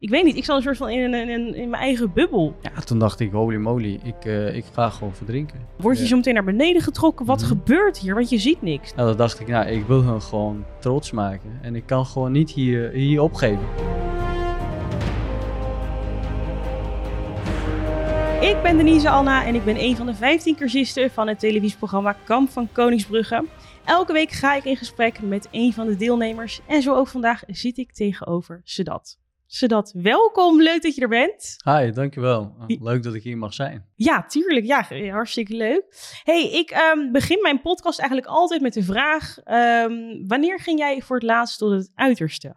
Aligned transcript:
Ik 0.00 0.08
weet 0.10 0.24
niet, 0.24 0.36
ik 0.36 0.44
zat 0.44 0.56
een 0.56 0.62
soort 0.62 0.76
van 0.76 0.88
in, 0.90 1.14
in, 1.14 1.28
in, 1.28 1.54
in 1.54 1.70
mijn 1.70 1.82
eigen 1.82 2.12
bubbel. 2.12 2.56
Ja, 2.60 2.70
toen 2.80 2.98
dacht 2.98 3.20
ik, 3.20 3.32
holy 3.32 3.56
moly, 3.56 4.00
ik, 4.02 4.24
eh, 4.24 4.56
ik 4.56 4.64
ga 4.72 4.90
gewoon 4.90 5.14
verdrinken. 5.14 5.66
Word 5.78 5.96
je 5.96 6.02
Ja. 6.02 6.08
zo 6.08 6.16
meteen 6.16 6.34
naar 6.34 6.44
beneden 6.44 6.82
getrokken? 6.82 7.26
Wat 7.26 7.38
Mhm. 7.40 7.48
gebeurt 7.48 7.98
hier? 7.98 8.14
Want 8.14 8.28
je 8.30 8.38
ziet 8.38 8.62
niks. 8.62 8.94
Nou, 8.94 9.08
dan 9.08 9.16
dacht 9.16 9.40
ik, 9.40 9.46
nou, 9.48 9.66
ik 9.66 9.86
wil 9.86 10.02
hun 10.02 10.22
gewoon 10.22 10.64
trots 10.78 11.10
maken. 11.10 11.58
En 11.62 11.74
ik 11.74 11.86
kan 11.86 12.06
gewoon 12.06 12.32
niet 12.32 12.50
hier, 12.50 12.90
hier 12.90 13.20
opgeven. 13.22 13.64
Ik 18.40 18.56
ben 18.62 18.76
Denise 18.76 19.10
Anna 19.10 19.44
en 19.46 19.54
ik 19.54 19.64
ben 19.64 19.82
een 19.82 19.96
van 19.96 20.06
de 20.06 20.14
15 20.14 20.56
cursisten 20.56 21.10
van 21.10 21.28
het 21.28 21.38
televisieprogramma 21.38 22.16
Kamp 22.24 22.50
van 22.50 22.68
Koningsbrugge. 22.72 23.44
Elke 23.84 24.12
week 24.12 24.30
ga 24.30 24.54
ik 24.56 24.64
in 24.64 24.76
gesprek 24.76 25.22
met 25.22 25.48
een 25.50 25.72
van 25.72 25.86
de 25.86 25.96
deelnemers 25.96 26.60
en 26.66 26.82
zo 26.82 26.94
ook 26.94 27.08
vandaag 27.08 27.42
zit 27.46 27.78
ik 27.78 27.92
tegenover 27.92 28.60
Sedat. 28.64 29.18
Sedat, 29.52 29.92
welkom, 29.92 30.62
leuk 30.62 30.82
dat 30.82 30.94
je 30.94 31.00
er 31.00 31.08
bent. 31.08 31.56
Hi, 31.64 31.90
dankjewel. 31.90 32.56
Uh, 32.68 32.82
Leuk 32.82 33.02
dat 33.02 33.14
ik 33.14 33.22
hier 33.22 33.38
mag 33.38 33.54
zijn. 33.54 33.86
Ja, 33.94 34.24
tuurlijk. 34.26 34.66
Ja, 34.66 34.82
hartstikke 35.10 35.56
leuk. 35.56 35.84
hey, 36.24 36.50
ik 36.50 36.70
ehm, 36.70 37.12
begin 37.12 37.42
mijn 37.42 37.60
podcast 37.60 37.98
eigenlijk 37.98 38.28
altijd 38.30 38.60
met 38.60 38.72
de 38.72 38.82
vraag: 38.82 39.38
ehm, 39.38 40.26
wanneer 40.26 40.60
ging 40.60 40.78
jij 40.78 41.02
voor 41.02 41.16
het 41.16 41.24
laatst 41.24 41.58
tot 41.58 41.70
het 41.72 41.90
uiterste? 41.94 42.56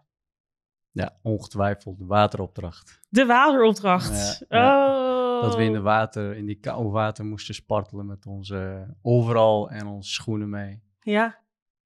Ja, 0.92 1.18
ongetwijfeld 1.22 1.98
de 1.98 2.06
wateropdracht. 2.06 3.00
De 3.10 3.26
wateropdracht. 3.26 4.46
Ja, 4.50 5.36
Oh. 5.36 5.42
Dat 5.42 5.56
we 5.56 5.64
in 5.64 5.74
de 5.74 5.82
water, 5.82 6.36
in 6.36 6.46
die 6.46 6.60
koude 6.60 6.90
water 6.90 7.26
moesten 7.26 7.54
spartelen 7.56 8.06
met 8.06 8.26
onze 8.26 8.88
overal 9.02 9.70
en 9.70 9.88
onze 9.88 10.12
schoenen 10.12 10.50
mee. 10.50 10.82
Ja, 11.00 11.40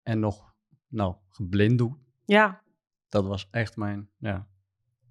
En 0.03 0.19
nog, 0.19 0.53
nou, 0.87 1.15
geblinddoekt. 1.29 1.99
ja. 2.25 2.61
Dat 3.09 3.25
was 3.25 3.47
echt 3.51 3.75
mijn, 3.77 4.09
ja, 4.17 4.47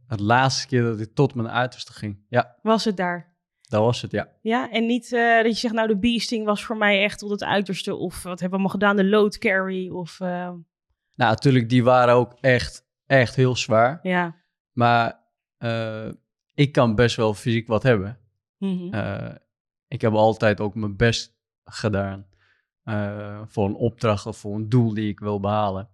het 0.07 0.21
laatste 0.21 0.67
keer 0.67 0.83
dat 0.83 1.01
ik 1.01 1.15
tot 1.15 1.35
mijn 1.35 1.51
uiterste 1.51 1.93
ging. 1.93 2.25
Ja, 2.29 2.57
Was 2.63 2.85
het 2.85 2.97
daar? 2.97 3.35
dat 3.69 3.81
was 3.81 4.03
het, 4.03 4.11
ja. 4.11 4.29
Ja, 4.41 4.71
en 4.71 4.87
niet 4.87 5.13
eh, 5.13 5.37
dat 5.37 5.53
je 5.53 5.59
zegt, 5.59 5.75
nou, 5.75 5.89
de 5.89 5.99
beasting 5.99 6.45
was 6.45 6.65
voor 6.65 6.77
mij 6.77 7.03
echt 7.03 7.19
tot 7.19 7.31
het 7.31 7.45
uiterste. 7.45 7.95
Of 7.95 8.15
wat 8.15 8.41
hebben 8.41 8.49
we 8.49 8.55
allemaal 8.55 8.69
gedaan? 8.69 8.97
De 8.97 9.05
load 9.05 9.39
carry. 9.39 9.89
Of 9.89 10.21
eh, 10.21 10.29
Nou, 10.29 10.63
natuurlijk, 11.15 11.69
die 11.69 11.85
waren 11.85 12.15
ook 12.15 12.37
echt, 12.41 12.87
echt 13.07 13.35
heel 13.37 13.57
zwaar. 13.57 13.99
ja. 14.03 14.45
Maar 14.73 15.25
eh, 15.57 16.09
ik 16.55 16.73
kan 16.73 16.95
best 16.95 17.17
wel 17.17 17.35
fysiek 17.35 17.67
wat 17.67 17.83
hebben. 17.83 18.19
Mhm. 18.59 19.35
Ik 19.89 20.01
heb 20.01 20.13
altijd 20.13 20.61
ook 20.61 20.75
mijn 20.75 20.97
best 20.97 21.37
gedaan 21.65 22.27
voor 23.47 23.67
een 23.67 23.75
opdracht 23.75 24.27
of 24.27 24.37
voor 24.37 24.55
een 24.55 24.69
doel 24.69 24.95
die 24.95 25.09
ik 25.09 25.21
wil 25.21 25.41
behalen. 25.41 25.89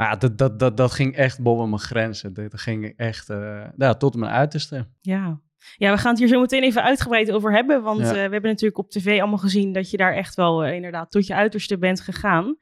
Maar 0.00 0.08
ja, 0.08 0.16
dat, 0.16 0.38
dat, 0.38 0.58
dat, 0.58 0.76
dat 0.76 0.92
ging 0.92 1.16
echt 1.16 1.42
boven 1.42 1.68
mijn 1.68 1.80
grenzen. 1.80 2.34
Dat 2.34 2.60
ging 2.60 2.92
echt 2.96 3.30
eh, 3.30 3.64
ja, 3.76 3.94
tot 3.94 4.14
mijn 4.16 4.32
uiterste. 4.32 4.88
Ja. 5.00 5.40
Ja, 5.76 5.92
we 5.92 5.98
gaan 5.98 6.10
het 6.10 6.18
hier 6.18 6.28
zo 6.28 6.40
meteen 6.40 6.62
even 6.62 6.82
uitgebreid 6.82 7.30
over 7.32 7.52
hebben. 7.52 7.82
Want 7.82 8.00
Ja. 8.00 8.06
eh, 8.06 8.12
we 8.12 8.18
hebben 8.18 8.42
natuurlijk 8.42 8.78
op 8.78 8.90
tv 8.90 9.20
allemaal 9.20 9.38
gezien 9.38 9.72
dat 9.72 9.90
je 9.90 9.96
daar 9.96 10.14
echt 10.14 10.34
wel 10.34 10.64
eh, 10.64 10.74
inderdaad 10.74 11.10
tot 11.10 11.26
je 11.26 11.34
uiterste 11.34 11.78
bent 11.78 12.00
gegaan. 12.00 12.56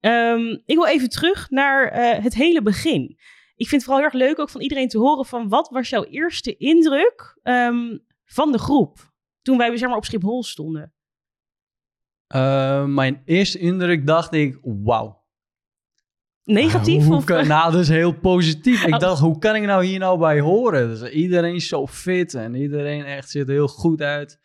Ehm, 0.00 0.46
ik 0.64 0.74
wil 0.76 0.86
even 0.86 1.08
terug 1.08 1.50
naar 1.50 1.92
het 2.22 2.34
hele 2.34 2.62
begin. 2.62 3.02
Ik 3.54 3.68
vind 3.68 3.70
het 3.70 3.84
vooral 3.84 3.96
heel 3.98 4.12
erg 4.12 4.28
leuk 4.28 4.38
ook 4.38 4.50
van 4.50 4.60
iedereen 4.60 4.88
te 4.88 4.98
horen 4.98 5.24
van 5.24 5.48
wat 5.48 5.68
was 5.68 5.88
jouw 5.88 6.04
eerste 6.04 6.56
indruk 6.56 7.38
ehm, 7.42 7.98
van 8.24 8.52
de 8.52 8.58
groep 8.58 9.12
toen 9.42 9.58
wij 9.58 9.76
zeg 9.76 9.88
maar 9.88 9.98
op 9.98 10.04
Schiphol 10.04 10.42
stonden. 10.42 10.92
Mijn 12.86 13.22
eerste 13.24 13.58
indruk 13.58 14.06
dacht 14.06 14.32
ik, 14.32 14.58
wauw. 14.62 15.19
Negatief? 16.52 17.04
Hoe 17.06 17.16
of, 17.16 17.24
kan, 17.24 17.46
nou, 17.46 17.72
dat 17.72 17.80
is 17.80 17.88
heel 17.88 18.12
positief. 18.12 18.86
Ik 18.86 18.94
Oh. 18.94 19.00
dacht, 19.00 19.20
hoe 19.20 19.38
kan 19.38 19.56
ik 19.56 19.62
nou 19.62 19.84
hier 19.84 19.98
nou 19.98 20.18
bij 20.18 20.40
horen? 20.40 20.88
Dus 20.88 21.10
iedereen 21.10 21.54
is 21.54 21.68
zo 21.68 21.86
fit 21.86 22.34
en 22.34 22.54
iedereen 22.54 23.04
echt 23.04 23.30
ziet 23.30 23.42
er 23.48 23.54
heel 23.54 23.68
goed 23.68 24.02
uit. 24.02 24.38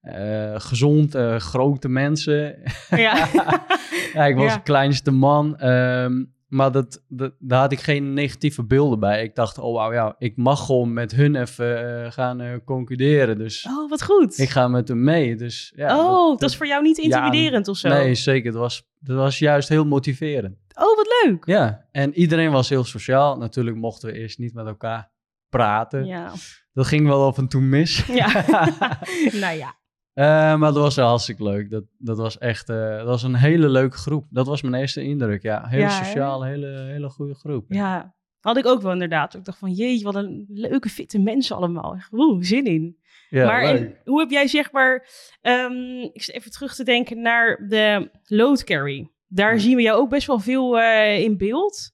Eh, 0.00 0.54
gezond, 0.56 1.14
eh, 1.14 1.36
grote 1.36 1.88
mensen. 1.88 2.58
ja. 2.90 3.28
Ja, 4.14 4.26
ik 4.26 4.36
was 4.36 4.44
Ja. 4.50 4.54
de 4.56 4.62
kleinste 4.62 5.10
man. 5.10 5.58
ehm, 5.58 6.24
maar 6.48 6.72
dat, 6.72 7.04
dat, 7.08 7.32
daar 7.38 7.60
had 7.60 7.72
ik 7.72 7.80
geen 7.80 8.12
negatieve 8.12 8.64
beelden 8.64 9.00
bij. 9.00 9.22
Ik 9.22 9.34
dacht, 9.34 9.58
oh 9.58 9.74
wauw, 9.74 9.92
ja, 9.92 10.14
ik 10.18 10.36
mag 10.36 10.66
gewoon 10.66 10.92
met 10.92 11.12
hun 11.12 11.36
even 11.36 12.02
eh, 12.04 12.10
gaan 12.12 12.40
eh, 12.40 12.50
concurreren. 12.64 13.38
Dus 13.38 13.66
Oh, 13.70 13.90
wat 13.90 14.02
goed. 14.02 14.38
ik 14.38 14.48
ga 14.48 14.68
met 14.68 14.88
hem 14.88 15.04
mee. 15.04 15.36
Dus, 15.36 15.72
ja, 15.76 15.98
oh, 15.98 16.38
dat, 16.38 16.50
is 16.50 16.56
voor 16.56 16.66
jou 16.66 16.82
niet 16.82 16.98
intimiderend 16.98 17.68
of 17.68 17.76
zo? 17.76 17.88
Nee, 17.88 18.14
zeker. 18.14 18.52
Dat 18.52 18.60
was, 18.60 18.82
dat 19.00 19.16
was 19.16 19.38
juist 19.38 19.68
heel 19.68 19.84
motiverend. 19.86 20.56
Oh, 20.78 20.96
wat 20.96 21.06
leuk. 21.24 21.46
Ja, 21.46 21.86
en 21.90 22.14
iedereen 22.14 22.50
was 22.50 22.68
heel 22.68 22.84
sociaal. 22.84 23.36
Natuurlijk 23.36 23.76
mochten 23.76 24.08
we 24.08 24.18
eerst 24.18 24.38
niet 24.38 24.54
met 24.54 24.66
elkaar 24.66 25.10
praten. 25.48 26.04
Ja. 26.04 26.32
Dat 26.72 26.86
ging 26.86 27.06
wel 27.06 27.26
af 27.26 27.38
en 27.38 27.48
toe 27.48 27.60
mis. 27.60 28.06
ja. 28.06 28.44
nou 29.42 29.56
ja. 29.56 29.76
Eh, 30.12 30.24
maar 30.58 30.72
dat 30.72 30.82
was 30.82 30.96
hartstikke 30.96 31.42
leuk. 31.42 31.70
Dat, 31.70 31.84
dat 31.98 32.18
was 32.18 32.38
echt 32.38 32.68
eh, 32.68 32.96
dat 32.96 33.06
was 33.06 33.22
een 33.22 33.34
hele 33.34 33.68
leuke 33.68 33.96
groep. 33.96 34.26
Dat 34.30 34.46
was 34.46 34.62
mijn 34.62 34.74
eerste 34.74 35.02
indruk. 35.02 35.42
Ja, 35.42 35.66
heel 35.66 35.80
Ja, 35.80 36.04
sociaal, 36.04 36.44
hele, 36.44 36.66
hele 36.66 37.08
goede 37.08 37.34
groep. 37.34 37.64
Ja, 37.68 38.14
had 38.40 38.56
ik 38.56 38.66
ook 38.66 38.82
wel 38.82 38.92
inderdaad. 38.92 39.34
Ik 39.34 39.44
dacht 39.44 39.58
van, 39.58 39.72
jeetje, 39.72 40.04
wat 40.04 40.14
een 40.14 40.46
leuke, 40.48 40.88
fitte 40.88 41.18
mensen 41.18 41.56
allemaal. 41.56 41.94
Echt, 41.94 42.10
zin 42.38 42.64
in. 42.64 42.98
Ja, 43.30 43.46
maar 43.46 43.92
hoe 44.04 44.20
heb 44.20 44.30
jij 44.30 44.46
zeg 44.46 44.72
maar, 44.72 45.08
ehm, 45.40 46.00
ik 46.12 46.22
zit 46.22 46.34
even 46.34 46.50
terug 46.50 46.74
te 46.74 46.84
denken 46.84 47.22
naar 47.22 47.66
de 47.68 48.10
load 48.24 48.64
carry. 48.64 49.10
Daar 49.28 49.52
Ja. 49.54 49.58
zien 49.60 49.76
we 49.76 49.82
jou 49.82 49.98
ook 50.00 50.08
best 50.10 50.26
wel 50.26 50.38
veel 50.38 50.80
eh, 50.80 51.18
in 51.20 51.36
beeld. 51.36 51.90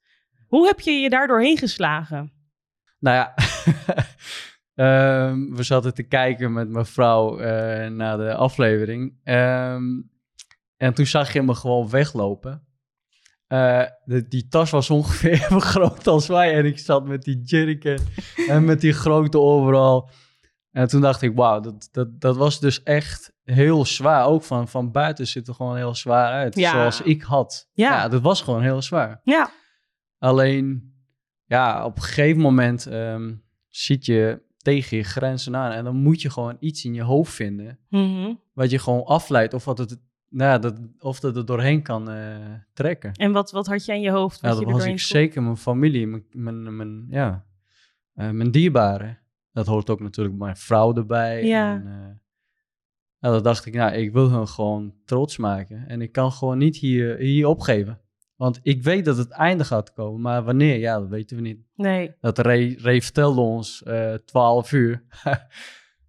Hoe 0.49 0.67
heb 0.67 0.81
je 0.81 0.91
je 0.93 1.09
daar 1.11 1.27
doorheen 1.27 1.59
geslagen? 1.59 2.33
Nou 2.99 3.17
ja, 3.17 3.34
ehm, 4.75 5.55
we 5.55 5.62
zaten 5.62 5.94
te 5.94 6.03
kijken 6.03 6.53
met 6.53 6.69
mijn 6.69 6.87
vrouw 6.87 7.39
eh, 7.39 7.91
naar 7.91 8.17
de 8.17 8.34
aflevering. 8.34 9.15
Ehm, 9.25 9.83
en 10.77 10.94
toen 10.94 11.06
zag 11.06 11.33
je 11.33 11.43
me 11.43 11.55
gewoon 11.55 11.91
weglopen. 11.91 12.67
Eh, 13.47 13.83
de- 14.05 14.28
die 14.28 14.49
tas 14.49 14.71
was 14.71 14.91
ongeveer 14.91 15.33
even 15.44 15.61
groot 15.61 16.06
als 16.06 16.27
wij. 16.27 16.55
En 16.55 16.65
ik 16.65 16.78
zat 16.78 17.06
met 17.06 17.23
die 17.23 17.41
jerrycan 17.44 17.99
en 18.49 18.65
met 18.65 18.81
die 18.81 18.93
grote 18.93 19.39
overal. 19.39 20.11
En 20.75 20.89
toen 20.89 21.01
dacht 21.01 21.23
ik, 21.23 21.35
wauw, 21.35 21.61
dat, 21.61 21.89
dat, 21.93 22.21
dat 22.21 22.37
was 22.37 22.61
dus 22.61 22.83
echt 22.83 23.33
heel 23.45 23.85
zwaar. 23.85 24.27
Ook 24.27 24.43
van, 24.43 24.69
van 24.69 24.91
buiten 24.91 25.27
ziet 25.27 25.49
er 25.49 25.55
gewoon 25.55 25.77
heel 25.77 25.95
zwaar 25.95 26.33
uit. 26.33 26.55
Ja. 26.55 26.71
Zoals 26.71 27.01
ik 27.01 27.23
had. 27.23 27.69
Ja. 27.73 27.93
ja, 27.93 28.09
dat 28.09 28.21
was 28.21 28.43
gewoon 28.43 28.62
heel 28.62 28.83
zwaar. 28.83 29.21
Ja, 29.23 29.51
Alleen, 30.19 30.95
ja, 31.45 31.85
op 31.85 31.97
een 31.97 32.03
gegeven 32.03 32.41
moment 32.41 32.87
ehm 32.87 33.33
zit 33.69 34.07
je 34.07 34.43
tegen 34.57 34.97
je 34.97 35.03
grenzen 35.03 35.57
aan. 35.57 35.73
En 35.73 35.85
dan 35.85 35.97
moet 35.97 36.23
je 36.23 36.31
gewoon 36.31 36.57
iets 36.61 36.85
in 36.85 36.95
je 36.95 37.03
hoofd 37.03 37.33
vinden. 37.33 37.79
Mhm. 37.89 38.35
Wat 38.53 38.71
je 38.71 38.79
gewoon 38.79 39.05
afleidt. 39.05 39.55
Of, 39.55 39.65
wat 39.65 39.79
het, 39.79 40.01
nou, 40.29 40.51
ja, 40.51 40.59
dat, 40.59 40.81
of 40.99 41.21
dat 41.21 41.37
er 41.37 41.47
doorheen 41.47 41.83
kan 41.83 42.11
eh, 42.11 42.37
trekken. 42.73 43.12
En 43.12 43.33
wat, 43.33 43.51
wat 43.51 43.67
had 43.67 43.85
jij 43.85 43.97
in 43.97 44.03
je 44.03 44.11
hoofd? 44.11 44.41
Ja, 44.41 44.49
dat 44.49 44.59
je 44.59 44.65
was 44.65 44.85
ik 44.85 45.01
zeker. 45.01 45.43
Mijn 45.43 45.56
familie, 45.56 46.06
mijn, 46.06 46.25
mijn, 46.33 46.77
mijn, 46.77 47.06
ja, 47.09 47.45
eh, 48.15 48.31
mijn 48.31 48.51
dierbaren. 48.51 49.19
Dat 49.54 49.66
hoort 49.66 49.91
ook 49.91 50.00
natuurlijk 50.00 50.37
mijn 50.37 50.56
vrouw 50.56 50.94
erbij. 50.94 51.44
Ja. 51.44 51.75
En, 51.75 52.20
ja, 53.19 53.31
dat 53.31 53.44
dacht 53.44 53.66
ik, 53.66 53.75
nou, 53.75 53.92
ik 53.92 54.12
wil 54.12 54.31
hun 54.31 54.48
gewoon 54.48 54.94
trots 55.04 55.37
maken. 55.37 55.88
En 55.88 56.03
ik 56.03 56.12
kan 56.12 56.32
gewoon 56.32 56.59
niet 56.59 56.76
hier, 56.76 57.16
hier 57.16 57.47
opgeven. 57.47 58.00
Want 58.37 58.60
ik 58.62 58.82
weet 58.82 59.04
dat 59.04 59.16
het 59.16 59.31
einde 59.31 59.64
gaat 59.64 59.93
komen. 59.93 60.20
Maar 60.20 60.44
wanneer, 60.44 60.78
ja, 60.78 60.98
dat 60.98 61.09
weten 61.09 61.37
we 61.37 61.43
niet. 61.43 61.59
Nee. 61.75 62.14
Dat 62.20 62.38
Ray, 62.38 62.78
Ray 62.81 63.03
vertelde 63.03 63.41
ons 63.41 63.82
eh 63.82 64.14
12 64.14 64.72
uur. 64.72 65.04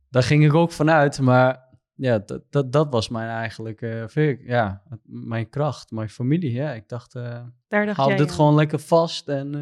Daar 0.09 0.23
ging 0.23 0.45
ik 0.45 0.53
ook 0.53 0.71
vanuit. 0.71 1.19
Maar 1.19 1.69
ja, 1.95 2.19
dat, 2.19 2.43
dat, 2.49 2.71
dat 2.71 2.91
was 2.91 3.09
mijn 3.09 3.29
eigenlijk, 3.29 3.81
eh, 3.81 4.47
ja, 4.47 4.83
mijn 5.03 5.49
kracht, 5.49 5.91
mijn 5.91 6.09
familie. 6.09 6.51
Ja, 6.51 6.73
ik 6.73 6.89
dacht, 6.89 7.13
Daar 7.13 7.53
dacht 7.67 7.97
hou 7.97 8.09
jij 8.09 8.17
dit 8.17 8.29
aan. 8.29 8.33
gewoon 8.35 8.55
lekker 8.55 8.79
vast 8.79 9.27
en 9.27 9.53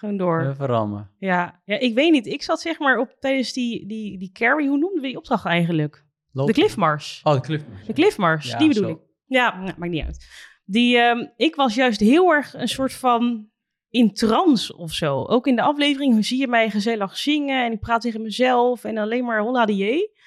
Gewoon 0.00 0.16
door. 0.16 0.46
even 0.50 0.66
rammen. 0.66 1.10
Ja. 1.18 1.60
ja, 1.64 1.78
ik 1.78 1.94
weet 1.94 2.10
niet. 2.12 2.26
Ik 2.26 2.42
zat 2.42 2.60
zeg 2.60 2.78
maar 2.78 2.98
op 2.98 3.16
tijdens 3.18 3.52
die, 3.52 3.86
die, 3.86 4.18
die 4.18 4.30
carry, 4.32 4.66
hoe 4.66 4.78
noemden 4.78 5.00
we 5.02 5.06
die 5.08 5.16
opdracht 5.16 5.44
eigenlijk? 5.44 6.04
Loop- 6.32 6.46
De 6.46 6.52
cliffmars. 6.52 7.20
Oh, 7.24 7.32
de 7.34 7.40
cliff. 7.40 7.64
De 7.86 7.92
cliffmars, 7.92 8.50
Ja, 8.50 8.58
die 8.58 8.68
bedoel 8.68 8.84
zo. 8.84 8.90
ik. 8.90 8.98
Ja, 9.26 9.56
nou, 9.60 9.72
maakt 9.78 9.92
niet 9.92 10.04
uit. 10.04 10.26
Die, 10.64 10.96
ehm, 10.98 11.26
ik 11.36 11.54
was 11.54 11.74
juist 11.74 12.00
heel 12.00 12.30
erg 12.32 12.54
een 12.54 12.68
soort 12.68 12.92
van 12.92 13.48
in 13.90 14.12
trance 14.12 14.76
of 14.76 14.92
zo. 14.92 15.24
Ook 15.24 15.46
in 15.46 15.56
de 15.56 15.62
aflevering 15.62 16.24
zie 16.26 16.38
je 16.40 16.48
mij 16.48 16.70
gezellig 16.70 17.16
zingen 17.16 17.64
en 17.64 17.72
ik 17.72 17.80
praat 17.80 18.00
tegen 18.00 18.22
mezelf 18.22 18.84
en 18.84 18.98
alleen 18.98 19.24
maar 19.24 19.40
holla 19.40 19.64
die 19.66 19.76
je. 19.76 20.18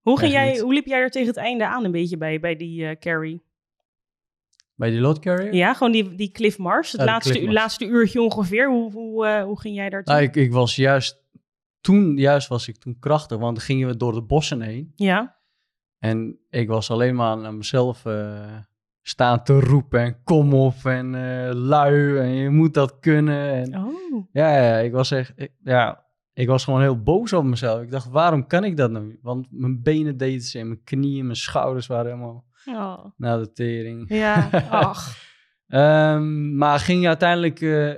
Hoe, 0.00 0.18
ging 0.18 0.32
jij, 0.32 0.58
hoe 0.58 0.72
liep 0.74 0.86
jij 0.86 0.98
er 1.00 1.10
tegen 1.10 1.28
het 1.28 1.36
einde 1.36 1.66
aan 1.66 1.84
een 1.84 1.92
beetje 1.92 2.16
bij, 2.16 2.40
bij 2.40 2.56
die 2.56 2.86
eh, 2.86 2.96
carry? 2.98 3.40
Bij 4.74 4.90
die 4.90 5.00
load 5.00 5.18
carrier? 5.18 5.54
Ja, 5.54 5.74
gewoon 5.74 5.92
die, 5.92 6.14
die 6.14 6.30
Cliff 6.30 6.58
Mars, 6.58 6.92
het 6.92 7.00
Ja, 7.00 7.06
de 7.06 7.12
laatste, 7.12 7.30
Cliff 7.32 7.44
Mars. 7.44 7.58
laatste 7.58 7.86
uurtje 7.86 8.22
ongeveer. 8.22 8.68
Hoe, 8.70 8.92
hoe, 8.92 9.26
eh, 9.26 9.42
hoe 9.44 9.60
ging 9.60 9.74
jij 9.76 9.90
daar 9.90 10.02
Nou, 10.04 10.22
ik, 10.22 10.36
ik 10.36 10.52
was 10.52 10.76
juist, 10.76 11.22
toen 11.80 12.16
juist 12.16 12.48
was 12.48 12.68
ik 12.68 12.76
toen 12.76 12.96
krachtig, 12.98 13.38
want 13.38 13.56
dan 13.56 13.64
gingen 13.64 13.88
we 13.88 13.96
door 13.96 14.12
de 14.12 14.22
bossen 14.22 14.60
heen. 14.60 14.92
Ja, 14.94 15.36
En 15.98 16.38
ik 16.50 16.68
was 16.68 16.90
alleen 16.90 17.14
maar 17.14 17.26
aan 17.44 17.56
mezelf 17.56 18.06
eh, 18.06 18.56
staan 19.02 19.42
te 19.42 19.60
roepen 19.60 20.00
en 20.00 20.22
kom 20.24 20.54
op 20.54 20.74
en 20.84 21.14
eh, 21.14 21.54
lui 21.54 22.18
en 22.18 22.28
je 22.34 22.50
moet 22.50 22.74
dat 22.74 22.98
kunnen. 23.00 23.52
En, 23.52 23.76
oh. 23.78 24.26
ja, 24.32 24.56
ja, 24.62 24.76
ik 24.78 24.92
was 24.92 25.10
echt, 25.10 25.32
ik- 25.36 25.52
ja, 25.64 26.04
ik 26.32 26.48
was 26.48 26.64
gewoon 26.64 26.80
heel 26.80 27.02
boos 27.02 27.32
op 27.32 27.44
mezelf. 27.44 27.82
Ik 27.82 27.90
dacht, 27.90 28.08
waarom 28.08 28.46
kan 28.46 28.64
ik 28.64 28.76
dat 28.76 28.90
nu? 28.90 29.18
Want 29.22 29.46
mijn 29.50 29.82
benen 29.82 30.16
deden 30.16 30.40
ze 30.40 30.58
en 30.58 30.66
mijn 30.66 30.82
knieën, 30.84 31.24
mijn 31.24 31.36
schouders 31.36 31.86
waren 31.86 32.10
helemaal 32.10 32.44
Oh. 32.66 33.04
naar 33.16 33.38
de 33.38 33.52
tering. 33.52 34.04
Ja, 34.08 34.48
ach. 34.70 35.16
Ehm, 35.66 36.56
maar 36.56 36.78
ging 36.78 37.06
uiteindelijk 37.06 37.60
eh, 37.60 37.94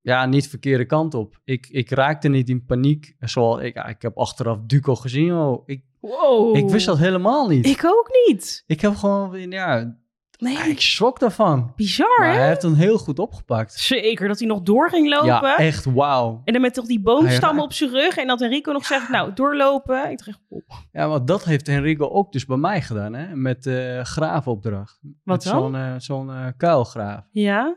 ja, 0.00 0.26
niet 0.26 0.42
de 0.42 0.48
verkeerde 0.48 0.84
kant 0.86 1.14
op. 1.14 1.40
Ik, 1.44 1.66
ik 1.70 1.90
raakte 1.90 2.28
niet 2.28 2.48
in 2.48 2.64
paniek. 2.64 3.14
Zoals 3.18 3.60
ik, 3.62 3.76
ik 3.76 4.02
heb 4.02 4.18
achteraf 4.18 4.58
Duco 4.66 4.94
gezien. 4.94 5.32
Oh, 5.34 5.62
ik, 5.66 5.86
Wow. 6.00 6.56
ik 6.56 6.68
wist 6.68 6.86
dat 6.86 6.98
helemaal 6.98 7.48
niet. 7.48 7.66
Ik, 7.66 7.72
Ik 7.72 7.84
ook 7.84 8.08
niet. 8.26 8.64
heb 8.80 8.94
gewoon, 8.96 9.50
ja, 9.50 9.96
Nee, 10.38 10.56
ik 10.56 10.80
schrok 10.80 11.18
daarvan. 11.20 11.72
bizar 11.76 12.18
Maar 12.18 12.32
hè? 12.32 12.38
hij 12.38 12.48
heeft 12.48 12.62
hem 12.62 12.74
heel 12.74 12.98
goed 12.98 13.18
opgepakt. 13.18 13.72
Zeker 13.74 14.28
dat 14.28 14.38
hij 14.38 14.48
nog 14.48 14.62
door 14.62 14.90
ging 14.90 15.08
lopen. 15.08 15.26
Ja, 15.26 15.56
echt 15.56 15.84
wauw. 15.84 16.40
En 16.44 16.52
dan 16.52 16.62
met 16.62 16.74
toch 16.74 16.86
die 16.86 17.00
boomstammen 17.00 17.64
op 17.64 17.72
zijn 17.72 17.90
rug. 17.90 18.16
En 18.16 18.26
dat 18.26 18.40
Enrico 18.40 18.72
nog 18.72 18.86
zegt, 18.86 19.08
nou, 19.08 19.32
doorlopen. 19.32 20.10
Ik 20.10 20.24
dacht, 20.24 20.40
oh, 20.48 20.62
Ja, 20.92 21.08
want 21.08 21.26
dat 21.26 21.44
heeft 21.44 21.68
Enrico 21.68 22.08
ook 22.08 22.32
dus 22.32 22.44
bij 22.44 22.56
mij 22.56 22.82
gedaan, 22.82 23.14
hè? 23.14 23.36
Met 23.36 23.66
eh 23.66 24.00
graafopdracht. 24.04 24.98
Wat 25.02 25.12
Met 25.24 25.42
dan? 25.42 25.60
Zo'n 25.60 25.74
eh, 25.74 25.94
zo'n 25.98 26.30
eh, 26.30 26.46
kuilgraaf. 26.56 27.24
ja? 27.32 27.76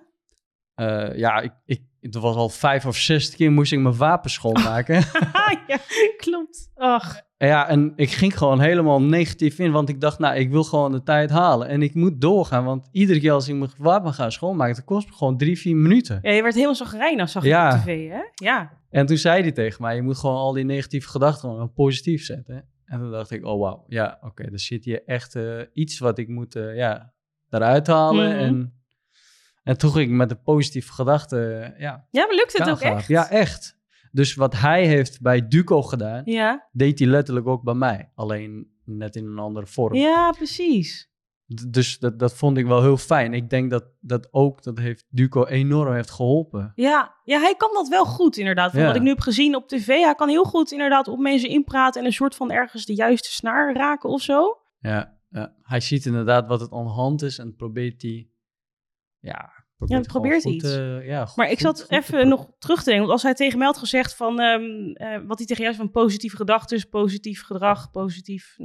Ja, 1.15 1.39
ik, 1.39 1.51
ik, 1.65 1.81
het 1.99 2.15
was 2.15 2.35
al 2.35 2.49
vijf 2.49 2.85
of 2.85 2.95
zes 2.95 3.35
keer 3.35 3.51
moest 3.51 3.71
ik 3.71 3.79
mijn 3.79 3.97
wapen 3.97 4.29
schoonmaken. 4.39 4.95
ja, 5.67 5.77
klopt. 6.17 6.71
Ach, 6.75 7.21
En 7.41 7.47
ja, 7.47 7.67
en 7.67 7.93
ik 7.95 8.09
ging 8.11 8.38
gewoon 8.38 8.59
helemaal 8.59 9.01
negatief 9.01 9.59
in, 9.59 9.71
want 9.71 9.89
ik 9.89 10.01
dacht, 10.01 10.19
nou, 10.19 10.35
ik 10.35 10.49
wil 10.51 10.63
gewoon 10.63 10.91
de 10.91 11.03
tijd 11.03 11.29
halen. 11.29 11.67
En 11.67 11.81
ik 11.81 11.93
moet 11.93 12.21
doorgaan, 12.21 12.63
want 12.63 12.88
iedere 12.91 13.19
keer 13.19 13.31
als 13.31 13.47
ik 13.47 13.55
mijn 13.55 13.71
wapen 13.77 14.13
ga 14.13 14.29
schoonmaken, 14.29 14.75
dat 14.75 14.83
kost 14.83 15.07
me 15.07 15.13
gewoon 15.13 15.38
drie, 15.38 15.59
vier 15.59 15.75
minuten. 15.75 16.19
ja, 16.21 16.31
je 16.31 16.41
werd 16.41 16.53
helemaal 16.53 16.75
zagrijnig, 16.75 17.29
zag 17.29 17.43
Ja. 17.43 17.69
ik 17.69 17.75
op 17.75 17.81
tv, 17.81 18.09
hè? 18.09 18.19
Ja. 18.35 18.71
En 18.89 19.05
toen 19.05 19.17
zei 19.17 19.41
hij 19.41 19.51
tegen 19.51 19.81
mij, 19.81 19.95
je 19.95 20.01
moet 20.01 20.17
gewoon 20.17 20.35
al 20.35 20.51
die 20.53 20.63
negatieve 20.65 21.09
gedachten 21.09 21.49
gewoon 21.49 21.73
positief 21.73 22.23
zetten. 22.25 22.65
En 22.85 22.99
toen 22.99 23.11
dacht 23.11 23.31
ik, 23.31 23.45
oh 23.45 23.59
wauw, 23.59 23.83
ja, 23.88 24.17
oké, 24.21 24.43
er 24.43 24.59
zit 24.59 24.85
hier 24.85 25.03
echt 25.05 25.35
eh, 25.35 25.59
iets 25.73 25.99
wat 25.99 26.17
ik 26.17 26.27
moet, 26.27 26.55
eh, 26.55 26.75
ja, 26.75 27.13
eruit 27.49 27.88
halen. 27.88 28.29
Mhm. 28.29 28.39
En, 28.39 28.73
en 29.63 29.77
toen 29.77 29.91
ging 29.91 30.09
ik 30.09 30.15
met 30.15 30.29
de 30.29 30.35
positieve 30.35 30.93
gedachten, 30.93 31.63
eh, 31.63 31.79
ja, 31.79 32.07
Ja, 32.11 32.25
maar 32.25 32.35
lukt 32.35 32.57
het 32.57 32.69
ook 32.69 32.79
echt? 32.79 33.07
Ja, 33.07 33.29
echt. 33.29 33.79
Dus 34.11 34.35
wat 34.35 34.53
hij 34.57 34.87
heeft 34.87 35.21
bij 35.21 35.47
Duco 35.47 35.81
gedaan, 35.81 36.21
Ja, 36.25 36.67
deed 36.71 36.99
hij 36.99 37.07
letterlijk 37.07 37.47
ook 37.47 37.63
bij 37.63 37.73
mij. 37.73 38.11
Alleen 38.15 38.71
net 38.85 39.15
in 39.15 39.25
een 39.25 39.39
andere 39.39 39.65
vorm. 39.67 39.95
ja 39.95 40.31
precies. 40.31 41.09
D- 41.55 41.73
Dus 41.73 41.99
dat, 41.99 42.19
dat 42.19 42.33
vond 42.33 42.57
ik 42.57 42.65
wel 42.65 42.81
heel 42.81 42.97
fijn. 42.97 43.33
Ik 43.33 43.49
denk 43.49 43.71
dat 43.71 43.85
dat 43.99 44.27
ook, 44.33 44.63
dat 44.63 44.77
heeft 44.77 45.05
Duco 45.09 45.45
enorm 45.45 45.93
heeft 45.93 46.11
geholpen. 46.11 46.71
Ja, 46.75 47.15
ja, 47.23 47.39
hij 47.39 47.55
kan 47.57 47.69
dat 47.73 47.87
wel 47.87 48.05
goed 48.05 48.37
inderdaad. 48.37 48.71
Van 48.71 48.79
Ja. 48.79 48.85
wat 48.87 48.95
ik 48.95 49.01
nu 49.01 49.09
heb 49.09 49.19
gezien 49.19 49.55
op 49.55 49.67
tv, 49.67 49.85
hij 49.87 50.15
kan 50.15 50.29
heel 50.29 50.43
goed 50.43 50.71
inderdaad 50.71 51.07
op 51.07 51.19
mensen 51.19 51.49
inpraten 51.49 52.01
en 52.01 52.07
een 52.07 52.13
soort 52.13 52.35
van 52.35 52.51
ergens 52.51 52.85
de 52.85 52.95
juiste 52.95 53.31
snaar 53.31 53.75
raken 53.75 54.09
of 54.09 54.21
zo. 54.21 54.57
Ja, 54.79 55.17
ja. 55.29 55.55
hij 55.61 55.79
ziet 55.79 56.05
inderdaad 56.05 56.47
wat 56.47 56.59
het 56.61 56.71
aan 56.71 56.83
de 56.83 56.89
hand 56.89 57.21
is 57.21 57.37
en 57.37 57.55
probeert 57.55 58.01
hij, 58.01 58.29
ja, 59.19 59.49
probeert, 59.87 60.11
gewoon 60.11 60.21
probeert 60.21 60.43
goed, 60.43 60.53
iets. 60.53 60.75
eh, 60.75 61.07
ja, 61.07 61.27
Maar 61.35 61.49
ik 61.49 61.59
zat 61.59 61.81
goed 61.81 61.91
even 61.91 62.27
nog 62.27 62.51
terug 62.59 62.77
te 62.79 62.83
denken. 62.89 63.01
Want 63.01 63.11
als 63.11 63.23
hij 63.23 63.33
tegen 63.33 63.57
mij 63.57 63.67
had 63.67 63.77
gezegd 63.77 64.15
van... 64.15 64.39
ehm, 64.39 64.91
eh, 64.93 65.21
wat 65.27 65.37
hij 65.37 65.47
tegen 65.47 65.63
jou 65.63 65.75
zei 65.75 65.87
van 65.87 65.91
positieve 65.91 66.35
gedachten, 66.35 66.89
positief 66.89 67.43
gedrag, 67.43 67.91
positief... 67.91 68.55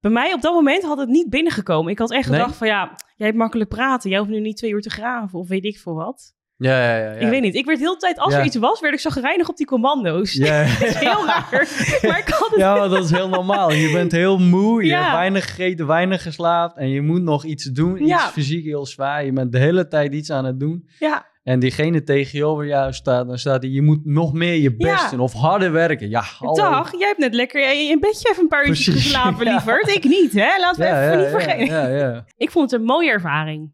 Bij 0.00 0.10
mij 0.10 0.32
op 0.32 0.40
dat 0.40 0.54
moment 0.54 0.82
had 0.82 0.98
het 0.98 1.08
niet 1.08 1.30
binnengekomen. 1.30 1.92
Ik 1.92 1.98
had 1.98 2.10
echt 2.12 2.28
Nee? 2.28 2.38
gedacht 2.38 2.56
van 2.56 2.66
ja, 2.66 2.94
jij 3.16 3.26
hebt 3.26 3.38
makkelijk 3.38 3.70
praten. 3.70 4.10
Jij 4.10 4.18
hoeft 4.18 4.30
nu 4.30 4.40
niet 4.40 4.56
twee 4.56 4.70
uur 4.70 4.80
te 4.80 4.90
graven 4.90 5.38
of 5.38 5.48
weet 5.48 5.64
ik 5.64 5.78
veel 5.78 5.94
wat. 5.94 6.34
Ja, 6.60 6.82
ja, 6.82 6.96
ja. 6.98 7.04
ja. 7.12 7.18
Ik 7.18 7.28
weet 7.28 7.40
niet. 7.42 7.54
Ik 7.54 7.64
werd 7.64 7.78
de 7.78 7.84
hele 7.84 7.96
tijd, 7.96 8.18
als 8.18 8.34
er 8.34 8.44
iets 8.44 8.56
was, 8.56 8.80
werd 8.80 8.94
ik 8.94 9.00
zo 9.00 9.10
gereinig 9.10 9.48
op 9.48 9.56
die 9.56 9.66
commando's. 9.66 10.32
Ja, 10.32 10.62
Dat 10.80 10.88
is 10.88 10.94
heel 10.94 11.26
raar. 11.26 11.50
Maar 12.08 12.18
ik 12.18 12.28
had 12.28 12.48
het... 12.50 12.58
ja, 12.58 12.74
maar 12.74 12.88
dat 12.88 13.04
is 13.04 13.10
heel 13.10 13.28
normaal. 13.28 13.72
Je 13.72 13.92
bent 13.92 14.12
heel 14.12 14.38
moe, 14.38 14.84
je 14.84 14.94
hebt 14.94 15.10
weinig 15.12 15.44
gegeten, 15.44 15.86
weinig 15.86 16.22
geslapen 16.22 16.82
en 16.82 16.88
je 16.88 17.02
moet 17.02 17.22
nog 17.22 17.44
iets 17.44 17.64
doen. 17.64 17.96
Iets 18.00 18.08
Ja. 18.10 18.18
fysiek 18.18 18.64
heel 18.64 18.86
zwaar. 18.86 19.24
Je 19.24 19.32
bent 19.32 19.52
de 19.52 19.58
hele 19.58 19.88
tijd 19.88 20.14
iets 20.14 20.30
aan 20.30 20.44
het 20.44 20.60
doen. 20.60 20.88
Ja, 20.98 21.26
En 21.42 21.58
diegene 21.58 22.02
tegenover 22.02 22.66
jou 22.66 22.92
staat, 22.92 23.26
dan 23.28 23.38
staat 23.38 23.62
hij, 23.62 23.70
je 23.70 23.82
moet 23.82 24.04
nog 24.04 24.32
meer 24.32 24.54
je 24.54 24.76
best 24.76 25.02
Ja. 25.02 25.10
doen 25.10 25.20
of 25.20 25.32
harder 25.32 25.72
werken. 25.72 26.08
Ja, 26.08 26.20
hallo. 26.38 26.54
dag. 26.54 26.92
Jij 26.98 27.06
hebt 27.06 27.18
net 27.20 27.34
lekker 27.34 27.72
in 27.72 27.86
je 27.86 27.98
bedje 27.98 28.28
even 28.30 28.42
een 28.42 28.48
paar 28.48 28.66
uurtjes 28.66 28.94
geslapen, 28.94 29.44
ja. 29.46 29.52
lieverd. 29.52 29.88
Ik 29.88 30.04
niet, 30.04 30.32
hè? 30.32 30.58
Laten 30.60 30.80
we 30.80 30.86
Ja, 30.88 31.04
even 31.04 31.18
niet 31.18 31.28
vergeten. 31.28 31.66
Ja, 31.74 31.86
ja, 31.88 31.96
ja. 32.12 32.24
Ik 32.36 32.50
vond 32.50 32.70
het 32.70 32.80
een 32.80 32.86
mooie 32.86 33.10
ervaring. 33.10 33.72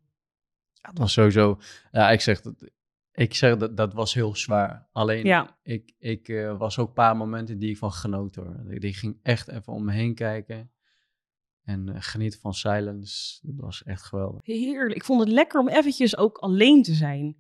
Ja, 0.73 0.89
het 0.91 0.99
was 0.99 1.13
sowieso, 1.13 1.59
ja, 1.93 2.11
ik 2.11 2.21
zeg 2.21 2.41
dat, 2.41 2.55
ik 3.15 3.35
zeg 3.35 3.57
dat, 3.57 3.77
dat 3.77 3.93
was 3.95 4.15
heel 4.15 4.37
zwaar. 4.37 4.89
Alleen, 4.93 5.25
Ja. 5.25 5.57
ik, 5.63 5.93
ik 5.99 6.29
eh, 6.29 6.59
was 6.59 6.79
ook 6.79 6.89
een 6.89 6.93
paar 6.95 7.17
momenten 7.17 7.59
die 7.59 7.71
ik 7.71 7.79
van 7.79 7.93
genoten 7.93 8.43
hoor. 8.43 8.57
Die, 8.69 8.81
die 8.81 8.95
ging 8.95 9.19
echt 9.23 9.49
even 9.49 9.73
om 9.73 9.85
me 9.85 9.93
heen 9.93 10.15
kijken 10.15 10.71
en 11.65 11.89
eh, 11.89 11.95
genieten 11.99 12.41
van 12.41 12.55
silence. 12.55 13.39
Dat 13.43 13.55
was 13.57 13.83
echt 13.83 14.03
geweldig. 14.03 14.41
Heerlijk. 14.47 14.95
Ik 14.97 15.05
vond 15.05 15.21
het 15.21 15.29
lekker 15.29 15.61
om 15.61 15.69
eventjes 15.69 16.17
ook 16.17 16.37
alleen 16.39 16.83
te 16.83 16.93
zijn. 16.95 17.37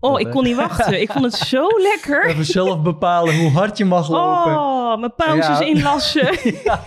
Oh, 0.00 0.10
Dat, 0.10 0.20
ik 0.20 0.26
hè? 0.26 0.32
kon 0.32 0.44
niet 0.44 0.56
wachten. 0.56 1.00
Ik 1.00 1.10
vond 1.12 1.24
het 1.24 1.34
zo 1.34 1.66
lekker. 1.92 2.26
Even 2.26 2.44
zelf 2.44 2.82
bepalen 2.82 3.38
hoe 3.38 3.50
hard 3.50 3.78
je 3.78 3.84
mag 3.84 4.08
lopen. 4.08 4.52
Oh, 4.52 4.98
mijn 4.98 5.14
pauzes 5.14 5.58
Ja. 5.58 5.64
inlassen. 5.74 6.52
ja, 6.52 6.80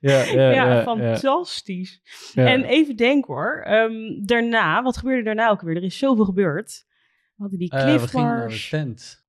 ja, 0.00 0.22
ja, 0.22 0.50
ja, 0.50 0.82
fantastisch. 0.82 2.00
En 2.34 2.64
even 2.64 2.96
denken 2.96 3.34
hoor. 3.34 3.60
ehm, 3.64 4.24
daarna, 4.26 4.82
wat 4.82 4.96
gebeurde 4.96 5.22
daarna 5.22 5.48
ook 5.50 5.60
weer? 5.60 5.76
Er 5.76 5.82
is 5.82 5.98
zoveel 5.98 6.24
gebeurd. 6.24 6.86
We 7.36 7.42
hadden 7.42 7.58
die 7.58 7.70
Eh, 7.70 7.82
Cliff 7.82 8.02
we 8.02 8.08
gingen 8.08 8.26
naar 8.26 8.40
de 8.40 8.46
Bars. 8.46 8.68
tent. 8.68 9.24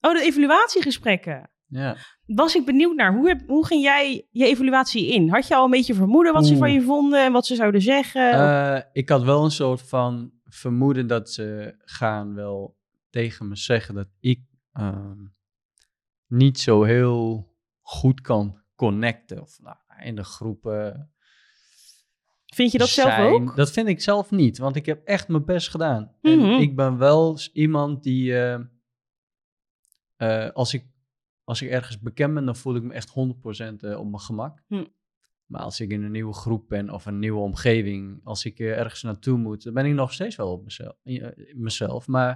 Oh, 0.00 0.12
de 0.12 0.22
evaluatiegesprekken. 0.22 1.50
Ja. 1.68 1.96
Was 2.26 2.54
ik 2.54 2.64
benieuwd 2.66 2.96
naar. 2.96 3.14
Hoe, 3.14 3.28
heb, 3.28 3.42
hoe 3.46 3.66
ging 3.66 3.82
jij 3.82 4.26
je 4.30 4.44
evaluatie 4.46 5.12
in? 5.12 5.28
Had 5.28 5.46
je 5.48 5.54
al 5.54 5.64
een 5.64 5.70
beetje 5.70 5.94
vermoeden 5.94 6.32
wat 6.32 6.46
ze 6.46 6.56
van 6.56 6.72
je 6.72 6.82
vonden 6.82 7.24
en 7.24 7.32
wat 7.32 7.46
ze 7.46 7.54
zouden 7.54 7.80
zeggen? 7.82 8.32
Eh, 8.32 8.80
ik 8.92 9.08
had 9.08 9.22
wel 9.22 9.44
een 9.44 9.50
soort 9.50 9.82
van 9.82 10.32
vermoeden 10.44 11.06
dat 11.06 11.30
ze 11.30 11.74
gaan 11.78 12.34
wel 12.34 12.76
tegen 13.10 13.48
me 13.48 13.56
zeggen 13.56 13.94
dat 13.94 14.08
ik 14.20 14.40
ehm, 14.72 15.24
niet 16.26 16.58
zo 16.58 16.82
heel 16.82 17.52
goed 17.80 18.20
kan 18.20 18.62
connecten. 18.74 19.40
Of 19.42 19.58
nou, 19.62 19.76
in 20.02 20.16
de 20.16 20.24
groepen. 20.24 21.10
Vind 22.56 22.72
je 22.72 22.78
dat 22.78 22.88
zelf 22.88 23.18
ook? 23.18 23.56
Dat 23.56 23.70
vind 23.70 23.88
ik 23.88 24.00
zelf 24.00 24.30
niet, 24.30 24.58
want 24.58 24.76
ik 24.76 24.86
heb 24.86 25.04
echt 25.04 25.28
mijn 25.28 25.44
best 25.44 25.68
gedaan. 25.68 26.12
Mhm. 26.22 26.32
En 26.32 26.60
ik 26.60 26.76
ben 26.76 26.98
wel 26.98 27.38
iemand 27.52 28.02
die, 28.02 28.38
eh, 28.38 28.60
eh, 30.16 30.50
als, 30.52 30.74
ik, 30.74 30.86
als 31.44 31.62
ik 31.62 31.70
ergens 31.70 32.00
bekend 32.00 32.34
ben, 32.34 32.44
dan 32.44 32.56
voel 32.56 32.76
ik 32.76 32.82
me 32.82 32.92
echt 32.92 33.08
100% 33.08 33.82
eh, 33.82 33.98
op 33.98 34.06
mijn 34.06 34.20
gemak. 34.20 34.62
Hm. 34.68 34.84
Maar 35.46 35.60
als 35.60 35.80
ik 35.80 35.90
in 35.90 36.02
een 36.02 36.10
nieuwe 36.10 36.32
groep 36.32 36.68
ben 36.68 36.90
of 36.90 37.06
een 37.06 37.18
nieuwe 37.18 37.40
omgeving, 37.40 38.20
als 38.24 38.44
ik 38.44 38.58
ergens 38.58 39.02
naartoe 39.02 39.38
moet, 39.38 39.62
dan 39.62 39.74
ben 39.74 39.86
ik 39.86 39.94
nog 39.94 40.12
steeds 40.12 40.36
wel 40.36 40.52
op 40.52 40.64
mezelf. 40.64 40.96
mezelf. 41.54 42.06
Maar 42.06 42.34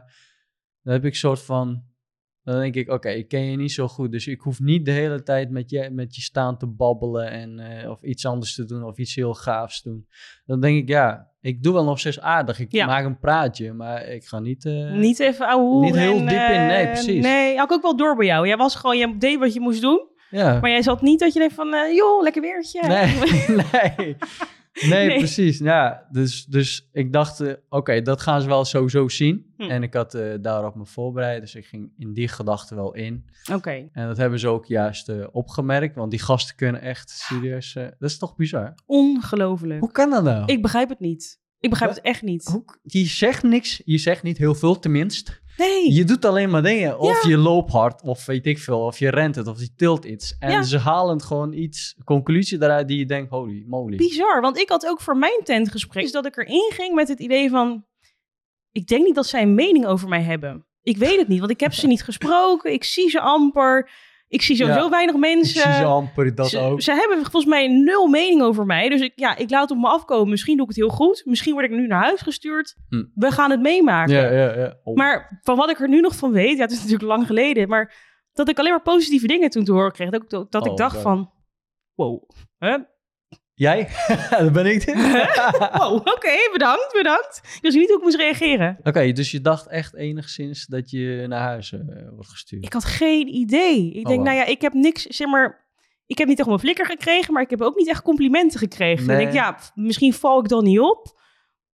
dan 0.83 0.93
heb 0.93 1.05
ik 1.05 1.11
een 1.11 1.17
soort 1.17 1.43
van, 1.43 1.85
dan 2.45 2.61
denk 2.61 2.75
ik, 2.75 2.91
oké, 2.91 3.09
ik 3.09 3.29
ken 3.29 3.51
je 3.51 3.57
niet 3.57 3.73
zo 3.73 3.89
goed, 3.89 4.13
dus 4.13 4.27
ik 4.27 4.41
hoef 4.41 4.61
niet 4.61 4.85
de 4.85 4.91
hele 4.91 5.23
tijd 5.23 5.51
met 5.51 5.71
je, 5.71 5.91
met 5.93 6.15
je 6.15 6.21
staan 6.23 6.59
te 6.59 6.67
babbelen 6.67 7.31
en, 7.31 7.59
eh, 7.59 7.91
of 7.91 8.03
iets 8.03 8.27
anders 8.27 8.55
te 8.55 8.65
doen 8.65 8.85
of 8.85 8.99
iets 8.99 9.15
heel 9.15 9.35
gaafs 9.35 9.83
doen. 9.83 10.07
Dan 10.47 10.61
denk 10.61 10.79
ik, 10.79 10.89
ja, 10.89 11.29
ik 11.41 11.63
doe 11.63 11.73
wel 11.73 11.85
nog 11.85 11.99
steeds 11.99 12.21
aardig. 12.21 12.59
Ik 12.61 12.73
Ja. 12.73 12.87
maak 12.87 13.05
een 13.05 13.19
praatje, 13.19 13.73
maar 13.73 14.07
ik 14.09 14.25
ga 14.25 14.39
niet... 14.39 14.65
eh, 14.65 14.93
Niet 14.93 15.21
even 15.21 15.47
ouwe 15.47 15.81
Niet 15.85 15.95
heel 15.97 16.19
diep 16.19 16.31
in, 16.51 16.67
nee, 16.67 16.87
precies. 16.87 17.23
Nee, 17.23 17.57
had 17.57 17.67
ik 17.71 17.73
ook 17.77 17.83
wel 17.83 17.97
door 17.97 18.17
bij 18.17 18.27
jou. 18.27 18.47
Jij 18.47 18.57
was 18.57 18.75
gewoon, 18.75 18.99
jij 18.99 19.15
deed 19.19 19.39
wat 19.39 19.55
je 19.55 19.61
moest 19.61 19.81
doen. 19.81 20.09
Ja. 20.31 20.61
Maar 20.61 20.71
jij 20.71 20.83
zat 20.83 21.03
niet 21.03 21.21
dat 21.21 21.33
je 21.33 21.39
denkt 21.39 21.55
van, 21.55 21.75
eh, 21.75 21.95
joh, 21.95 22.23
lekker 22.23 22.43
weertje. 22.43 22.87
Nee, 22.87 23.15
nee. 23.73 24.17
Nee, 24.89 25.07
Nee. 25.07 25.19
precies. 25.19 25.59
Ja, 25.59 26.07
dus, 26.11 26.45
dus 26.45 26.89
ik 26.93 27.13
dacht, 27.13 27.41
eh, 27.41 27.53
oké, 27.69 28.03
dat 28.03 28.21
gaan 28.21 28.41
ze 28.43 28.49
wel 28.49 28.65
sowieso 28.65 29.09
zien. 29.09 29.53
Hm. 29.57 29.63
En 29.63 29.83
ik 29.83 29.95
had 29.95 30.15
eh, 30.15 30.35
daarop 30.41 30.75
me 30.75 30.87
voorbereid, 30.87 31.41
dus 31.41 31.55
ik 31.55 31.67
ging 31.67 31.93
in 31.99 32.13
die 32.13 32.29
gedachte 32.29 32.75
wel 32.75 32.95
in. 32.95 33.25
Oké. 33.53 33.89
En 33.93 34.07
dat 34.07 34.17
hebben 34.17 34.39
ze 34.39 34.49
ook 34.49 34.67
juist 34.67 35.09
eh, 35.09 35.27
opgemerkt, 35.33 35.95
want 35.95 36.11
die 36.11 36.21
gasten 36.21 36.57
kunnen 36.57 36.81
echt 36.81 37.11
serieus... 37.11 37.73
dat 37.73 38.11
is 38.11 38.19
toch 38.19 38.37
bizar? 38.37 38.75
Ongelooflijk. 38.87 39.81
Hoe 39.81 39.93
kan 39.93 40.11
dat 40.11 40.23
nou? 40.25 40.45
Ik 40.53 40.63
begrijp 40.63 40.89
het 40.89 41.01
niet. 41.01 41.39
Ik 41.61 41.71
begrijp 41.71 41.91
Wat? 41.91 42.01
het 42.01 42.13
echt 42.13 42.23
niet. 42.23 42.45
Hoe- 42.49 42.65
je 42.83 43.05
zegt 43.05 43.43
niks, 43.43 43.83
je 43.85 43.99
zegt 43.99 44.23
niet 44.23 44.39
heel 44.39 44.55
veel 44.55 44.79
tenminste. 44.79 45.33
Nee. 45.61 45.93
Je 45.93 46.05
doet 46.05 46.25
alleen 46.25 46.51
maar 46.51 46.63
dingen. 46.63 46.99
Of 46.99 47.23
Ja. 47.23 47.29
je 47.29 47.37
loopt 47.37 47.73
hard, 47.73 48.03
of 48.03 48.27
weet 48.27 48.47
ik 48.47 48.59
veel, 48.59 48.81
of 48.85 48.99
je 48.99 49.11
rent 49.11 49.35
het, 49.37 49.47
of 49.47 49.61
je 49.61 49.75
tilt 49.77 50.05
iets. 50.05 50.37
En 50.39 50.51
Ja. 50.51 50.63
ze 50.63 50.79
halen 50.79 51.23
gewoon 51.23 51.53
iets, 51.53 51.97
conclusie 52.05 52.59
daaruit 52.59 52.89
die 52.89 52.99
je 52.99 53.07
denkt, 53.07 53.31
holy 53.31 53.65
moly. 53.67 53.97
Bizar, 53.97 54.41
want 54.41 54.59
ik 54.59 54.69
had 54.69 54.87
ook 54.87 55.01
voor 55.01 55.17
mijn 55.17 55.41
tentgesprek 55.45 56.05
is 56.05 56.13
dat 56.13 56.27
ik 56.27 56.37
erin 56.37 56.71
ging 56.75 56.95
met 56.95 57.09
het 57.09 57.19
idee 57.21 57.51
van, 57.51 57.85
ik 58.73 58.87
denk 58.87 59.05
niet 59.05 59.15
dat 59.15 59.27
zij 59.27 59.43
een 59.43 59.55
mening 59.55 59.87
over 59.87 60.09
mij 60.09 60.23
hebben. 60.23 60.67
Ik 60.83 60.97
weet 60.97 61.19
het 61.19 61.29
niet, 61.29 61.39
want 61.39 61.51
ik 61.51 61.61
heb 61.61 61.73
ze 61.73 61.87
niet 61.95 62.03
gesproken. 62.03 62.73
Ik 62.73 62.85
zie 62.85 63.11
ze 63.11 63.21
amper. 63.21 63.91
Ik 64.31 64.43
zie 64.43 64.57
sowieso 64.57 64.81
Ja, 64.83 64.89
weinig 64.91 65.15
Ik 65.15 65.21
mensen. 65.21 65.63
zie 65.63 65.73
ze 65.73 65.85
amper 65.85 66.35
dat 66.35 66.49
ze, 66.49 66.59
ook. 66.59 66.81
ze 66.83 66.93
hebben 66.93 67.17
volgens 67.19 67.45
mij 67.45 67.69
nul 67.69 68.07
mening 68.07 68.43
over 68.43 68.67
mij. 68.67 68.89
Dus 68.89 69.01
ik, 69.01 69.13
ja, 69.15 69.37
ik 69.37 69.51
laat 69.51 69.61
het 69.63 69.71
op 69.71 69.79
me 69.79 69.89
afkomen. 69.89 70.29
Misschien 70.29 70.57
doe 70.57 70.63
ik 70.63 70.69
het 70.77 70.79
heel 70.81 70.89
goed. 70.97 71.23
Misschien 71.25 71.53
word 71.53 71.65
ik 71.65 71.71
nu 71.71 71.87
naar 71.87 72.03
huis 72.03 72.21
gestuurd. 72.21 72.77
Hm. 72.89 73.05
We 73.15 73.31
gaan 73.31 73.51
het 73.51 73.61
meemaken. 73.61 74.15
Ja, 74.15 74.31
ja, 74.31 74.59
ja. 74.59 74.77
Oh. 74.85 74.97
Maar 74.97 75.41
van 75.43 75.57
wat 75.57 75.71
ik 75.71 75.81
er 75.81 75.89
nu 75.89 76.01
nog 76.01 76.17
van 76.17 76.31
weet, 76.33 76.57
ja, 76.57 76.63
het 76.63 76.71
is 76.71 76.77
natuurlijk 76.83 77.09
lang 77.09 77.27
geleden, 77.27 77.69
maar 77.69 77.95
dat 78.33 78.49
ik 78.49 78.59
alleen 78.59 78.71
maar 78.71 78.83
positieve 78.83 79.27
dingen 79.27 79.51
toen 79.51 79.65
te 79.65 79.73
horen 79.73 79.93
kreeg. 79.93 80.11
Dat, 80.11 80.23
ik- 80.23 80.29
dat, 80.51 80.65
ik 80.67 80.71
Oh, 80.71 80.77
dacht 80.77 80.97
van, 81.01 81.31
wow. 81.95 82.23
Hè? 82.59 82.77
Jij? 83.61 83.89
dat 84.31 84.53
ben 84.53 84.67
ik. 84.67 84.85
Wow, 85.79 85.95
oké, 85.97 86.49
bedankt, 86.53 86.93
bedankt. 86.93 87.41
Ik 87.43 87.63
wist 87.63 87.77
niet 87.77 87.89
hoe 87.89 87.97
ik 87.97 88.03
moest 88.03 88.17
reageren. 88.17 88.79
Oké, 88.83 89.13
dus 89.13 89.31
je 89.31 89.41
dacht 89.41 89.69
echt 89.69 89.95
enigszins 89.95 90.67
dat 90.67 90.91
je 90.91 91.25
naar 91.29 91.41
huis 91.41 91.73
eh, 91.73 91.81
wordt 92.15 92.29
gestuurd. 92.29 92.65
Ik 92.65 92.73
had 92.73 92.85
geen 92.85 93.35
idee. 93.35 93.91
Ik 93.91 93.97
Oh, 93.97 94.05
denk, 94.05 94.17
wow. 94.17 94.25
nou 94.25 94.37
ja, 94.37 94.45
ik 94.45 94.61
heb 94.61 94.73
niks, 94.73 95.03
zeg 95.03 95.29
maar... 95.29 95.69
Ik 96.07 96.19
heb 96.19 96.29
niet 96.29 96.39
echt 96.39 96.49
mijn 96.49 96.61
flikker 96.61 96.87
gekregen, 96.87 97.33
maar 97.33 97.43
ik 97.43 97.51
heb 97.51 97.61
ook 97.61 97.77
niet 97.77 97.89
echt 97.89 98.03
complimenten 98.03 98.59
gekregen. 98.59 99.07
Nee. 99.07 99.17
Ik 99.17 99.23
denk, 99.23 99.35
ja, 99.35 99.53
pff, 99.53 99.71
misschien 99.75 100.13
val 100.13 100.41
ik 100.41 100.49
dan 100.49 100.65
niet 100.65 100.81
op. 100.81 101.21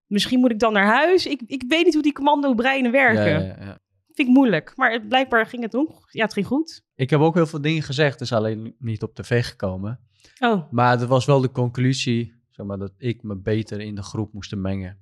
Misschien 0.06 0.40
moet 0.40 0.50
ik 0.50 0.58
dan 0.58 0.72
naar 0.72 0.86
huis. 0.86 1.26
Ik, 1.26 1.42
ik 1.46 1.64
weet 1.68 1.84
niet 1.84 1.94
hoe 1.94 2.02
die 2.02 2.12
commando-breinen 2.12 2.92
werken. 2.92 3.24
Ja, 3.24 3.38
ja, 3.38 3.56
ja. 3.60 3.78
Vind 4.12 4.28
ik 4.28 4.34
moeilijk. 4.34 4.72
Maar 4.76 4.92
het, 4.92 5.08
blijkbaar 5.08 5.46
ging 5.46 5.62
het 5.62 5.72
nog. 5.72 6.12
Ja, 6.12 6.24
het 6.24 6.32
ging 6.32 6.46
goed. 6.46 6.84
Ik 6.94 7.10
heb 7.10 7.20
ook 7.20 7.34
heel 7.34 7.46
veel 7.46 7.60
dingen 7.60 7.82
gezegd, 7.82 8.20
is 8.20 8.32
alleen 8.32 8.74
niet 8.78 9.02
op 9.02 9.14
tv 9.14 9.44
gekomen. 9.44 10.00
Oh, 10.40 10.72
Maar 10.72 10.98
dat 10.98 11.08
was 11.08 11.24
wel 11.24 11.40
de 11.40 11.50
conclusie, 11.50 12.42
zeg 12.50 12.66
maar, 12.66 12.78
dat 12.78 12.92
ik 12.98 13.22
me 13.22 13.36
beter 13.36 13.80
in 13.80 13.94
de 13.94 14.02
groep 14.02 14.32
moest 14.32 14.56
mengen. 14.56 14.98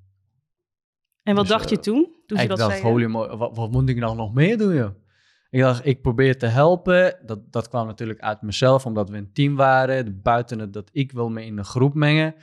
en 1.23 1.35
wat 1.35 1.47
Dus, 1.47 1.57
dacht 1.57 1.71
je 1.71 1.76
eh, 1.76 1.83
toen? 1.83 2.23
Toen 2.26 2.38
ik 2.38 2.49
dat 2.49 2.59
dacht, 2.59 2.81
holy 2.81 3.09
wat, 3.09 3.57
wat 3.57 3.71
moet 3.71 3.88
ik 3.88 3.97
nou 3.97 4.16
nog 4.16 4.35
meer 4.35 4.59
doen, 4.59 4.75
joh? 4.75 5.02
Ik 5.50 5.61
dacht, 5.61 5.87
ik 5.87 6.02
probeer 6.02 6.38
te 6.38 6.47
helpen. 6.47 7.19
Dat, 7.26 7.52
dat 7.52 7.69
kwam 7.69 7.87
natuurlijk 7.87 8.21
uit 8.21 8.43
mezelf, 8.43 8.87
omdat 8.87 9.11
we 9.11 9.16
een 9.16 9.33
team 9.33 9.57
waren. 9.57 10.23
Buiten 10.23 10.59
het 10.59 10.73
dat 10.73 10.90
ik 10.93 11.12
wil 11.12 11.31
me 11.31 11.45
in 11.45 11.57
de 11.57 11.64
groep 11.64 11.95
mengen. 11.95 12.35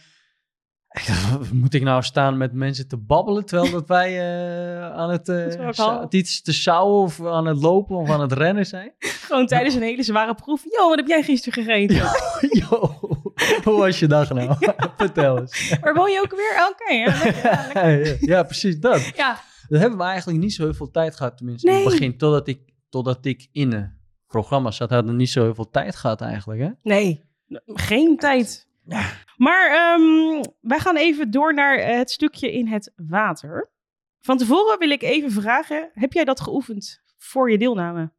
Moet 1.53 1.73
ik 1.73 1.83
nou 1.83 2.03
staan 2.03 2.37
met 2.37 2.53
mensen 2.53 2.87
te 2.87 2.97
babbelen, 2.97 3.45
terwijl 3.45 3.71
dat 3.71 3.87
wij 3.87 4.19
eh, 4.19 4.91
aan 4.91 5.09
het, 5.09 5.29
eh, 5.29 5.69
al- 5.79 6.05
iets 6.09 6.41
te 6.41 6.53
sjouwen 6.53 7.01
of 7.03 7.25
aan 7.25 7.45
het 7.45 7.61
lopen 7.61 7.95
of 7.95 8.09
aan 8.09 8.21
het 8.21 8.31
rennen 8.31 8.65
zijn? 8.65 8.93
Gewoon 8.99 9.47
tijdens 9.47 9.75
een 9.75 9.81
hele 9.81 10.03
zware 10.03 10.35
proef. 10.35 10.63
Yo, 10.63 10.87
wat 10.87 10.97
heb 10.97 11.07
jij 11.07 11.23
gisteren 11.23 11.63
gegeten? 11.63 11.95
Yo, 12.69 12.99
hoe 13.63 13.77
was 13.77 13.99
je 13.99 14.07
dag 14.07 14.29
nou? 14.33 14.55
Vertel 14.97 15.39
eens. 15.39 15.75
Waar 15.81 15.93
woon 15.93 16.11
je 16.11 16.19
ook 16.23 16.35
weer? 16.35 16.69
Oké, 16.71 16.93
ja, 16.93 18.15
ja, 18.19 18.43
precies 18.43 18.79
dat. 18.79 19.11
ja. 19.15 19.39
Dat 19.69 19.79
hebben 19.79 19.99
we 19.99 20.05
eigenlijk 20.05 20.39
niet 20.39 20.53
zo 20.53 20.63
heel 20.63 20.73
veel 20.73 20.91
tijd 20.91 21.15
gehad, 21.15 21.37
tenminste 21.37 21.67
in 21.67 21.73
het 21.73 21.83
begin. 21.83 22.17
Totdat 22.17 22.47
ik, 22.47 22.59
totdat 22.89 23.25
ik 23.25 23.47
in 23.51 23.71
een 23.73 23.91
programma 24.27 24.71
zat, 24.71 24.89
hadden 24.89 25.11
we 25.11 25.17
niet 25.17 25.29
zo 25.29 25.43
heel 25.43 25.55
veel 25.55 25.69
tijd 25.69 25.95
gehad 25.95 26.21
eigenlijk. 26.21 26.61
Hè? 26.61 26.69
Nee, 26.83 27.23
geen 27.65 28.17
tijd. 28.17 28.69
Maar 29.37 29.71
ehm, 29.71 30.43
wij 30.59 30.79
gaan 30.79 30.97
even 30.97 31.31
door 31.31 31.53
naar 31.53 31.77
eh, 31.77 31.97
het 31.97 32.11
stukje 32.11 32.51
in 32.51 32.67
het 32.67 32.93
water. 32.95 33.71
Van 34.19 34.37
tevoren 34.37 34.79
wil 34.79 34.89
ik 34.89 35.01
even 35.01 35.31
vragen, 35.31 35.89
heb 35.93 36.13
jij 36.13 36.23
dat 36.23 36.41
geoefend 36.41 37.01
voor 37.17 37.51
je 37.51 37.57
deelname? 37.57 38.11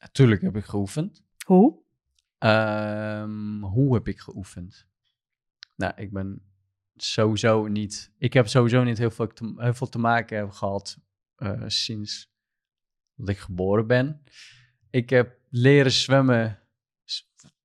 Natuurlijk 0.00 0.42
heb 0.42 0.56
ik 0.56 0.64
geoefend. 0.64 1.22
Hoe? 1.46 1.78
Ehm, 2.38 3.60
hoe 3.60 3.94
heb 3.94 4.08
ik 4.08 4.18
geoefend? 4.18 4.86
Nou, 5.76 5.92
ik 5.96 6.12
ben 6.12 6.42
sowieso 6.96 7.66
niet... 7.66 8.12
Ik 8.18 8.32
heb 8.32 8.48
sowieso 8.48 8.82
niet 8.82 8.98
heel 8.98 9.10
veel 9.10 9.26
te, 9.26 9.54
heel 9.56 9.74
veel 9.74 9.88
te 9.88 9.98
maken 9.98 10.52
gehad 10.54 10.98
eh, 11.36 11.62
sinds 11.66 12.32
dat 13.14 13.28
ik 13.28 13.38
geboren 13.38 13.86
ben. 13.86 14.22
Ik 14.90 15.10
heb 15.10 15.38
leren 15.48 15.92
zwemmen 15.92 16.58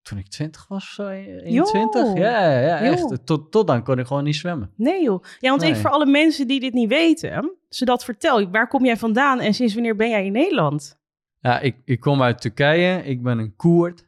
toen 0.04 0.18
ik 0.18 0.28
20 0.28 0.68
was 0.68 0.84
of 0.84 0.90
zo, 0.90 1.08
21. 1.08 2.02
Joh. 2.06 2.18
Ja, 2.18 2.60
ja, 2.60 2.84
Joh. 2.84 2.92
echt. 2.94 3.26
Tot, 3.26 3.52
tot 3.52 3.68
dan 3.68 3.84
kon 3.84 4.00
ik 4.00 4.08
gewoon 4.08 4.24
niet 4.24 4.36
zwemmen. 4.36 4.72
Nee 4.76 5.04
joh. 5.04 5.24
Ja, 5.40 5.50
want 5.50 5.62
even 5.62 5.74
Nee. 5.74 5.82
voor 5.82 5.92
alle 5.92 6.06
mensen 6.06 6.48
die 6.48 6.60
dit 6.60 6.74
niet 6.74 6.90
weten, 6.90 7.56
zodat 7.70 8.04
vertel, 8.04 8.50
waar 8.50 8.68
kom 8.68 8.86
jij 8.86 8.98
vandaan 8.98 9.40
en 9.40 9.54
sinds 9.54 9.74
wanneer 9.74 9.96
ben 9.96 10.10
jij 10.10 10.26
in 10.26 10.32
Nederland? 10.32 11.00
Ja, 11.40 11.60
ik, 11.60 11.76
ik 11.86 12.00
kom 12.00 12.22
uit 12.22 12.42
Turkije. 12.42 13.04
Ik 13.04 13.24
ben 13.24 13.38
een 13.40 13.56
Koerd. 13.56 14.08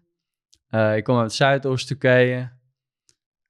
Eh, 0.69 0.95
ik 0.95 1.03
kom 1.03 1.17
uit 1.17 1.33
Zuidoost-Turkije. 1.33 2.51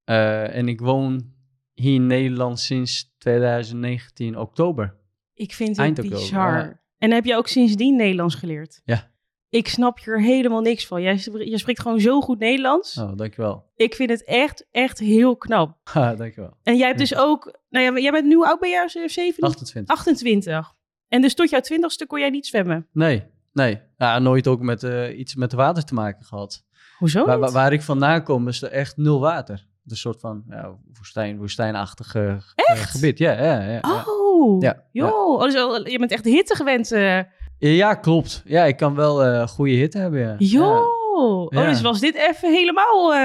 Eh, 0.04 0.56
en 0.56 0.68
ik 0.68 0.80
woon 0.80 1.34
hier 1.74 1.94
in 1.96 2.08
Nederland 2.08 2.60
sinds 2.60 3.16
2019 3.18 4.38
oktober. 4.40 4.96
Ik 5.34 5.54
vind 5.54 5.70
het 5.70 5.78
Eind 5.80 5.98
oktober, 6.00 6.20
bizar. 6.20 6.58
ja. 6.58 6.80
En 6.98 7.12
heb 7.12 7.26
je 7.26 7.36
ook 7.36 7.48
sindsdien 7.48 7.96
Nederlands 7.96 8.36
geleerd? 8.36 8.82
Ja. 8.86 9.12
Ik 9.56 9.68
snap 9.68 10.00
hier 10.04 10.22
helemaal 10.22 10.62
niks 10.62 10.88
van. 10.88 11.02
Jij, 11.02 11.18
spreekt 11.58 11.82
gewoon 11.82 12.00
zo 12.00 12.22
goed 12.22 12.40
Nederlands. 12.40 12.98
Oh, 12.98 13.12
dankjewel. 13.16 13.72
Ik 13.76 13.96
vind 13.96 14.10
het 14.10 14.24
echt, 14.24 14.68
echt 14.72 15.00
heel 15.00 15.38
knap. 15.38 15.78
Ha, 15.94 16.16
dankjewel. 16.16 16.58
En 16.64 16.78
jij 16.78 16.88
hebt 16.88 17.00
dus 17.00 17.16
ook, 17.16 17.60
nou 17.70 17.86
ja, 17.86 18.02
jij 18.02 18.12
bent 18.12 18.26
nu 18.26 18.44
oud 18.44 18.60
ben 18.60 18.70
jij? 18.70 18.88
7? 19.08 19.44
28. 19.44 19.96
28. 19.96 20.74
En 21.08 21.22
dus 21.22 21.34
tot 21.34 21.50
jouw 21.50 21.60
twintigste 21.60 22.06
kon 22.06 22.20
jij 22.20 22.30
niet 22.30 22.46
zwemmen. 22.46 22.88
Nee, 22.92 23.24
nee. 23.54 23.82
Ja, 23.98 24.20
nooit 24.20 24.48
ook 24.48 24.62
met 24.62 24.84
eh, 24.84 25.20
iets 25.20 25.36
met 25.36 25.54
water 25.54 25.84
te 25.84 25.94
maken 25.94 26.26
gehad. 26.26 26.64
Hoezo 26.98 27.26
Waar, 27.26 27.52
waar, 27.52 27.74
ik 27.74 27.82
vandaan 27.82 28.24
kom 28.24 28.48
is 28.48 28.62
er 28.62 28.72
echt 28.72 28.98
nul 28.98 29.20
water. 29.20 29.68
Een 29.88 29.98
soort 29.98 30.20
van 30.20 30.44
ja, 30.50 30.78
woestijn, 30.98 31.38
woestijnachtig 31.38 32.16
eh, 32.16 32.36
gebied. 32.66 33.18
Ja, 33.18 33.32
ja, 33.32 33.62
ja. 33.62 33.80
ja. 33.82 34.04
Oh, 34.08 34.62
Ja, 34.62 34.84
joh. 34.92 35.30
Oh, 35.30 35.42
dus 35.42 35.54
je 35.92 36.00
bent 36.00 36.12
echt 36.12 36.26
hitte 36.26 36.56
gewend. 36.56 36.92
eh 36.92 37.20
Ja, 37.58 37.94
klopt. 37.94 38.42
Ja, 38.46 38.64
ik 38.64 38.78
kan 38.78 38.96
wel 38.96 39.24
eh 39.24 39.48
goede 39.48 39.72
hitte 39.74 39.98
hebben, 39.98 40.20
ja. 40.20 40.36
joh. 40.38 40.76
Ja. 40.76 40.94
Oh, 41.18 41.52
dus 41.70 41.82
was 41.82 42.00
dit 42.00 42.16
even 42.16 42.52
helemaal 42.54 43.14
eh 43.14 43.20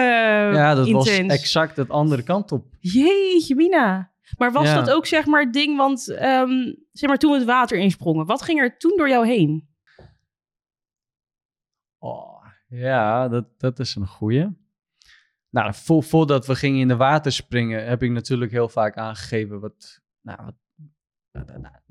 Ja, 0.55 0.75
dat 0.75 0.87
intens. 0.87 1.09
was 1.29 1.39
exact 1.39 1.77
het 1.77 1.91
andere 1.91 2.23
kant 2.23 2.53
op. 2.53 2.67
Jeetje, 2.81 3.55
Mina. 3.55 4.13
Maar 4.39 4.53
was 4.53 4.67
Ja. 4.69 4.75
dat 4.75 4.91
ook 4.91 5.07
zeg 5.07 5.27
maar 5.27 5.41
het 5.43 5.53
ding, 5.53 5.77
want 5.77 6.09
ehm, 6.11 6.73
zeg 6.93 7.09
maar 7.09 7.19
toen 7.19 7.31
we 7.33 7.37
het 7.39 7.47
water 7.47 7.79
insprongen, 7.79 8.27
wat 8.27 8.43
ging 8.43 8.61
er 8.61 8.79
toen 8.79 8.93
door 8.97 9.09
jou 9.09 9.27
heen? 9.27 9.69
Oh, 11.99 12.45
ja, 12.69 13.29
dat, 13.29 13.45
dat 13.59 13.79
is 13.79 13.95
een 13.95 14.07
goeie. 14.07 14.47
Nou, 15.51 15.75
vo- 15.75 16.01
voordat 16.01 16.47
we 16.47 16.55
gingen 16.55 16.81
in 16.81 16.89
de 16.89 16.97
water 16.97 17.33
springen, 17.33 17.87
heb 17.87 18.03
ik 18.03 18.11
natuurlijk 18.11 18.51
heel 18.53 18.69
vaak 18.69 18.97
aangegeven 18.97 19.61
wat... 19.61 20.01
Nou, 20.23 20.39
wat 20.45 20.55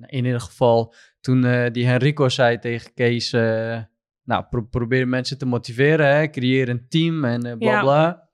in 0.06 0.26
ieder 0.26 0.42
geval, 0.42 0.94
toen 1.20 1.44
eh, 1.46 1.72
die 1.72 1.86
Henrico 1.86 2.30
zei 2.30 2.60
tegen 2.60 2.94
Kees... 2.94 3.34
eh, 3.34 3.84
nou, 4.24 4.44
pro- 4.50 4.66
probeer 4.66 5.08
mensen 5.08 5.38
te 5.38 5.46
motiveren, 5.46 6.16
hè, 6.16 6.30
creëer 6.30 6.70
een 6.70 6.88
team 6.88 7.26
en 7.26 7.46
eh, 7.46 7.58
bla 7.58 7.72
Ja. 7.72 7.82
bla. 7.82 8.30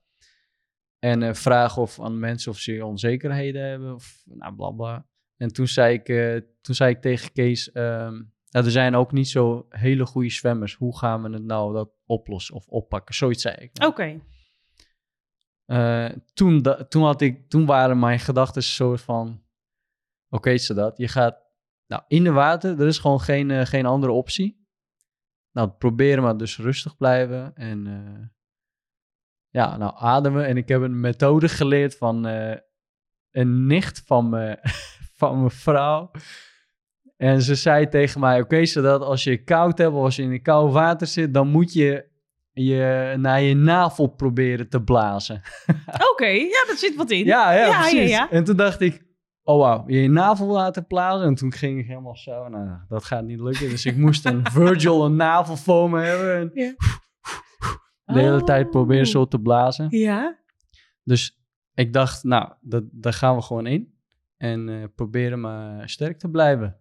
En 1.00 1.36
vraag 1.36 1.78
of 1.78 2.02
aan 2.02 2.20
mensen 2.20 2.52
of 2.52 2.58
ze 2.58 2.86
onzekerheden 2.86 3.70
hebben 3.70 3.94
of 3.94 4.22
nou, 4.26 4.56
bla 4.56 4.70
bla. 4.70 5.06
En 5.38 5.54
toen 5.54 5.68
zei 5.68 5.94
ik, 6.04 6.06
toen 6.62 6.76
zei 6.76 6.92
ik 6.94 7.02
tegen 7.02 7.32
Kees... 7.32 7.72
ehm, 7.72 8.14
nou, 8.50 8.66
er 8.66 8.72
zijn 8.72 8.96
ook 8.96 9.12
niet 9.12 9.28
zo 9.28 9.66
hele 9.70 10.06
goede 10.06 10.30
zwemmers. 10.30 10.74
Hoe 10.74 10.98
gaan 10.98 11.22
we 11.24 11.30
het 11.30 11.44
nou 11.44 11.74
dat 11.74 11.90
oplossen 12.06 12.56
of 12.56 12.68
oppakken? 12.68 13.16
Zoiets 13.16 13.42
zei 13.42 13.56
ik. 13.56 13.84
Oké. 13.84 14.20
Toen, 16.34 16.66
toen, 16.90 17.04
had 17.04 17.22
ik, 17.22 17.50
toen 17.50 17.66
waren 17.66 18.00
mijn 18.00 18.20
gedachten 18.20 18.56
een 18.62 18.68
soort 18.68 19.02
van... 19.02 19.44
Oké, 20.36 20.50
is 20.50 20.68
dat. 20.68 20.98
Je 20.98 21.08
gaat 21.08 21.44
nou, 21.88 22.04
in 22.08 22.24
de 22.24 22.32
water. 22.32 22.80
Er 22.80 22.88
is 22.88 23.00
gewoon 23.00 23.22
geen, 23.22 23.52
eh, 23.52 23.66
geen 23.66 23.86
andere 23.86 24.12
optie. 24.12 24.64
Nou, 25.52 25.70
probeer 25.70 26.22
maar 26.22 26.38
dus 26.38 26.58
rustig 26.58 26.98
blijven. 26.98 27.56
En 27.56 27.88
eh, 27.88 28.28
ja, 29.50 29.78
nou 29.78 29.94
ademen. 29.98 30.46
En 30.46 30.58
ik 30.58 30.68
heb 30.68 30.82
een 30.82 31.00
methode 31.00 31.50
geleerd 31.50 31.98
van 31.98 32.28
eh, 32.28 32.58
een 33.32 33.68
nicht 33.68 34.04
van, 34.06 34.30
me, 34.30 34.58
van 35.20 35.38
mijn 35.38 35.52
vrouw. 35.52 36.12
En 37.18 37.42
ze 37.42 37.56
zei 37.56 37.90
tegen 37.90 38.20
mij, 38.20 38.42
oké, 38.42 38.66
zodat 38.66 39.02
als 39.02 39.24
je 39.24 39.44
koud 39.44 39.78
hebt 39.78 39.94
of 39.94 40.04
als 40.04 40.16
je 40.16 40.22
in 40.22 40.32
een 40.32 40.42
koud 40.42 40.72
water 40.72 41.08
zit, 41.08 41.34
dan 41.34 41.48
moet 41.48 41.74
je 41.74 42.14
je 42.52 43.14
naar 43.18 43.42
je 43.42 43.56
navel 43.56 44.08
proberen 44.08 44.70
te 44.70 44.82
blazen. 44.82 45.42
Oké, 46.12 46.26
ja, 46.26 46.66
dat 46.68 46.78
zit 46.78 46.96
wat 46.96 47.12
in. 47.12 47.26
Ja, 47.26 47.52
ja, 47.52 47.60
Ja, 47.60 47.68
ja, 47.68 47.80
precies. 47.80 48.10
ja. 48.10 48.32
En 48.32 48.44
toen 48.44 48.56
dacht 48.56 48.82
ik, 48.82 49.05
oh 49.48 49.60
wauw, 49.60 49.84
je 49.88 50.10
navel 50.10 50.48
laten 50.48 50.88
blazen. 50.88 51.28
En 51.28 51.36
toen 51.36 51.52
ging 51.52 51.80
ik 51.80 51.86
helemaal 51.88 52.18
zo, 52.18 52.48
nou, 52.48 52.70
dat 52.88 53.04
gaat 53.04 53.24
niet 53.24 53.40
lukken. 53.40 53.70
Dus 53.70 53.86
ik 53.86 53.98
moest 53.98 54.26
een 54.26 54.46
Virgil, 54.52 55.06
een 55.06 55.16
navelfoam 55.16 55.94
hebben. 55.94 56.36
En 56.36 56.52
Ja. 56.54 56.74
de 58.14 58.20
hele 58.20 58.38
Oh. 58.40 58.44
tijd 58.44 58.70
proberen 58.70 59.08
zo 59.08 59.26
te 59.28 59.40
blazen. 59.40 59.88
Ja. 59.90 60.40
Dus 61.04 61.40
ik 61.74 61.94
dacht, 61.94 62.24
nou, 62.24 62.54
dat, 62.62 62.84
daar 62.92 63.14
gaan 63.14 63.36
we 63.36 63.42
gewoon 63.42 63.68
in. 63.68 63.94
En 64.38 64.70
eh, 64.70 64.84
proberen 64.96 65.40
maar 65.40 65.90
sterk 65.90 66.20
te 66.20 66.30
blijven. 66.30 66.80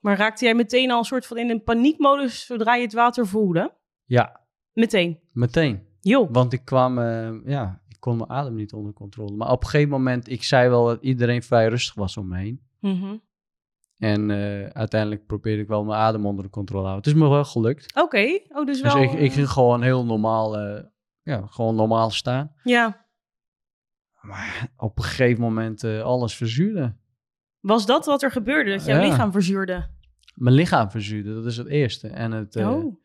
Maar 0.00 0.16
raakte 0.16 0.44
jij 0.44 0.54
meteen 0.54 0.90
al 0.90 0.98
een 0.98 1.04
soort 1.04 1.26
van 1.26 1.38
in 1.38 1.50
een 1.50 1.62
paniekmodus 1.62 2.46
zodra 2.46 2.74
je 2.74 2.82
het 2.82 2.92
water 2.92 3.26
voelde? 3.26 3.74
Ja, 4.04 4.40
Meteen. 4.72 5.20
meteen. 5.32 5.86
Jo. 6.00 6.28
Want 6.30 6.52
ik 6.52 6.64
kwam, 6.64 6.98
eh, 6.98 7.30
ja, 7.44 7.82
kon 8.04 8.16
mijn 8.16 8.30
adem 8.30 8.54
niet 8.54 8.72
onder 8.72 8.92
controle. 8.92 9.36
Maar 9.36 9.50
op 9.50 9.62
een 9.62 9.68
gegeven 9.68 9.90
moment, 9.90 10.30
ik 10.30 10.42
zei 10.42 10.68
wel 10.68 10.84
dat 10.86 11.02
iedereen 11.02 11.42
vrij 11.42 11.68
rustig 11.68 11.94
was 11.94 12.16
om 12.16 12.28
me 12.28 12.36
heen. 12.36 12.60
Mhm. 12.80 13.16
En 13.98 14.30
eh, 14.30 14.66
uiteindelijk 14.66 15.26
probeerde 15.26 15.62
ik 15.62 15.68
wel 15.68 15.84
mijn 15.84 15.98
adem 16.00 16.26
onder 16.26 16.44
de 16.44 16.50
controle 16.50 16.82
te 16.82 16.88
houden. 16.88 17.10
Het 17.10 17.20
is 17.20 17.26
me 17.26 17.34
wel 17.34 17.44
gelukt. 17.44 17.96
Oké. 17.96 18.40
Oh, 18.48 18.66
dus 18.66 18.82
Dus 18.82 18.92
wel... 18.92 19.02
ik, 19.02 19.12
ik 19.12 19.32
ging 19.32 19.48
gewoon 19.48 19.82
heel 19.82 20.04
normaal, 20.04 20.58
eh, 20.58 20.84
ja, 21.22 21.46
gewoon 21.46 21.74
normaal 21.74 22.10
staan. 22.10 22.52
Ja. 22.62 23.06
Maar 24.20 24.72
op 24.76 24.98
een 24.98 25.04
gegeven 25.04 25.42
moment 25.42 25.84
eh, 25.84 26.02
alles 26.02 26.36
verzuurde. 26.36 26.96
Was 27.60 27.86
dat 27.86 28.06
wat 28.06 28.22
er 28.22 28.30
gebeurde? 28.30 28.70
Dat 28.70 28.84
jouw 28.84 29.00
Ja. 29.02 29.08
lichaam 29.08 29.32
verzuurde? 29.32 29.88
Mijn 30.34 30.54
lichaam 30.54 30.90
verzuurde, 30.90 31.34
dat 31.34 31.46
is 31.46 31.56
het 31.56 31.66
eerste. 31.68 32.08
En 32.08 32.32
het, 32.32 32.56
eh, 32.56 32.70
oh. 32.70 32.96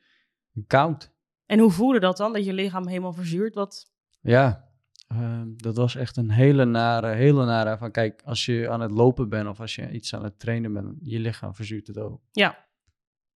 Koud. 0.67 1.11
En 1.45 1.59
hoe 1.59 1.71
voelde 1.71 1.99
dat 1.99 2.17
dan, 2.17 2.33
dat 2.33 2.45
je 2.45 2.53
lichaam 2.53 2.87
helemaal 2.87 3.13
verzuurt? 3.13 3.55
Wat... 3.55 3.91
Ja, 4.21 4.68
ehm, 5.09 5.47
dat 5.55 5.75
was 5.75 5.95
echt 5.95 6.17
een 6.17 6.29
hele 6.29 6.65
nare, 6.65 7.07
hele 7.07 7.45
nare 7.45 7.77
van 7.77 7.91
kijk, 7.91 8.21
als 8.25 8.45
je 8.45 8.69
aan 8.69 8.81
het 8.81 8.91
lopen 8.91 9.29
bent 9.29 9.47
of 9.47 9.59
als 9.59 9.75
je 9.75 9.91
iets 9.91 10.15
aan 10.15 10.23
het 10.23 10.39
trainen 10.39 10.73
bent, 10.73 10.97
je 11.01 11.19
lichaam 11.19 11.55
verzuurt 11.55 11.87
het 11.87 11.97
ook. 11.97 12.21
Ja. 12.31 12.67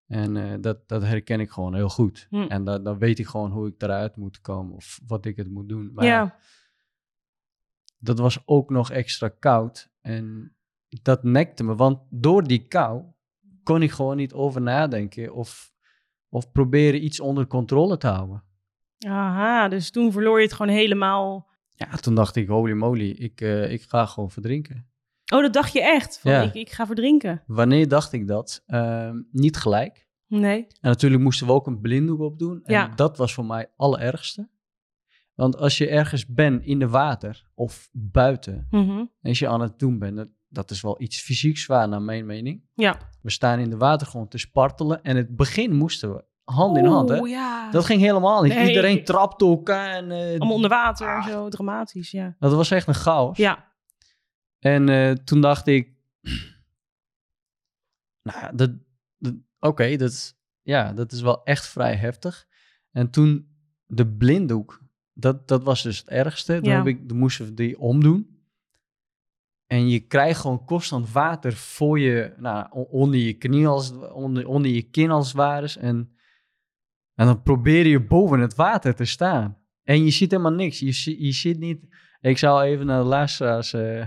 En 0.07 0.37
eh, 0.37 0.53
dat, 0.61 0.87
dat 0.87 1.01
herken 1.01 1.39
ik 1.39 1.49
gewoon 1.51 1.75
heel 1.75 1.89
goed. 1.89 2.27
Hm. 2.29 2.35
En 2.41 2.63
da- 2.63 2.79
dan 2.79 2.97
weet 2.97 3.19
ik 3.19 3.27
gewoon 3.27 3.51
hoe 3.51 3.67
ik 3.67 3.81
eruit 3.81 4.15
moet 4.15 4.41
komen 4.41 4.75
of 4.75 4.99
wat 5.07 5.25
ik 5.25 5.35
het 5.35 5.49
moet 5.49 5.69
doen. 5.69 5.91
Maar 5.93 6.05
ja. 6.05 6.35
dat 7.99 8.19
was 8.19 8.41
ook 8.45 8.69
nog 8.69 8.91
extra 8.91 9.27
koud. 9.29 9.91
En 10.01 10.55
dat 11.01 11.23
nekte 11.23 11.63
me, 11.63 11.75
want 11.75 11.99
door 12.09 12.43
die 12.43 12.67
kou 12.67 13.03
kon 13.63 13.81
ik 13.81 13.91
gewoon 13.91 14.17
niet 14.17 14.33
over 14.33 14.61
nadenken 14.61 15.33
of, 15.33 15.73
of 16.29 16.51
proberen 16.51 17.03
iets 17.03 17.19
onder 17.19 17.47
controle 17.47 17.97
te 17.97 18.07
houden. 18.07 18.43
Aha, 19.07 19.67
dus 19.67 19.91
toen 19.91 20.11
verloor 20.11 20.37
je 20.37 20.45
het 20.45 20.53
gewoon 20.53 20.75
helemaal. 20.75 21.51
Ja, 21.75 21.95
toen 21.95 22.15
dacht 22.15 22.35
ik, 22.35 22.47
holy 22.47 22.73
moly, 22.73 23.09
ik, 23.09 23.41
eh, 23.41 23.71
ik 23.71 23.81
ga 23.81 24.05
gewoon 24.05 24.31
verdrinken. 24.31 24.87
Oh, 25.33 25.41
dat 25.41 25.53
dacht 25.53 25.73
je 25.73 25.81
echt? 25.81 26.19
Van, 26.19 26.31
Ja. 26.31 26.41
ik, 26.41 26.53
ik 26.53 26.69
ga 26.71 26.85
verdrinken. 26.85 27.43
Wanneer 27.47 27.87
dacht 27.87 28.13
ik 28.13 28.27
dat? 28.27 28.63
Ehm, 28.65 29.21
niet 29.31 29.57
gelijk. 29.57 30.07
Nee. 30.27 30.61
En 30.67 30.89
natuurlijk 30.89 31.21
moesten 31.23 31.47
we 31.47 31.53
ook 31.53 31.67
een 31.67 31.81
blinddoek 31.81 32.19
opdoen. 32.19 32.63
En 32.63 32.73
Ja. 32.73 32.87
dat 32.87 33.17
was 33.17 33.33
voor 33.33 33.45
mij 33.45 33.59
het 33.59 33.71
allerergste. 33.75 34.49
Want 35.33 35.57
als 35.57 35.77
je 35.77 35.87
ergens 35.89 36.25
bent 36.27 36.63
in 36.63 36.79
de 36.79 36.87
water 36.87 37.45
of 37.53 37.89
buiten, 37.91 38.67
en 38.71 39.09
als 39.21 39.39
je 39.39 39.47
aan 39.47 39.61
het 39.61 39.79
doen 39.79 39.99
bent, 39.99 40.15
dat, 40.15 40.27
dat 40.47 40.71
is 40.71 40.81
wel 40.81 41.01
iets 41.01 41.21
fysiek 41.21 41.57
zwaar 41.57 41.87
naar 41.89 42.01
mijn 42.01 42.25
mening. 42.25 42.63
Ja. 42.73 42.97
We 43.21 43.29
staan 43.31 43.59
in 43.59 43.69
de 43.69 43.77
watergrond 43.77 44.31
te 44.31 44.37
spartelen 44.37 45.03
en 45.03 45.15
het 45.15 45.35
begin 45.35 45.75
moesten 45.75 46.13
we 46.13 46.23
hand 46.43 46.77
in 46.77 46.85
hand. 46.85 47.09
Hè? 47.09 47.19
Oeh, 47.19 47.29
ja. 47.29 47.71
Dat 47.71 47.85
ging 47.85 48.01
helemaal 48.01 48.43
niet. 48.43 48.53
Nee. 48.53 48.67
Iedereen 48.67 49.03
trapte 49.03 49.45
elkaar. 49.45 49.89
En, 49.95 50.11
eh, 50.11 50.19
Allemaal 50.39 50.55
onder 50.55 50.69
water 50.69 51.07
en 51.07 51.15
Ah. 51.15 51.27
zo, 51.27 51.49
dramatisch, 51.49 52.11
ja. 52.11 52.35
Dat 52.39 52.53
was 52.53 52.71
echt 52.71 52.87
een 52.87 52.93
chaos. 52.93 53.37
Ja. 53.37 53.71
En 54.59 54.89
eh, 54.89 55.11
toen 55.11 55.41
dacht 55.41 55.67
ik, 55.67 55.91
nou 58.23 58.55
dat, 58.55 58.71
dat, 59.17 59.33
oké, 59.59 59.95
dat, 59.95 60.11
is- 60.11 60.35
ja, 60.61 60.93
dat 60.93 61.11
is 61.11 61.21
wel 61.21 61.43
echt 61.43 61.67
vrij 61.67 61.95
heftig. 61.95 62.47
En 62.91 63.09
toen 63.09 63.47
de 63.85 64.07
blinddoek, 64.07 64.81
dat, 65.13 65.47
dat 65.47 65.63
was 65.63 65.81
dus 65.83 65.97
het 65.97 66.09
ergste. 66.09 66.53
Toen, 66.59 66.69
Ja. 66.71 66.77
heb 66.77 66.87
ik, 66.87 67.07
toen 67.07 67.17
moesten 67.17 67.45
we 67.45 67.53
die 67.53 67.79
omdoen. 67.79 68.31
En 69.67 69.89
je 69.89 69.99
krijgt 69.99 70.39
gewoon 70.39 70.65
constant 70.65 71.11
water 71.11 71.53
voor 71.53 71.99
je, 71.99 72.33
nou, 72.37 72.67
onder 72.71 73.19
je 73.19 73.33
knie, 73.33 73.67
als, 73.67 73.91
onder, 74.11 74.47
onder 74.47 74.71
je 74.71 74.81
kin 74.81 75.11
als 75.11 75.27
het 75.27 75.35
ware 75.35 75.63
is. 75.65 75.77
En, 75.77 76.15
en 77.15 77.25
dan 77.25 77.41
probeer 77.41 77.87
je 77.87 78.05
boven 78.05 78.39
het 78.39 78.55
water 78.55 78.95
te 78.95 79.05
staan. 79.05 79.57
En 79.83 80.03
je 80.05 80.11
ziet 80.11 80.31
helemaal 80.31 80.51
niks. 80.53 80.79
Je, 80.79 81.25
je 81.25 81.31
ziet 81.31 81.59
niet... 81.59 81.79
Ik 82.21 82.37
zou 82.37 82.63
even 82.63 82.85
naar 82.85 83.01
de 83.01 83.07
luisteraars 83.07 83.73
eh, 83.73 84.05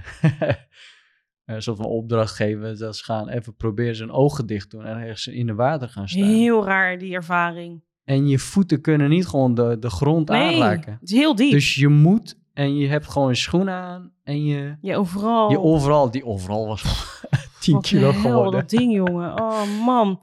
een 1.45 1.63
soort 1.63 1.77
van 1.77 1.87
opdracht 1.87 2.35
geven. 2.35 2.79
Dat 2.79 2.97
ze 2.97 3.05
gaan 3.05 3.29
even 3.29 3.57
proberen 3.57 3.97
zijn 3.97 4.11
ogen 4.11 4.47
dicht 4.47 4.71
doen 4.71 4.85
en 4.85 4.97
ergens 4.99 5.27
in 5.27 5.47
de 5.47 5.55
water 5.55 5.89
gaan 5.89 6.09
staan. 6.09 6.23
Heel 6.23 6.65
raar, 6.65 6.99
die 6.99 7.15
ervaring. 7.15 7.83
En 8.05 8.29
je 8.29 8.39
voeten 8.39 8.81
kunnen 8.81 9.09
niet 9.09 9.27
gewoon 9.27 9.55
de, 9.55 9.77
de 9.81 9.91
grond 9.91 10.29
Nee, 10.29 10.55
aanraken. 10.55 10.93
het 11.01 11.11
is 11.11 11.17
heel 11.17 11.35
diep. 11.35 11.51
Dus 11.51 11.75
je 11.75 11.89
moet 11.89 12.39
en 12.53 12.77
je 12.77 12.89
hebt 12.89 13.07
gewoon 13.09 13.29
je 13.29 13.35
schoenen 13.35 13.75
aan 13.75 14.13
en 14.23 14.45
je, 14.45 14.77
ja, 14.81 14.97
overal. 14.97 15.51
je 15.51 15.61
overal, 15.61 16.11
die 16.11 16.25
overal 16.25 16.67
was 16.67 16.83
10 17.61 17.75
Wat 17.75 17.87
kilo 17.87 18.13
geworden. 18.13 18.53
dat 18.61 18.71
ding, 18.71 18.93
jongen. 18.95 19.41
Oh, 19.41 19.85
man. 19.87 20.23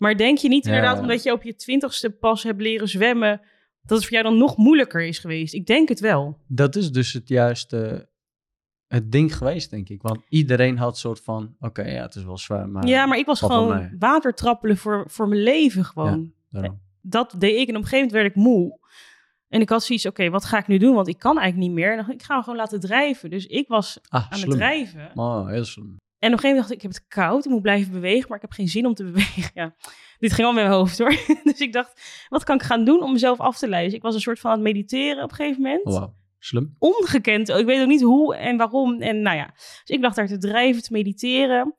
Maar 0.00 0.16
denk 0.16 0.38
je 0.38 0.48
niet 0.48 0.64
Ja. 0.64 0.70
inderdaad, 0.74 1.00
omdat 1.00 1.22
je 1.22 1.32
op 1.32 1.42
je 1.42 1.54
twintigste 1.54 2.10
pas 2.10 2.42
hebt 2.42 2.60
leren 2.60 2.88
zwemmen, 2.88 3.40
dat 3.82 3.98
het 3.98 4.06
voor 4.06 4.12
jou 4.18 4.24
dan 4.24 4.38
nog 4.38 4.56
moeilijker 4.56 5.02
is 5.02 5.18
geweest? 5.18 5.54
Ik 5.54 5.66
denk 5.66 5.88
het 5.88 6.00
wel. 6.00 6.38
Dat 6.46 6.76
is 6.76 6.92
dus 6.92 7.12
het 7.12 7.28
juiste 7.28 8.08
het 8.86 9.12
ding 9.12 9.36
geweest, 9.36 9.70
denk 9.70 9.88
ik. 9.88 10.02
Want 10.02 10.20
iedereen 10.28 10.78
had 10.78 10.98
soort 10.98 11.20
van, 11.20 11.56
oké, 11.60 11.82
ja, 11.82 12.02
het 12.02 12.14
is 12.14 12.24
wel 12.24 12.38
zwaar, 12.38 12.68
maar... 12.68 12.86
ja, 12.86 13.06
maar 13.06 13.18
ik 13.18 13.26
was 13.26 13.40
gewoon 13.40 13.90
watertrappelen 13.98 14.76
voor, 14.76 15.04
voor 15.06 15.28
mijn 15.28 15.42
leven 15.42 15.84
gewoon. 15.84 16.32
daarom. 16.50 16.80
Dat 17.02 17.34
deed 17.38 17.58
ik 17.58 17.68
en 17.68 17.76
op 17.76 17.82
een 17.82 17.88
gegeven 17.88 17.96
moment 17.96 18.12
werd 18.12 18.26
ik 18.26 18.34
moe. 18.34 18.78
En 19.48 19.60
ik 19.60 19.68
had 19.68 19.84
zoiets, 19.84 20.06
oké, 20.06 20.30
wat 20.30 20.44
ga 20.44 20.58
ik 20.58 20.66
nu 20.66 20.78
doen? 20.78 20.94
Want 20.94 21.08
ik 21.08 21.18
kan 21.18 21.38
eigenlijk 21.38 21.68
niet 21.68 21.78
meer. 21.78 21.90
En 21.90 21.96
dan 22.04 22.10
ik, 22.14 22.22
ga 22.22 22.34
hem 22.34 22.42
gewoon 22.42 22.58
laten 22.58 22.80
drijven. 22.80 23.30
Dus 23.30 23.46
ik 23.46 23.68
was 23.68 23.98
Ah, 24.08 24.32
aan 24.32 24.40
het 24.40 24.50
drijven. 24.50 25.10
Oh, 25.14 25.48
heel 25.48 25.64
slim. 25.64 25.96
En 26.20 26.32
op 26.32 26.32
een 26.32 26.40
gegeven 26.40 26.48
moment 26.48 26.56
dacht 26.56 26.70
ik, 26.70 26.76
ik 26.76 26.82
heb 26.82 26.92
het 26.92 27.08
koud, 27.08 27.44
ik 27.44 27.50
moet 27.50 27.62
blijven 27.62 27.92
bewegen, 27.92 28.28
maar 28.28 28.36
ik 28.36 28.42
heb 28.42 28.52
geen 28.52 28.68
zin 28.68 28.86
om 28.86 28.94
te 28.94 29.04
bewegen. 29.10 29.50
Ja, 29.54 29.74
dit 30.18 30.32
ging 30.32 30.46
al 30.46 30.52
met 30.52 30.64
mijn 30.64 30.76
hoofd 30.76 30.98
hoor. 30.98 31.16
Dus 31.44 31.58
ik 31.58 31.72
dacht, 31.72 32.00
wat 32.28 32.44
kan 32.44 32.56
ik 32.56 32.62
gaan 32.62 32.84
doen 32.84 33.02
om 33.02 33.12
mezelf 33.12 33.40
af 33.40 33.58
te 33.58 33.68
leiden? 33.68 33.88
Dus 33.90 33.98
ik 33.98 34.04
was 34.04 34.14
een 34.14 34.20
soort 34.20 34.40
van 34.40 34.50
aan 34.50 34.56
het 34.56 34.66
mediteren 34.66 35.22
op 35.22 35.30
een 35.30 35.36
gegeven 35.36 35.62
moment. 35.62 35.84
Oh, 35.84 35.92
wauw. 35.92 36.14
Slim. 36.38 36.76
Ongekend, 36.78 37.48
ik 37.48 37.66
weet 37.66 37.80
ook 37.80 37.86
niet 37.86 38.02
hoe 38.02 38.36
en 38.36 38.56
waarom. 38.56 39.00
En 39.00 39.22
nou 39.22 39.36
ja, 39.36 39.50
dus 39.54 39.96
ik 39.96 40.00
lag 40.00 40.14
daar 40.14 40.26
te 40.26 40.38
drijven, 40.38 40.82
te 40.82 40.92
mediteren. 40.92 41.74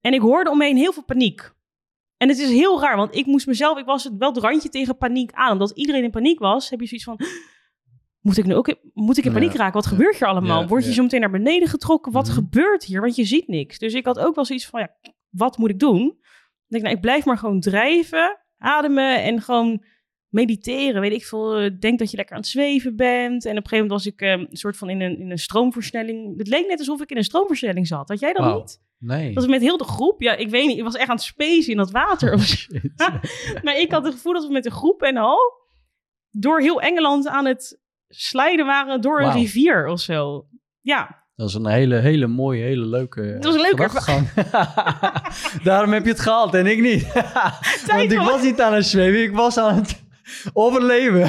En 0.00 0.14
ik 0.14 0.20
hoorde 0.20 0.50
omheen 0.50 0.76
heel 0.76 0.92
veel 0.92 1.04
paniek. 1.04 1.52
En 2.16 2.28
het 2.28 2.38
is 2.38 2.50
heel 2.50 2.80
raar, 2.80 2.96
want 2.96 3.14
ik 3.14 3.26
moest 3.26 3.46
mezelf, 3.46 3.78
ik 3.78 3.84
was 3.84 4.04
het 4.04 4.16
wel 4.18 4.32
het 4.32 4.42
randje 4.42 4.68
tegen 4.68 4.96
paniek 4.96 5.32
aan. 5.32 5.52
Omdat 5.52 5.70
iedereen 5.70 6.04
in 6.04 6.10
paniek 6.10 6.38
was, 6.38 6.70
heb 6.70 6.80
je 6.80 6.86
zoiets 6.86 7.06
van, 7.06 7.20
moet 8.20 8.36
ik 8.38 8.44
nu 8.46 8.54
ook, 8.54 8.68
in- 8.68 8.78
moet 8.94 9.18
ik 9.18 9.24
in 9.24 9.32
paniek 9.32 9.52
raken? 9.54 9.72
Wat 9.74 9.86
gebeurt 9.86 10.18
hier 10.18 10.28
allemaal? 10.28 10.66
Word 10.66 10.84
je 10.84 10.92
zo 10.92 11.02
meteen 11.02 11.20
naar 11.20 11.30
beneden 11.30 11.68
getrokken? 11.68 12.12
Wat 12.12 12.26
Mhm. 12.26 12.34
gebeurt 12.34 12.84
hier? 12.84 13.00
Want 13.00 13.16
je 13.16 13.24
ziet 13.24 13.48
niks. 13.48 13.78
Dus 13.78 13.94
ik 13.94 14.04
had 14.04 14.18
ook 14.18 14.34
wel 14.34 14.44
zoiets 14.44 14.66
van, 14.66 14.80
ja, 14.80 14.96
wat 15.30 15.58
moet 15.58 15.70
ik 15.70 15.78
doen? 15.78 16.06
Ik 16.66 16.66
denk, 16.76 16.82
nou, 16.82 16.94
ik 16.94 17.00
blijf 17.00 17.24
maar 17.24 17.38
gewoon 17.38 17.60
drijven, 17.60 18.38
ademen 18.58 19.22
en 19.22 19.40
gewoon 19.40 19.84
mediteren. 20.28 21.00
Weet 21.00 21.12
ik 21.12 21.24
veel, 21.24 21.56
eh, 21.56 21.70
denk 21.80 21.98
dat 21.98 22.10
je 22.10 22.16
lekker 22.16 22.34
aan 22.34 22.40
het 22.40 22.50
zweven 22.50 22.96
bent. 22.96 23.44
En 23.44 23.50
op 23.50 23.56
een 23.64 23.68
gegeven 23.68 23.76
moment 23.86 23.90
was 23.90 24.06
ik 24.06 24.20
eh, 24.20 24.30
een 24.30 24.46
soort 24.50 24.76
van 24.76 24.90
in 24.90 25.00
een, 25.00 25.18
in 25.18 25.30
een 25.30 25.38
stroomversnelling. 25.38 26.38
Het 26.38 26.48
leek 26.48 26.66
net 26.66 26.78
alsof 26.78 27.00
ik 27.00 27.10
in 27.10 27.16
een 27.16 27.24
stroomversnelling 27.24 27.86
zat. 27.86 28.08
Had 28.08 28.20
jij 28.20 28.32
dat 28.32 28.54
niet? 28.56 28.80
Nee. 28.98 29.24
Dat 29.26 29.34
was 29.34 29.46
met 29.52 29.60
heel 29.60 29.76
de 29.76 29.84
groep. 29.84 30.20
Ja, 30.22 30.34
ik 30.36 30.48
weet 30.50 30.66
niet. 30.66 30.76
Ik 30.78 30.82
was 30.84 30.94
echt 30.94 31.08
aan 31.08 31.14
het 31.14 31.24
spacen 31.24 31.70
in 31.70 31.76
dat 31.76 31.90
water. 31.90 32.38
Shit. 32.48 32.92
maar 33.62 33.78
ik 33.78 33.90
had 33.90 34.04
het 34.04 34.14
gevoel 34.14 34.32
dat 34.32 34.46
we 34.46 34.52
met 34.52 34.64
een 34.66 34.72
groep 34.72 35.02
en 35.02 35.16
al 35.16 35.38
door 36.30 36.60
heel 36.60 36.80
Engeland 36.80 37.28
aan 37.28 37.46
het 37.46 37.80
slijden 38.14 38.66
waren 38.66 39.00
door 39.00 39.20
een 39.20 39.32
rivier 39.32 39.86
of 39.86 40.00
zo. 40.00 40.46
Ja, 40.80 41.24
Dat 41.36 41.48
is 41.48 41.54
een 41.54 41.66
hele, 41.66 41.96
hele 41.96 42.26
mooie, 42.26 42.62
hele 42.62 42.86
leuke. 42.86 43.32
Dat 43.40 43.44
was 43.44 43.54
een 43.54 43.60
leuke. 43.60 44.24
Daarom 45.68 45.92
heb 45.92 46.04
je 46.04 46.10
het 46.10 46.20
gehaald 46.20 46.54
en 46.54 46.66
ik 46.66 46.80
niet. 46.80 47.12
Want 47.86 48.12
ik 48.12 48.18
was 48.18 48.42
niet 48.42 48.60
aan 48.60 48.74
het 48.74 48.86
zweven, 48.86 49.22
ik 49.22 49.32
was 49.34 49.58
aan 49.58 49.74
het 49.74 50.02
overleven. 50.52 51.28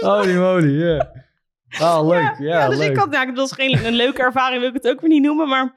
Holy 0.00 0.36
moly, 0.36 0.82
ja. 0.82 1.12
Oh, 1.80 2.06
leuk. 2.08 2.20
Ja, 2.20 2.34
Ja, 2.38 2.68
dus 2.68 2.78
leuk. 2.78 2.90
ik 2.90 2.96
had, 2.96 3.10
nou, 3.10 3.26
het 3.26 3.36
was 3.36 3.52
geen 3.52 3.86
een 3.86 3.94
leuke 3.94 4.22
ervaring, 4.22 4.60
wil 4.60 4.68
ik 4.68 4.82
het 4.82 4.88
ook 4.88 5.00
weer 5.00 5.10
niet 5.10 5.22
noemen, 5.22 5.48
maar 5.48 5.74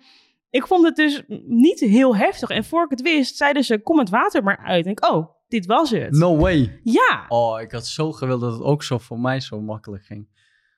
ik 0.50 0.68
vond 0.68 0.86
het 0.86 0.96
dus 0.96 1.24
niet 1.48 1.80
heel 1.80 2.16
heftig. 2.16 2.50
En 2.50 2.64
voor 2.64 2.84
ik 2.84 2.90
het 2.90 3.02
wist, 3.02 3.38
zeiden 3.38 3.64
ze, 3.64 3.82
kom 3.82 4.00
het 4.00 4.10
water 4.10 4.44
maar 4.44 4.60
uit. 4.66 4.86
En 4.86 4.92
ik, 4.92 5.06
oh, 5.12 5.30
dit 5.50 5.66
was 5.66 5.90
het. 5.90 6.12
No 6.12 6.38
way. 6.38 6.80
Ja, 6.84 7.26
Oh, 7.28 7.62
ik 7.62 7.72
had 7.72 7.88
zo 7.88 8.12
gewild 8.12 8.42
dat 8.42 8.54
het 8.54 8.62
ook 8.62 8.84
zo 8.84 8.98
voor 8.98 9.20
mij 9.20 9.40
zo 9.40 9.62
makkelijk 9.62 10.06
ging. 10.06 10.28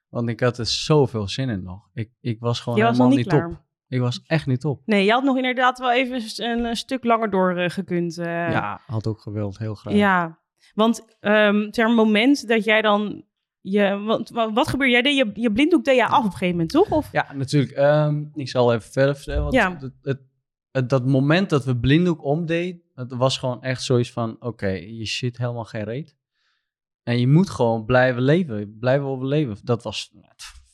Want 0.10 0.29
ik 0.29 0.39
had 0.39 0.57
er 0.57 0.65
zoveel 0.65 1.27
zin 1.27 1.49
in 1.49 1.63
nog. 1.63 1.89
Ik, 1.93 2.12
ik 2.21 2.39
was 2.39 2.60
gewoon 2.60 2.79
was 2.79 2.88
helemaal 2.91 3.15
niet 3.17 3.31
niet 3.31 3.43
op. 3.43 3.63
Ik 3.88 3.99
was 3.99 4.21
echt 4.25 4.45
niet 4.45 4.65
op. 4.65 4.81
Nee, 4.86 5.05
je 5.05 5.12
had 5.12 5.23
nog 5.23 5.36
inderdaad 5.36 5.79
wel 5.79 5.91
even 5.91 6.45
een, 6.49 6.63
een 6.65 6.75
stuk 6.75 7.03
langer 7.03 7.29
doorgekund. 7.29 7.73
gekund. 7.73 8.17
eh. 8.17 8.25
ja, 8.51 8.81
had 8.86 9.07
ook 9.07 9.21
gewild, 9.21 9.57
heel 9.57 9.73
graag. 9.75 9.93
Ja, 9.93 10.39
want 10.73 11.17
um, 11.19 11.71
ter 11.71 11.89
moment 11.89 12.47
dat 12.47 12.63
jij 12.63 12.81
dan... 12.81 13.23
Je, 13.63 13.99
wat, 13.99 14.29
wat, 14.29 14.53
wat 14.53 14.67
gebeurde? 14.67 14.93
Jij 14.93 15.01
deed 15.01 15.17
je, 15.17 15.29
je 15.34 15.51
blinddoek 15.51 15.84
deed 15.84 15.95
je 15.95 16.05
af 16.07 16.17
op 16.17 16.23
een 16.25 16.31
gegeven 16.31 16.49
moment, 16.51 16.69
toch? 16.69 16.89
Of? 16.91 17.12
Ja, 17.12 17.34
natuurlijk. 17.34 17.71
Ehm, 17.71 18.23
ik 18.34 18.49
zal 18.49 18.73
even 18.73 18.91
verder 18.91 19.15
vertellen. 19.15 19.41
Want 19.41 19.53
Ja. 19.53 19.77
het, 19.79 19.93
het, 20.01 20.19
het- 20.71 20.89
dat 20.89 21.05
moment 21.05 21.49
dat 21.49 21.65
we 21.65 21.77
blinddoek 21.77 22.23
omdeed, 22.23 22.81
het 22.95 23.13
was 23.15 23.38
gewoon 23.38 23.63
echt 23.63 23.84
zoiets 23.84 24.12
van, 24.12 24.36
oké, 24.39 24.67
je 24.69 25.05
zit 25.05 25.38
helemaal 25.38 25.63
geen 25.65 25.84
reet. 25.84 26.15
En 27.03 27.19
je 27.19 27.27
moet 27.27 27.49
gewoon 27.49 27.86
blijven 27.86 28.21
leven, 28.21 28.77
blijven 28.79 29.07
overleven. 29.07 29.57
Dat 29.63 29.84
was 29.84 30.12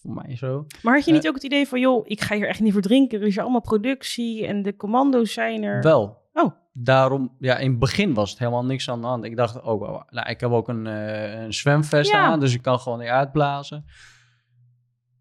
voor 0.01 0.13
mij 0.13 0.35
zo. 0.35 0.65
Maar 0.81 0.93
had 0.95 1.05
je 1.05 1.11
Eh. 1.11 1.17
niet 1.17 1.27
ook 1.27 1.33
het 1.35 1.43
idee 1.43 1.67
van, 1.67 1.79
joh, 1.79 2.01
ik 2.07 2.21
ga 2.21 2.35
hier 2.35 2.47
echt 2.47 2.59
niet 2.59 2.73
voor 2.73 2.81
drinken. 2.81 3.19
Er 3.21 3.27
is 3.27 3.33
hier 3.33 3.43
allemaal 3.43 3.61
productie 3.61 4.45
en 4.47 4.61
de 4.61 4.75
commando's 4.75 5.33
zijn 5.33 5.63
er. 5.63 5.81
Wel. 5.81 6.25
Oh. 6.33 6.51
Daarom, 6.73 7.35
ja, 7.39 7.57
in 7.57 7.69
het 7.69 7.79
begin 7.79 8.13
was 8.13 8.29
het 8.29 8.39
helemaal 8.39 8.65
niks 8.65 8.89
aan 8.89 9.01
de 9.01 9.07
hand. 9.07 9.23
Ik 9.23 9.35
dacht, 9.37 9.61
oh, 9.61 10.01
nou, 10.09 10.29
ik 10.29 10.39
heb 10.39 10.51
ook 10.51 10.67
een, 10.67 10.87
eh, 10.87 11.41
een 11.41 11.53
zwemvest 11.53 12.11
Ja. 12.11 12.25
aan, 12.25 12.39
dus 12.39 12.53
ik 12.53 12.61
kan 12.61 12.79
gewoon 12.79 12.99
niet 12.99 13.07
uitblazen. 13.07 13.85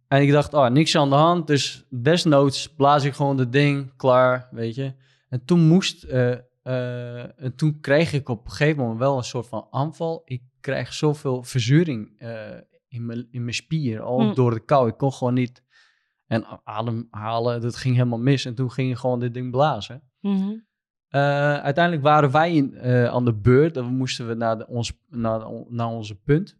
En 0.08 0.22
ik 0.22 0.30
dacht, 0.30 0.54
oh, 0.54 0.68
niks 0.68 0.96
aan 0.96 1.08
de 1.08 1.14
hand, 1.14 1.46
dus 1.46 1.86
desnoods 1.90 2.68
blaas 2.74 3.04
ik 3.04 3.12
gewoon 3.14 3.38
het 3.38 3.52
ding, 3.52 3.96
klaar, 3.96 4.48
weet 4.50 4.74
je. 4.74 4.92
En 5.28 5.44
toen 5.44 5.60
moest, 5.60 6.04
eh, 6.04 6.32
eh, 6.62 7.40
en 7.42 7.54
toen 7.56 7.80
kreeg 7.80 8.12
ik 8.12 8.28
op 8.28 8.44
een 8.44 8.50
gegeven 8.50 8.82
moment 8.82 8.98
wel 8.98 9.16
een 9.16 9.24
soort 9.24 9.46
van 9.48 9.66
aanval. 9.70 10.22
Ik 10.24 10.42
krijg 10.60 10.92
zoveel 10.92 11.42
verzuring 11.42 12.18
eh, 12.18 12.30
in 12.88 13.06
mijn 13.06 13.26
in 13.30 13.42
mijn 13.42 13.54
spier, 13.54 14.02
ook 14.02 14.20
Hm. 14.20 14.34
door 14.34 14.50
de 14.50 14.64
kou. 14.64 14.88
Ik 14.88 14.96
kon 14.96 15.12
gewoon 15.12 15.34
niet 15.34 15.62
en 16.26 16.44
ademhalen, 16.64 17.60
dat 17.60 17.76
ging 17.76 17.94
helemaal 17.96 18.18
mis. 18.18 18.44
En 18.44 18.54
toen 18.54 18.70
ging 18.72 18.88
je 18.88 18.96
gewoon 18.96 19.20
dit 19.20 19.34
ding 19.34 19.50
blazen. 19.50 20.02
Mhm. 20.20 20.54
Eh, 21.08 21.20
uiteindelijk 21.58 22.04
waren 22.04 22.30
wij 22.30 22.54
in, 22.54 22.80
aan 23.10 23.24
de 23.24 23.34
beurt. 23.34 23.74
Dan 23.74 23.96
moesten 23.96 24.28
we 24.28 24.34
naar, 24.34 24.58
de, 24.58 24.66
ons, 24.66 24.92
naar, 25.08 25.40
naar 25.68 25.88
onze 25.88 26.14
punt. 26.14 26.56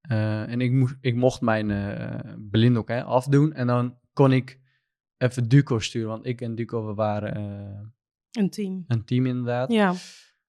Eh, 0.00 0.50
en 0.50 0.60
ik, 0.60 0.72
moest, 0.72 0.96
ik 1.00 1.14
mocht 1.14 1.40
mijn 1.40 1.70
eh 1.70 2.34
blinddoek 2.50 2.88
hè, 2.88 3.04
afdoen. 3.04 3.52
En 3.52 3.66
dan 3.66 3.98
kon 4.12 4.32
ik 4.32 4.60
even 5.16 5.48
Duco 5.48 5.78
sturen. 5.78 6.08
Want 6.08 6.26
ik 6.26 6.40
en 6.40 6.54
Duco, 6.54 6.86
we 6.86 6.94
waren 6.94 7.34
eh, 7.34 7.88
Een 8.30 8.50
team. 8.50 8.84
een 8.86 9.04
team 9.04 9.26
inderdaad. 9.26 9.72
Ja. 9.72 9.94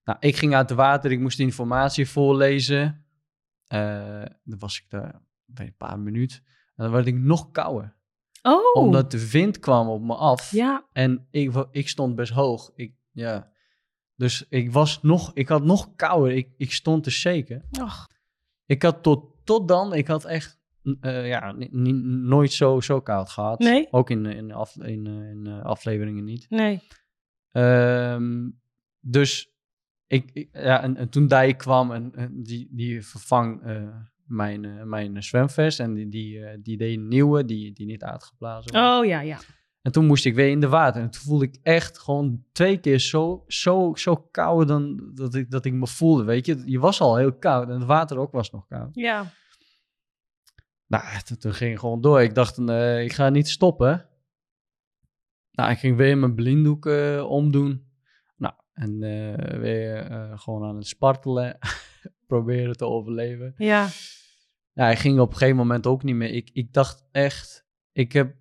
Nou, 0.03 0.17
ik 0.19 0.35
ging 0.35 0.55
uit 0.55 0.69
het 0.69 0.77
water. 0.77 1.11
Ik 1.11 1.19
moest 1.19 1.37
de 1.37 1.43
informatie 1.43 2.09
voorlezen. 2.09 3.05
Dan 4.43 4.59
was 4.59 4.79
ik 4.79 4.89
daar 4.89 5.21
bij 5.45 5.65
een 5.65 5.75
paar 5.77 5.99
minuten. 5.99 6.37
En 6.75 6.83
dan 6.83 6.91
werd 6.91 7.07
ik 7.07 7.15
nog 7.15 7.51
kouder. 7.51 7.95
Oh. 8.41 8.75
Omdat 8.75 9.11
de 9.11 9.29
wind 9.29 9.59
kwam 9.59 9.87
op 9.87 10.01
me 10.01 10.15
af. 10.15 10.51
Ja. 10.51 10.85
En 10.91 11.27
ik, 11.31 11.65
ik 11.71 11.89
stond 11.89 12.15
best 12.15 12.31
hoog. 12.31 12.71
Ik, 12.75 12.93
ja. 13.11 13.51
Dus 14.15 14.45
ik 14.49 14.71
was 14.71 15.01
nog, 15.01 15.31
ik 15.33 15.47
had 15.47 15.63
nog 15.63 15.95
kouder. 15.95 16.31
Ik, 16.31 16.49
ik 16.57 16.71
stond 16.71 17.03
te 17.03 17.11
shaken. 17.11 17.67
Och. 17.81 18.07
Ik 18.65 18.81
had 18.81 19.03
tot, 19.03 19.31
tot 19.43 19.67
dan, 19.67 19.93
ik 19.93 20.08
had 20.08 20.25
echt 20.25 20.60
eh, 21.01 21.27
ja, 21.27 21.56
nooit 21.71 22.51
zo, 22.51 22.80
zo 22.80 23.01
koud 23.01 23.30
gehad. 23.30 23.60
Nee? 23.60 23.88
Ook 23.91 24.10
in, 24.10 24.25
in, 24.25 24.51
af, 24.51 24.75
in, 24.75 25.08
eh, 25.08 25.30
in 25.30 25.47
eh, 25.47 25.62
afleveringen 25.63 26.23
niet. 26.23 26.45
Nee. 26.49 26.82
Ehm, 27.51 28.49
dus 28.99 29.51
ik, 30.08 30.30
ik- 30.34 30.49
ja, 30.54 30.82
en, 30.84 30.97
en 30.97 31.10
toen 31.10 31.27
Dij 31.27 31.54
kwam 31.56 31.91
en, 31.91 32.12
en 32.15 32.43
die, 32.43 32.67
die 32.71 33.06
vervang 33.06 33.62
mijn, 34.25 34.89
mijn 34.89 35.23
zwemvest 35.23 35.80
en 35.80 35.93
die, 35.93 36.08
die, 36.10 36.62
die 36.62 36.77
deed 36.77 36.97
een 36.97 37.08
nieuwe, 37.08 37.45
die, 37.45 37.71
die 37.73 37.86
niet 37.86 38.04
uitgeblazen 38.04 38.71
was. 38.73 38.99
Oh 38.99 39.06
ja, 39.06 39.21
ja. 39.21 39.38
En 39.82 39.91
toen 39.91 40.06
moest 40.06 40.26
ik 40.26 40.36
weer 40.36 40.50
in 40.50 40.60
de 40.60 40.67
water. 40.67 41.02
En 41.02 41.10
toen 41.10 41.22
voelde 41.22 41.46
ik 41.46 41.58
echt 41.63 42.00
gewoon 42.00 42.44
twee 42.52 42.78
keer 42.78 43.00
zo, 43.00 43.44
zo, 43.48 43.91
zo 43.96 44.15
koud 44.15 44.67
dan 44.67 45.12
dat 45.13 45.36
ik, 45.36 45.52
dat 45.52 45.65
ik 45.65 45.74
me 45.74 45.88
voelde, 45.88 46.24
weet 46.24 46.46
je. 46.46 46.62
Je 46.65 46.80
was 46.80 47.02
al 47.02 47.15
heel 47.15 47.34
koud 47.34 47.67
en 47.67 47.74
het 47.74 47.84
water 47.84 48.17
ook 48.17 48.32
was 48.32 48.52
nog 48.52 48.67
koud. 48.67 48.89
Ja. 48.96 49.32
Nou, 50.88 51.04
toen, 51.26 51.38
toen 51.38 51.54
ging 51.54 51.72
ik 51.72 51.80
gewoon 51.80 52.02
door. 52.02 52.22
Ik 52.22 52.36
dacht, 52.36 52.58
eh, 52.58 53.04
ik 53.04 53.13
ga 53.13 53.30
niet 53.30 53.50
stoppen. 53.50 54.10
Nou, 55.52 55.72
ik 55.72 55.78
ging 55.78 55.98
weer 55.98 56.17
mijn 56.17 56.36
blinddoek 56.36 56.86
eh, 56.86 57.26
omdoen. 57.30 57.86
Nou, 58.36 58.54
en 58.74 59.04
eh, 59.04 59.60
weer 59.60 60.04
gewoon 60.36 60.63
aan 60.63 60.76
het 60.76 60.88
spartelen. 60.88 61.58
Proberen 62.28 62.78
te 62.78 62.86
overleven. 62.86 63.54
Ja. 63.58 63.88
Ja, 64.74 64.89
ik 64.89 64.98
ging 64.98 65.20
op 65.20 65.32
een 65.32 65.38
gegeven 65.38 65.58
moment 65.58 65.88
ook 65.88 66.04
niet 66.04 66.15
meer. 66.15 66.30
Ik, 66.30 66.50
ik 66.54 66.74
dacht 66.74 67.08
echt, 67.12 67.65
ik 67.91 68.12
heb, 68.12 68.36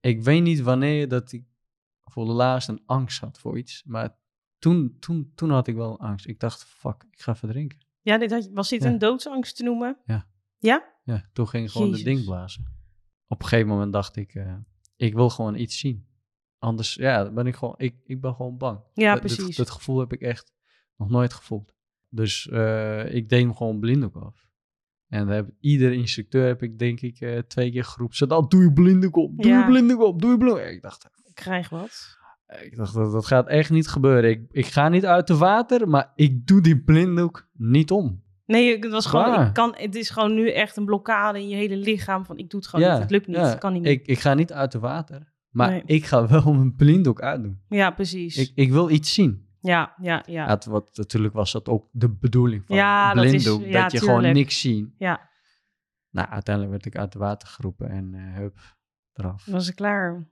ik 0.00 0.22
weet 0.22 0.42
niet 0.42 0.60
wanneer 0.60 1.08
dat 1.08 1.32
ik 1.32 1.44
voor 2.04 2.24
de 2.26 2.32
laatste 2.32 2.72
een 2.72 2.82
angst 2.86 3.20
had 3.20 3.38
voor 3.38 3.58
iets. 3.58 3.82
Maar 3.86 4.16
toen, 4.58 4.96
toen, 5.00 5.32
toen 5.34 5.50
had 5.50 5.66
ik 5.66 5.74
wel 5.74 6.00
angst. 6.00 6.26
Ik 6.26 6.40
dacht, 6.40 6.64
fuck, 6.64 7.04
ik 7.10 7.20
ga 7.20 7.36
verdrinken. 7.36 7.78
Ja, 8.00 8.18
dit 8.18 8.30
had, 8.30 8.48
was 8.52 8.68
dit 8.68 8.82
Ja. 8.82 8.88
een 8.88 8.98
doodsangst 8.98 9.56
te 9.56 9.62
noemen? 9.62 9.98
Ja. 10.04 10.26
Ja? 10.58 10.96
Ja, 11.04 11.28
toen 11.32 11.48
ging 11.48 11.64
ik 11.64 11.70
gewoon 11.70 11.90
de 11.92 12.02
ding 12.02 12.24
blazen. 12.24 12.64
Op 13.26 13.42
een 13.42 13.48
gegeven 13.48 13.68
moment 13.70 13.92
dacht 13.92 14.16
ik, 14.16 14.34
eh, 14.34 14.56
ik 14.96 15.14
wil 15.14 15.30
gewoon 15.30 15.54
iets 15.54 15.78
zien. 15.78 16.06
Anders, 16.58 16.94
ja, 16.94 17.30
ben 17.32 17.46
ik 17.46 17.54
gewoon, 17.54 17.74
ik, 17.76 18.00
ik 18.04 18.20
ben 18.20 18.34
gewoon 18.34 18.56
bang. 18.58 18.80
Ja, 18.94 19.12
Dat- 19.12 19.20
precies. 19.20 19.56
Dat, 19.56 19.70
gevoel 19.70 19.98
heb 19.98 20.12
ik 20.12 20.20
echt 20.20 20.52
nog 20.96 21.08
nooit 21.08 21.32
gevoeld. 21.32 21.72
Dus 22.08 22.48
eh, 22.48 23.14
ik 23.14 23.28
deed 23.28 23.40
hem 23.42 23.54
gewoon 23.56 23.80
blinddoek 23.80 24.16
af. 24.16 24.47
En 25.08 25.28
heb, 25.28 25.48
iedere 25.60 25.94
instructeur 25.94 26.46
heb 26.46 26.62
ik 26.62 26.78
denk 26.78 27.00
ik 27.00 27.20
eh, 27.20 27.38
twee 27.38 27.70
keer 27.70 27.84
geroepen. 27.84 28.16
Zo, 28.16 28.26
dan 28.26 28.44
doe 28.48 28.62
je 28.62 28.72
blinddoek 28.72 29.16
op, 29.16 29.36
doe 29.42 29.50
Ja. 29.50 29.58
je 29.60 29.66
blinddoek 29.66 30.02
op, 30.02 30.20
doe 30.20 30.30
je 30.30 30.36
blinddoek 30.38 30.64
Ik 30.66 30.82
dacht, 30.82 31.04
Ik 31.24 31.34
krijg 31.34 31.68
wat. 31.68 32.16
ik 32.62 32.76
dacht 32.76 32.94
dat, 32.94 33.12
dat 33.12 33.26
gaat 33.26 33.48
echt 33.48 33.70
niet 33.70 33.88
gebeuren. 33.88 34.30
Ik, 34.30 34.46
ik 34.50 34.66
ga 34.66 34.88
niet 34.88 35.06
uit 35.06 35.28
het 35.28 35.38
water, 35.38 35.88
maar 35.88 36.12
ik 36.14 36.46
doe 36.46 36.60
die 36.60 36.82
blinddoek 36.82 37.48
niet 37.52 37.90
om. 37.90 38.22
Nee, 38.46 38.78
het 38.78 38.90
was 38.90 39.06
gewoon, 39.06 39.26
Waar? 39.30 39.46
ik 39.46 39.52
kan, 39.54 39.74
het 39.76 39.94
is 39.94 40.10
gewoon 40.10 40.34
nu 40.34 40.50
echt 40.50 40.76
een 40.76 40.84
blokkade 40.84 41.38
in 41.40 41.48
je 41.48 41.56
hele 41.56 41.76
lichaam 41.76 42.24
van 42.24 42.38
ik 42.38 42.50
doe 42.50 42.60
het 42.60 42.68
gewoon 42.68 42.90
niet, 42.90 42.98
het 43.00 43.10
lukt 43.10 43.26
niet, 43.26 43.36
ja, 43.36 43.48
het 43.48 43.58
kan 43.58 43.72
niet 43.72 43.82
meer. 43.82 43.90
Ik, 43.90 44.06
ik 44.06 44.18
ga 44.18 44.34
niet 44.34 44.52
uit 44.52 44.72
het 44.72 44.82
water, 44.82 45.32
maar 45.50 45.70
Nee. 45.70 45.82
ik 45.84 46.04
ga 46.04 46.28
wel 46.28 46.52
mijn 46.54 46.74
blinddoek 46.74 47.20
uitdoen. 47.22 47.60
Ja, 47.68 47.90
precies. 47.90 48.36
Ik, 48.36 48.50
ik 48.54 48.72
wil 48.72 48.90
iets 48.90 49.14
zien. 49.14 49.47
Ja, 49.60 49.94
ja, 50.00 50.22
ja. 50.26 50.46
Het- 50.48 50.64
wat, 50.64 50.96
natuurlijk 50.96 51.34
was 51.34 51.52
dat 51.52 51.68
ook 51.68 51.88
de 51.92 52.08
bedoeling 52.08 52.66
van 52.66 52.76
Ja, 52.76 53.14
dat 53.14 53.24
is- 53.24 53.30
blinddoek. 53.30 53.72
Dat, 53.72 53.92
je 53.92 53.98
gewoon 53.98 54.32
niks 54.32 54.60
ziet. 54.60 54.88
Ja, 54.98 55.30
Nou, 56.10 56.28
uiteindelijk 56.28 56.74
werd 56.74 56.86
ik 56.94 57.00
uit 57.00 57.12
het 57.12 57.22
water 57.22 57.48
geroepen 57.48 57.88
en 57.90 58.14
eh, 58.14 58.34
hup, 58.34 58.58
eraf. 59.14 59.44
was 59.46 59.68
ik 59.68 59.74
klaar. 59.76 60.26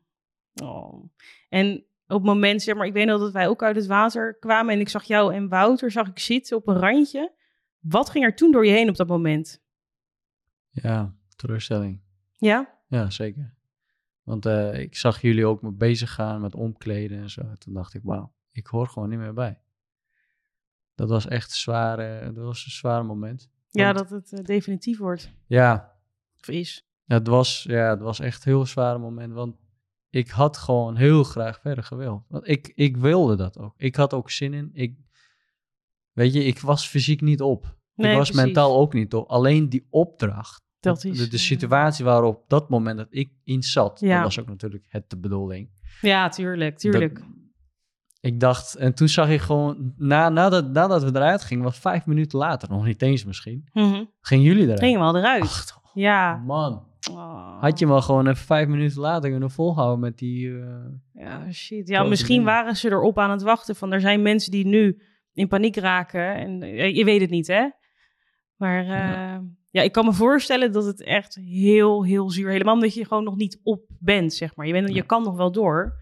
Oh. 0.62 1.04
En 1.48 1.76
op 2.06 2.16
het 2.16 2.22
moment, 2.22 2.62
zeg 2.62 2.74
maar, 2.74 2.86
ik 2.86 2.92
weet 2.92 3.06
nog 3.06 3.20
dat 3.20 3.32
wij 3.32 3.48
ook 3.48 3.62
uit 3.62 3.76
het 3.76 3.86
water 3.86 4.36
kwamen 4.38 4.74
en 4.74 4.80
ik 4.80 4.88
zag 4.88 5.04
jou 5.04 5.34
en 5.34 5.48
Wouter, 5.48 5.90
zag 5.90 6.08
ik 6.08 6.18
zitten 6.18 6.56
op 6.56 6.68
een 6.68 6.78
randje. 6.78 7.32
Wat 7.78 8.10
ging 8.10 8.24
er 8.24 8.34
toen 8.36 8.52
door 8.52 8.66
je 8.66 8.72
heen 8.72 8.88
op 8.88 8.96
dat 8.96 9.06
moment? 9.08 9.62
Ja, 10.70 11.14
teleurstelling. 11.36 12.00
Ja? 12.36 12.74
Ja, 12.88 13.10
zeker. 13.10 13.54
Want 14.22 14.46
eh, 14.46 14.78
ik 14.80 14.96
zag 14.96 15.20
jullie 15.20 15.46
ook 15.46 15.62
met 15.62 15.78
bezig 15.78 16.12
gaan 16.14 16.40
met 16.40 16.54
omkleden 16.54 17.18
en 17.18 17.30
zo. 17.30 17.42
Toen 17.58 17.74
dacht 17.74 17.94
ik, 17.94 18.00
wauw, 18.04 18.32
ik 18.56 18.66
hoor 18.66 18.88
gewoon 18.88 19.08
niet 19.08 19.18
meer 19.18 19.34
bij. 19.34 19.60
Dat 20.94 21.08
was 21.08 21.26
echt 21.26 21.50
een 21.50 21.56
zware, 21.56 22.32
dat 22.32 22.44
was 22.44 22.64
een 22.64 22.70
zware 22.70 23.02
moment. 23.04 23.50
Ja, 23.70 23.92
Want- 23.92 24.08
dat 24.08 24.10
het 24.10 24.32
eh, 24.40 24.44
definitief 24.44 24.98
wordt. 24.98 25.30
Ja, 25.46 25.92
Of 26.40 26.48
is. 26.48 26.86
het 27.06 27.26
was, 27.26 27.62
ja, 27.68 27.90
het 27.90 28.00
was 28.00 28.20
echt 28.20 28.44
een 28.46 28.52
heel 28.52 28.66
zware 28.66 28.98
moment. 28.98 29.32
Want 29.32 29.56
ik 30.10 30.28
had 30.28 30.56
gewoon 30.56 30.96
heel 30.96 31.24
graag 31.24 31.60
verder 31.60 31.84
gewild. 31.84 32.22
Want 32.28 32.48
ik, 32.48 32.72
ik 32.74 32.96
wilde 32.96 33.36
dat 33.36 33.58
ook. 33.58 33.74
Ik 33.76 33.96
had 33.96 34.14
ook 34.14 34.30
zin 34.30 34.54
in. 34.54 34.70
Ik, 34.72 34.96
weet 36.12 36.32
je, 36.32 36.44
ik 36.44 36.60
was 36.60 36.88
fysiek 36.88 37.20
niet 37.20 37.40
op. 37.40 37.76
Nee, 37.94 38.10
ik 38.10 38.16
was 38.16 38.28
precies. 38.30 38.44
mentaal 38.46 38.76
ook 38.76 38.92
niet 38.92 39.14
op. 39.14 39.28
Alleen 39.28 39.68
die 39.68 39.86
opdracht. 39.90 40.64
Dat 40.80 41.00
de, 41.00 41.08
is, 41.08 41.18
de, 41.18 41.28
de 41.28 41.36
eh, 41.36 41.42
situatie 41.42 42.04
waarop 42.04 42.44
dat 42.48 42.68
moment 42.68 42.96
dat 42.98 43.06
ik 43.10 43.30
in 43.44 43.62
zat. 43.62 44.00
Ja. 44.00 44.14
Dat 44.14 44.22
was 44.22 44.38
ook 44.40 44.48
natuurlijk 44.48 44.84
het 44.88 45.10
de 45.10 45.16
bedoeling. 45.18 45.70
Ja, 46.00 46.28
tuurlijk, 46.28 46.78
tuurlijk. 46.78 47.14
Dat- 47.18 47.26
ik 48.26 48.40
dacht, 48.40 48.74
en 48.74 48.94
toen 48.94 49.08
zag 49.08 49.28
ik 49.28 49.40
gewoon, 49.40 49.92
na, 49.96 50.28
nadat, 50.28 50.68
nadat 50.72 51.02
we 51.02 51.08
eruit 51.14 51.42
gingen, 51.44 51.64
was 51.64 51.78
vijf 51.78 52.06
minuten 52.06 52.38
later, 52.38 52.68
nog 52.70 52.84
niet 52.84 53.02
eens 53.02 53.24
misschien, 53.24 53.68
Mhm. 53.72 54.04
gingen 54.20 54.44
jullie 54.44 54.62
eruit. 54.64 54.78
Ging 54.80 54.98
wel 54.98 55.16
eruit. 55.16 55.42
Ach, 55.42 55.80
ja. 55.94 56.36
man. 56.46 56.84
Oh. 57.10 57.60
Had 57.60 57.78
je 57.78 57.86
maar 57.86 58.02
gewoon 58.02 58.26
even 58.26 58.44
vijf 58.46 58.68
minuten 58.68 59.00
later 59.00 59.30
kunnen 59.30 59.50
volhouden 59.50 60.00
met 60.00 60.18
die... 60.18 60.58
eh, 60.58 60.66
Ja, 61.12 61.52
shit. 61.52 61.88
Ja, 61.88 62.02
misschien 62.02 62.28
dingen. 62.38 62.44
waren 62.52 62.76
ze 62.76 62.88
erop 62.90 63.18
aan 63.18 63.30
het 63.30 63.42
wachten. 63.42 63.76
Van 63.76 63.92
er 63.92 64.00
zijn 64.00 64.22
mensen 64.22 64.50
die 64.50 64.66
nu 64.66 65.02
in 65.32 65.48
paniek 65.48 65.76
raken. 65.76 66.34
En 66.34 66.62
eh, 66.62 66.96
je 66.96 67.04
weet 67.04 67.20
het 67.20 67.30
niet, 67.30 67.46
hè? 67.46 67.68
Maar 68.56 68.80
eh, 68.82 68.88
ja. 68.88 69.42
Ja. 69.70 69.82
ik 69.82 69.92
kan 69.92 70.04
me 70.04 70.12
voorstellen 70.12 70.72
dat 70.72 70.84
het 70.84 71.02
echt 71.02 71.34
heel, 71.34 72.04
heel 72.04 72.30
zuur... 72.30 72.50
Helemaal 72.50 72.74
omdat 72.74 72.94
je 72.94 73.04
gewoon 73.06 73.24
nog 73.24 73.36
niet 73.36 73.60
op 73.62 73.80
bent, 73.98 74.34
zeg 74.34 74.56
maar. 74.56 74.66
Je, 74.66 74.72
bent, 74.72 74.94
je 74.94 75.02
kan 75.02 75.22
nog 75.22 75.36
wel 75.36 75.52
door. 75.52 75.94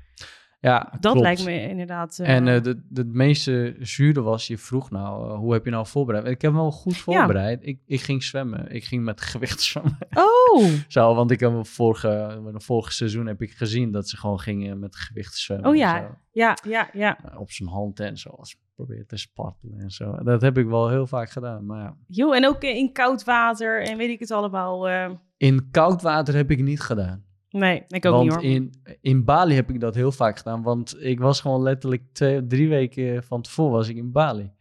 Ja, 0.65 0.89
Dat 1.01 1.01
klopt. 1.13 1.21
lijkt 1.21 1.45
me 1.45 1.69
inderdaad... 1.69 2.19
eh, 2.19 2.35
En 2.35 2.49
eh, 2.49 2.63
de, 2.63 2.75
de, 2.89 3.01
het 3.01 3.13
meeste 3.13 3.77
zure 3.81 4.23
was, 4.23 4.47
je 4.47 4.59
vroeg 4.59 4.91
nou, 4.91 5.31
eh, 5.31 5.37
hoe 5.37 5.53
heb 5.53 5.65
je 5.65 5.71
nou 5.71 5.87
voorbereid? 5.87 6.27
Ik 6.27 6.43
heb 6.43 6.53
me 6.53 6.59
wel 6.59 6.71
goed 6.71 6.97
voorbereid. 6.97 7.67
Ik, 7.67 7.79
ik 7.87 8.01
ging 8.01 8.23
zwemmen. 8.23 8.71
Ik 8.75 8.85
ging 8.85 9.05
met 9.05 9.21
gewicht 9.31 9.61
zwemmen. 9.63 9.99
Oh! 10.15 10.65
Zo, 10.89 11.15
want 11.15 11.31
ik 11.31 11.41
heb 11.41 11.67
vorige, 11.67 12.41
vorige 12.55 12.93
seizoen 12.93 13.27
heb 13.27 13.43
ik 13.43 13.51
gezien 13.51 13.91
dat 13.91 14.09
ze 14.09 14.17
gewoon 14.17 14.41
gingen 14.41 14.79
met 14.79 14.97
gewicht 14.97 15.35
zwemmen. 15.37 15.71
Oh 15.71 15.77
ja. 15.77 15.99
zo. 16.01 16.15
Ja, 16.33 16.57
ja, 16.69 16.89
ja. 16.93 17.19
Uh, 17.33 17.41
op 17.41 17.51
zijn 17.51 17.69
hand 17.69 18.01
en 18.01 18.17
zo. 18.17 18.29
Als 18.29 18.57
probeer 18.75 19.07
te 19.07 19.17
spartelen 19.17 19.79
en 19.81 19.91
zo. 19.91 20.17
Dat 20.23 20.43
heb 20.43 20.59
ik 20.59 20.67
wel 20.67 20.89
heel 20.89 21.07
vaak 21.07 21.31
gedaan. 21.31 21.67
Maar 21.67 21.81
ja. 21.83 21.97
Jo, 22.07 22.33
en 22.33 22.47
ook 22.47 22.63
in 22.63 22.93
koud 22.93 23.25
water 23.25 23.83
en 23.83 23.97
weet 23.97 24.11
ik 24.11 24.21
het 24.21 24.31
allemaal. 24.31 24.89
In 25.37 25.69
koud 25.71 26.03
water 26.03 26.35
heb 26.35 26.51
ik 26.51 26.63
niet 26.63 26.81
gedaan. 26.81 27.25
Nee, 27.55 27.85
ik 27.89 28.05
ook 28.07 28.13
want 28.13 28.25
niet 28.25 28.33
hoor. 28.35 28.43
in, 28.45 28.73
in 29.01 29.25
Bali 29.25 29.55
heb 29.55 29.71
ik 29.71 29.81
dat 29.81 29.95
heel 29.95 30.13
vaak 30.13 30.37
gedaan. 30.39 30.63
Want 30.63 30.97
ik 31.03 31.21
was 31.21 31.41
gewoon 31.41 31.63
letterlijk 31.63 32.03
twee, 32.13 32.47
drie 32.47 32.69
weken 32.69 33.23
van 33.25 33.43
tevoren 33.43 33.73
was 33.73 33.89
ik 33.89 33.97
in 33.97 34.13
Bali. 34.13 34.53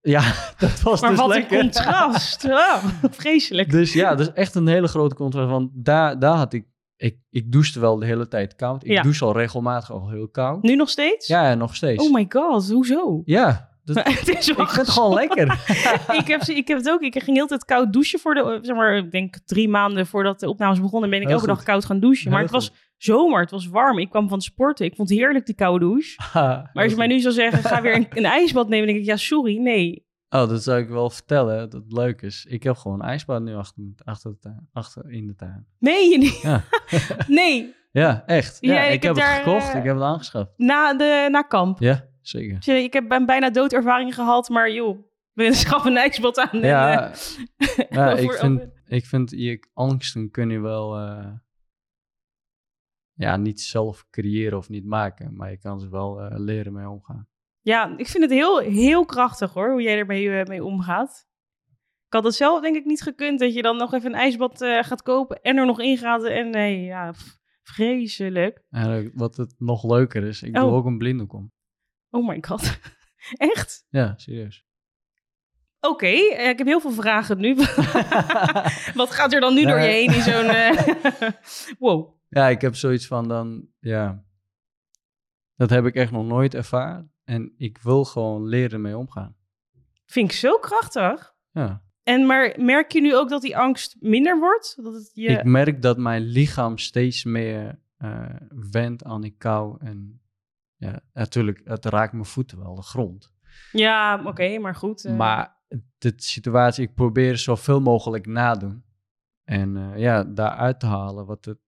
Ja, 0.00 0.22
dat 0.58 0.80
was 0.80 1.00
maar 1.00 1.10
dus 1.10 1.18
wat 1.18 1.28
lekker. 1.28 1.58
een 1.58 1.62
contrast. 1.62 2.44
Oh, 2.48 2.84
vreselijk. 3.10 3.70
Dus 3.70 3.92
ja, 3.92 4.14
dat 4.14 4.26
is 4.28 4.32
echt 4.32 4.54
een 4.54 4.66
hele 4.66 4.88
grote 4.88 5.14
contrast. 5.14 5.50
Want 5.50 5.70
daar, 5.74 6.18
daar 6.18 6.36
had 6.36 6.52
ik, 6.52 6.64
ik... 6.96 7.16
Ik 7.30 7.52
douchte 7.52 7.80
wel 7.80 7.96
de 7.98 8.06
hele 8.06 8.28
tijd 8.28 8.54
koud. 8.56 8.84
Ik 8.84 8.90
Ja. 8.90 9.02
douche 9.02 9.24
al 9.24 9.32
regelmatig 9.36 9.92
al 9.92 10.10
heel 10.10 10.28
koud. 10.28 10.62
Nu 10.62 10.74
nog 10.76 10.88
steeds? 10.88 11.26
Ja, 11.26 11.54
nog 11.54 11.76
steeds. 11.76 12.04
Oh 12.06 12.12
my 12.12 12.26
god, 12.28 12.70
hoezo? 12.70 13.22
Ja, 13.24 13.71
dat, 13.84 13.96
het 14.08 14.28
is 14.28 14.48
ik 14.48 14.54
vind 14.54 14.70
het 14.76 14.88
gewoon 14.88 15.14
lekker. 15.14 15.46
ik, 16.20 16.26
heb, 16.26 16.42
ze- 16.42 16.54
ik 16.56 16.68
heb 16.68 16.78
het 16.78 16.90
ook. 16.90 17.00
Ik 17.00 17.22
ging 17.22 17.36
heel 17.36 17.46
tijd 17.46 17.64
koud 17.64 17.92
douchen 17.92 18.18
voor 18.18 18.34
de, 18.34 18.58
zeg 18.62 18.76
maar, 18.76 18.96
ik 18.96 19.10
denk 19.10 19.38
drie 19.44 19.68
maanden 19.68 20.06
voordat 20.06 20.40
de 20.40 20.48
opnames 20.48 20.80
begonnen, 20.80 21.10
ben 21.10 21.20
ik 21.20 21.26
Heel 21.26 21.36
elke 21.36 21.48
goed. 21.48 21.56
dag 21.56 21.66
koud 21.66 21.84
gaan 21.84 22.00
douchen. 22.00 22.30
Maar 22.30 22.42
het 22.42 22.50
was 22.50 22.72
zomer, 22.96 23.40
het 23.40 23.50
was 23.50 23.66
warm. 23.66 23.98
Ik 23.98 24.10
kwam 24.10 24.28
van 24.28 24.40
sporten. 24.40 24.86
Ik 24.86 24.94
vond 24.96 25.08
het 25.08 25.18
heerlijk 25.18 25.46
die 25.46 25.54
koude 25.54 25.84
douche. 25.84 26.20
Maar 26.34 26.70
als 26.82 26.90
je 26.90 26.96
mij 26.98 27.06
nu 27.06 27.20
zou 27.20 27.34
zeggen, 27.34 27.62
ga 27.62 27.82
weer 27.82 27.94
een, 27.94 28.06
een 28.10 28.24
ijsbad 28.24 28.68
nemen, 28.68 28.86
dan 28.86 28.94
denk 28.94 29.06
ik, 29.06 29.10
ja, 29.10 29.16
sorry, 29.16 29.56
nee. 29.58 30.06
Oh, 30.28 30.48
dat 30.48 30.62
zou 30.62 30.80
ik 30.80 30.88
wel 30.88 31.10
vertellen, 31.10 31.58
dat 31.70 31.72
het 31.72 31.92
leuk 31.92 32.22
is. 32.22 32.46
Ik 32.48 32.62
heb 32.62 32.76
gewoon 32.76 33.00
een 33.00 33.06
ijsbad 33.08 33.42
nu 33.42 33.54
achter, 33.54 33.82
achter, 34.04 34.30
de 34.30 34.38
tuin, 34.38 34.68
achter 34.72 35.10
in 35.10 35.26
de 35.26 35.34
tuin. 35.34 35.66
Nee, 35.78 36.10
je 36.10 36.18
niet. 36.18 36.40
Ja. 36.40 36.64
nee. 37.28 37.74
Ja, 37.90 38.22
echt. 38.26 38.56
Ja, 38.60 38.74
Ja, 38.74 38.82
ik 38.82 38.92
ik, 38.92 39.02
heb 39.02 39.14
daar, 39.14 39.34
het 39.34 39.42
gekocht. 39.42 39.72
eh, 39.72 39.78
Ik 39.78 39.84
heb 39.84 39.94
het 39.94 40.04
aangeschaft. 40.04 40.50
Na, 40.56 40.94
de, 40.94 41.28
na 41.30 41.42
kamp. 41.42 41.78
Ja, 41.80 42.04
zeker. 42.22 42.76
Ik 42.76 42.92
heb 42.92 43.10
een 43.10 43.26
bijna 43.26 43.50
doodervaring 43.50 44.14
gehad, 44.14 44.48
maar 44.48 44.70
joh, 44.72 44.98
we 45.32 45.52
schaffen 45.54 45.90
een 45.90 45.96
ijsbad 45.96 46.38
aan. 46.38 46.50
en, 46.50 46.60
Ja, 46.68 47.10
eh, 47.10 48.22
ik, 48.24 48.32
vind, 48.32 48.60
over- 48.60 48.72
ik 48.86 49.06
vind 49.06 49.30
je 49.30 49.68
angsten 49.74 50.30
kun 50.30 50.50
je 50.50 50.60
wel 50.60 50.96
eh, 50.98 51.32
ja, 53.12 53.36
niet 53.36 53.60
zelf 53.60 54.06
creëren 54.10 54.58
of 54.58 54.68
niet 54.68 54.84
maken, 54.84 55.36
maar 55.36 55.50
je 55.50 55.58
kan 55.58 55.80
ze 55.80 55.88
wel 55.88 56.20
eh, 56.20 56.38
leren 56.38 56.72
mee 56.72 56.88
omgaan. 56.88 57.28
ja, 57.60 57.94
ik 57.96 58.06
vind 58.06 58.22
het 58.22 58.32
heel, 58.32 58.58
heel 58.58 59.04
krachtig 59.04 59.52
hoor, 59.52 59.70
hoe 59.70 59.82
jij 59.82 59.98
ermee 59.98 60.44
mee 60.46 60.64
omgaat. 60.64 61.26
Ik 62.06 62.18
had 62.18 62.24
het 62.24 62.34
zelf 62.34 62.60
denk 62.62 62.76
ik 62.76 62.84
niet 62.84 63.02
gekund 63.02 63.38
dat 63.40 63.54
je 63.54 63.62
dan 63.62 63.76
nog 63.76 63.92
even 63.94 64.12
een 64.12 64.18
ijsbad 64.18 64.58
gaat 64.58 65.02
kopen 65.02 65.40
en 65.42 65.56
er 65.56 65.66
nog 65.66 65.80
in 65.80 65.96
gaat. 65.98 66.24
En 66.24 66.50
nee, 66.50 66.82
ja, 66.82 67.10
pff, 67.10 67.36
vreselijk. 67.62 68.62
En 68.70 69.10
wat 69.14 69.36
het 69.36 69.54
nog 69.58 69.84
leuker 69.84 70.22
is, 70.22 70.42
ik 70.42 70.54
doe 70.54 70.64
Oh. 70.64 70.74
ook 70.74 70.84
een 70.84 70.98
blinddoekom. 70.98 71.52
Oh 72.14 72.28
my 72.28 72.38
god. 72.40 72.78
Echt? 73.52 73.86
Ja, 73.88 74.14
serieus. 74.16 74.66
Oké, 75.80 76.06
eh, 76.06 76.48
ik 76.48 76.58
heb 76.58 76.66
heel 76.66 76.80
veel 76.80 76.92
vragen 76.92 77.38
nu. 77.38 77.54
Wat 78.94 79.10
gaat 79.10 79.32
er 79.32 79.40
dan 79.40 79.54
nu 79.54 79.64
door 79.64 79.78
je 79.78 79.86
heen 79.86 80.14
in 80.14 80.22
zo'n... 80.22 80.44
eh, 80.44 81.30
wow. 81.78 82.14
Ja, 82.28 82.48
ik 82.48 82.60
heb 82.60 82.74
zoiets 82.74 83.06
van 83.06 83.28
dan, 83.28 83.68
ja, 83.78 84.24
dat 85.54 85.70
heb 85.70 85.86
ik 85.86 85.94
echt 85.94 86.12
nog 86.12 86.26
nooit 86.26 86.54
ervaren. 86.54 87.12
En 87.24 87.54
ik 87.56 87.78
wil 87.78 88.04
gewoon 88.04 88.46
leren 88.46 88.80
mee 88.80 88.96
omgaan. 88.96 89.36
Vind 90.06 90.30
ik 90.30 90.36
zo 90.36 90.58
krachtig. 90.58 91.34
Ja. 91.50 91.82
En 92.02 92.26
maar 92.26 92.54
merk 92.56 92.92
je 92.92 93.00
nu 93.00 93.16
ook 93.16 93.28
dat 93.28 93.42
die 93.42 93.56
angst 93.56 93.96
minder 94.00 94.38
wordt? 94.38 94.76
Dat 94.82 94.94
het 94.94 95.10
je... 95.14 95.28
Ik 95.28 95.44
merk 95.44 95.82
dat 95.82 95.98
mijn 95.98 96.22
lichaam 96.22 96.78
steeds 96.78 97.24
meer 97.24 97.80
eh 97.96 98.36
wendt 98.70 99.04
aan 99.04 99.20
die 99.20 99.34
kou. 99.38 99.76
En 99.80 100.21
ja, 100.82 101.00
natuurlijk, 101.12 101.60
het 101.64 101.84
raakt 101.84 102.12
mijn 102.12 102.24
voeten 102.24 102.58
wel, 102.58 102.74
de 102.74 102.82
grond. 102.82 103.32
Ja, 103.72 104.22
oké, 104.24 104.58
maar 104.58 104.74
goed. 104.74 105.04
eh, 105.04 105.16
Maar 105.16 105.60
de 105.98 106.12
situatie, 106.16 106.84
ik 106.88 106.94
probeer 106.94 107.36
zoveel 107.36 107.80
mogelijk 107.80 108.26
nadoen. 108.26 108.84
En 109.44 109.76
eh, 109.76 109.98
ja, 109.98 110.24
daaruit 110.24 110.80
te 110.80 110.86
halen 110.86 111.26
wat 111.26 111.44
het. 111.44 111.58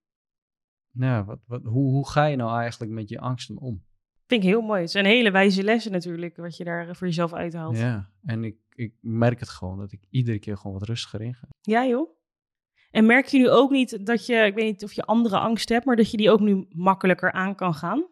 Ja, 0.91 1.25
wat, 1.25 1.39
wat, 1.47 1.63
hoe, 1.63 1.91
hoe 1.91 2.09
ga 2.09 2.25
je 2.25 2.35
nou 2.35 2.59
eigenlijk 2.59 2.91
met 2.91 3.09
je 3.09 3.19
angsten 3.19 3.57
om? 3.57 3.83
Vind 4.27 4.43
ik 4.43 4.49
heel 4.49 4.61
mooi. 4.61 4.81
Het 4.81 4.91
zijn 4.91 5.05
hele 5.05 5.31
wijze 5.31 5.63
lessen 5.63 5.91
natuurlijk, 5.91 6.35
wat 6.35 6.57
je 6.57 6.63
daar 6.63 6.89
eh, 6.89 6.95
voor 6.95 7.07
jezelf 7.07 7.33
uithaalt. 7.33 7.77
Ja, 7.77 7.81
Ja, 7.83 8.09
en 8.23 8.43
ik, 8.43 8.57
ik 8.75 8.93
merk 9.01 9.39
het 9.39 9.49
gewoon 9.49 9.77
dat 9.77 9.91
ik 9.91 10.05
iedere 10.09 10.39
keer 10.39 10.57
gewoon 10.57 10.79
wat 10.79 10.87
rustiger 10.87 11.21
in 11.21 11.33
ga. 11.33 11.47
joh. 11.61 12.13
En 12.91 13.05
merk 13.05 13.25
je 13.25 13.37
nu 13.37 13.49
ook 13.49 13.71
niet 13.71 14.05
dat 14.05 14.25
je, 14.25 14.35
ik 14.35 14.53
weet 14.55 14.65
niet 14.65 14.83
of 14.83 14.93
je 14.93 15.03
andere 15.03 15.37
angst 15.37 15.69
hebt, 15.69 15.85
maar 15.85 15.95
dat 15.95 16.11
je 16.11 16.17
die 16.17 16.31
ook 16.31 16.39
nu 16.39 16.65
makkelijker 16.69 17.31
aan 17.31 17.55
kan 17.55 17.73
gaan? 17.73 18.05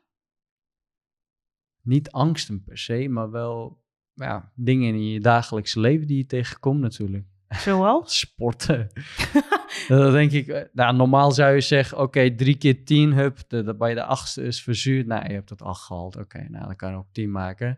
Niet 1.83 2.11
angsten 2.11 2.63
per 2.63 2.77
se, 2.77 3.07
maar 3.09 3.31
wel 3.31 3.81
ja, 4.13 4.51
dingen 4.55 4.93
in 4.93 5.09
je 5.09 5.19
dagelijks 5.19 5.75
leven 5.75 6.07
die 6.07 6.17
je 6.17 6.25
tegenkomt 6.25 6.79
natuurlijk. 6.79 7.25
Zoals? 7.49 8.17
Sporten. 8.19 8.89
dan 9.87 10.11
denk 10.11 10.31
ik, 10.31 10.47
eh, 10.47 10.61
nou, 10.73 10.95
normaal 10.95 11.31
zou 11.31 11.53
je 11.53 11.61
zeggen, 11.61 11.97
oké, 11.97 12.35
drie 12.35 12.57
keer 12.57 12.85
tien, 12.85 13.13
hup, 13.13 13.39
de- 13.47 13.75
bij 13.75 13.93
de 13.93 14.03
achtste 14.03 14.43
is 14.43 14.63
verzuurd. 14.63 15.07
Nou, 15.07 15.27
je 15.27 15.33
hebt 15.33 15.49
het 15.49 15.61
acht 15.61 15.81
gehaald, 15.81 16.17
oké, 16.17 16.45
nou, 16.49 16.65
dan 16.65 16.75
kan 16.75 16.91
je 16.91 16.97
ook 16.97 17.07
tien 17.11 17.31
maken. 17.31 17.77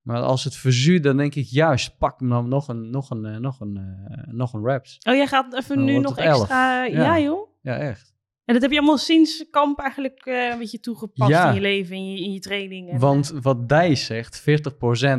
Maar 0.00 0.20
als 0.20 0.44
het 0.44 0.56
verzuurt, 0.56 1.02
dan 1.02 1.16
denk 1.16 1.34
ik 1.34 1.46
juist, 1.46 1.98
pak 1.98 2.20
hem 2.20 2.28
dan 2.28 2.48
nog 2.48 2.68
een, 2.68 2.90
nog 2.90 3.10
een, 3.10 3.24
eh, 3.24 3.36
nog 3.36 3.60
een, 3.60 3.76
eh, 3.76 4.32
nog 4.32 4.52
een 4.52 4.64
raps. 4.64 4.98
Oh, 5.08 5.14
jij 5.14 5.26
gaat 5.26 5.54
even 5.54 5.76
Dan 5.76 5.84
nu 5.84 5.98
nog 5.98 6.18
extra... 6.18 6.84
Ja. 6.84 7.00
Ja. 7.16 7.20
joh. 7.20 7.48
Ja, 7.60 7.76
echt. 7.76 8.14
En 8.50 8.56
dat 8.56 8.62
heb 8.64 8.70
je 8.72 8.78
allemaal 8.78 8.98
sinds 8.98 9.44
kamp 9.50 9.78
eigenlijk 9.78 10.20
eh, 10.24 10.48
een 10.50 10.58
beetje 10.58 10.80
toegepast 10.80 11.30
Ja. 11.30 11.48
in 11.48 11.54
je 11.54 11.60
leven, 11.60 11.96
in 11.96 12.12
je, 12.12 12.20
in 12.24 12.32
je 12.32 12.40
training. 12.40 12.90
En, 12.90 12.98
Want 12.98 13.32
wat 13.42 13.68
Dijs 13.68 14.04
zegt, 14.06 14.40
40%, 14.40 14.44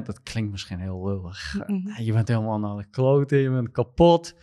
dat 0.06 0.22
klinkt 0.24 0.52
misschien 0.52 0.80
heel 0.80 1.08
lullig. 1.08 1.56
Je 1.98 2.14
bent 2.14 2.28
helemaal 2.28 2.60
naar 2.60 2.78
de 2.78 2.90
kloten, 2.90 3.38
je 3.38 3.50
bent 3.50 3.72
kapot. 3.72 4.36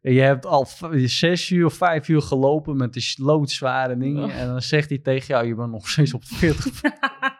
En 0.00 0.12
je 0.12 0.20
hebt 0.20 0.46
al 0.46 0.66
zes 1.04 1.50
uur 1.50 1.64
of 1.64 1.74
vijf 1.74 2.08
uur 2.08 2.22
gelopen 2.22 2.76
met 2.76 2.92
die 2.92 3.14
loodzware 3.16 3.96
dingen. 3.96 4.24
Oh. 4.24 4.36
En 4.36 4.46
dan 4.46 4.62
zegt 4.62 4.88
hij 4.88 4.98
tegen 4.98 5.26
jou, 5.26 5.46
je 5.46 5.54
bent 5.54 5.70
nog 5.70 5.88
steeds 5.88 6.14
op 6.14 6.24
40. 6.24 6.80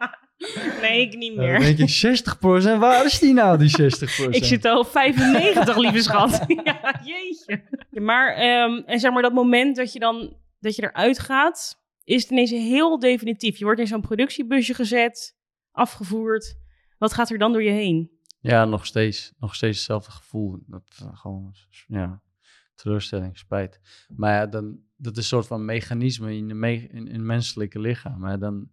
nee, 0.83 1.01
ik 1.01 1.17
niet 1.17 1.37
Dan 1.37 1.45
meer. 1.45 1.61
denk 1.61 1.79
je, 1.89 2.23
60%, 2.75 2.79
waar 2.79 3.05
is 3.05 3.19
die 3.19 3.33
nou, 3.33 3.59
die 3.59 3.71
60%? 3.83 4.29
Ik 4.31 4.45
zit 4.45 4.65
al 4.65 4.79
op 4.79 4.87
95, 4.87 5.77
lieve 5.77 6.03
schat. 6.03 6.31
ja, 6.65 7.01
jeetje. 7.05 7.63
Maar, 7.91 8.35
ehm, 8.35 8.83
en 8.87 9.01
zeg 9.01 9.13
maar 9.13 9.23
dat 9.23 9.33
moment 9.33 9.77
dat 9.77 9.93
je 9.93 9.99
dan 9.99 10.41
dat 10.63 10.77
je 10.77 10.83
eruit 10.83 11.19
gaat, 11.19 11.83
is 12.05 12.23
het 12.23 12.31
ineens 12.31 12.51
heel 12.51 12.99
definitief. 12.99 13.59
Je 13.59 13.65
wordt 13.65 13.81
in 13.81 13.87
zo'n 13.87 14.01
productiebusje 14.01 14.75
gezet, 14.75 15.37
afgevoerd. 15.71 16.57
Wat 16.99 17.13
gaat 17.13 17.31
er 17.31 17.39
dan 17.39 17.53
door 17.53 17.63
je 17.63 17.71
heen? 17.71 18.11
Ja, 18.41 18.65
nog 18.65 18.87
steeds, 18.87 19.33
nog 19.39 19.55
steeds 19.55 19.77
hetzelfde 19.77 20.11
gevoel. 20.11 20.59
Dat 20.67 20.99
eh, 21.03 21.17
gewoon, 21.17 21.55
ja, 21.87 22.23
teleurstelling, 22.75 23.39
spijt. 23.39 23.81
Maar 24.17 24.33
ja, 24.33 24.47
dan, 24.47 24.81
dat 24.97 25.13
is 25.13 25.19
een 25.19 25.25
soort 25.25 25.47
van 25.47 25.65
mechanisme 25.65 26.37
in, 26.37 26.49
de 26.49 26.55
me 26.55 26.87
in, 26.89 27.27
menselijke 27.27 27.81
lichaam. 27.81 28.21
Maar 28.21 28.39
dan, 28.39 28.71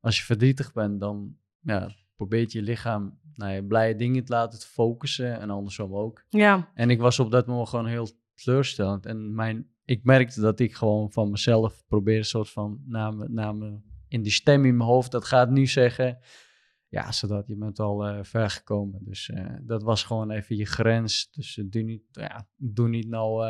als 0.00 0.18
je 0.18 0.24
verdrietig 0.24 0.72
bent, 0.72 1.00
dan 1.00 1.36
ja, 1.60 1.90
probeert 2.16 2.52
je 2.52 2.62
lichaam 2.62 3.18
nou 3.34 3.52
ja, 3.52 3.62
blije 3.62 3.96
dingen 3.96 4.24
te 4.24 4.32
laten 4.32 4.58
focussen 4.58 5.40
en 5.40 5.50
andersom 5.50 5.94
ook. 5.94 6.24
Ja, 6.28 6.70
En 6.74 6.90
ik 6.90 7.00
was 7.00 7.18
op 7.18 7.30
dat 7.30 7.46
moment 7.46 7.68
gewoon 7.68 7.86
heel 7.86 8.08
teleurstellend. 8.34 9.06
En 9.06 9.34
mijn, 9.34 9.73
ik 9.84 10.04
merkte 10.04 10.40
dat 10.40 10.60
ik 10.60 10.74
gewoon 10.74 11.12
van 11.12 11.30
mezelf 11.30 11.84
probeer 11.88 12.18
een 12.18 12.24
soort 12.24 12.50
van 12.50 12.80
me, 12.86 13.78
in 14.08 14.22
die 14.22 14.32
stem 14.32 14.64
in 14.64 14.76
mijn 14.76 14.88
hoofd, 14.88 15.10
dat 15.10 15.24
gaat 15.24 15.50
nu 15.50 15.66
zeggen. 15.66 16.18
Ja, 16.88 17.12
zodat 17.12 17.46
je 17.46 17.56
bent 17.56 17.78
al 17.78 18.06
eh, 18.06 18.18
ver 18.22 18.50
gekomen. 18.50 19.00
Dus 19.04 19.30
eh, 19.30 19.44
dat 19.62 19.82
was 19.82 20.02
gewoon 20.02 20.30
even 20.30 20.56
je 20.56 20.66
grens. 20.66 21.28
Dus 21.30 21.58
eh, 21.58 21.64
doe, 21.68 21.82
niet, 21.82 22.02
ja, 22.10 22.46
doe 22.56 22.88
niet 22.88 23.08
nou 23.08 23.46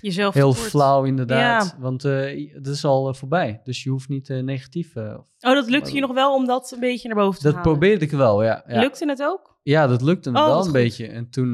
jezelf 0.00 0.34
heel 0.34 0.52
flauw 0.52 1.04
inderdaad. 1.04 1.66
Ja. 1.66 1.80
Want 1.80 2.02
het 2.02 2.66
is 2.66 2.84
al 2.84 3.14
voorbij. 3.14 3.60
Dus 3.64 3.82
je 3.82 3.90
hoeft 3.90 4.08
niet 4.08 4.28
negatief. 4.28 4.96
Oh, 4.96 5.24
dat 5.38 5.68
lukte 5.68 5.94
je 5.94 6.00
nog 6.00 6.14
wel 6.14 6.34
om 6.34 6.46
dat 6.46 6.72
een 6.72 6.80
beetje 6.80 7.08
naar 7.08 7.16
boven 7.16 7.40
te 7.40 7.46
dat 7.46 7.54
halen? 7.54 7.70
probeerde 7.70 8.04
ik 8.04 8.10
wel, 8.10 8.42
ja. 8.42 8.64
ja. 8.66 8.80
Lukte 8.80 9.08
het 9.08 9.22
ook? 9.22 9.58
Ja, 9.62 9.86
dat 9.86 10.02
lukte 10.02 10.30
me 10.30 10.38
Oh, 10.38 10.46
wel 10.46 10.56
een 10.56 10.62
goed. 10.62 10.72
beetje. 10.72 11.06
En 11.06 11.30
toen, 11.30 11.52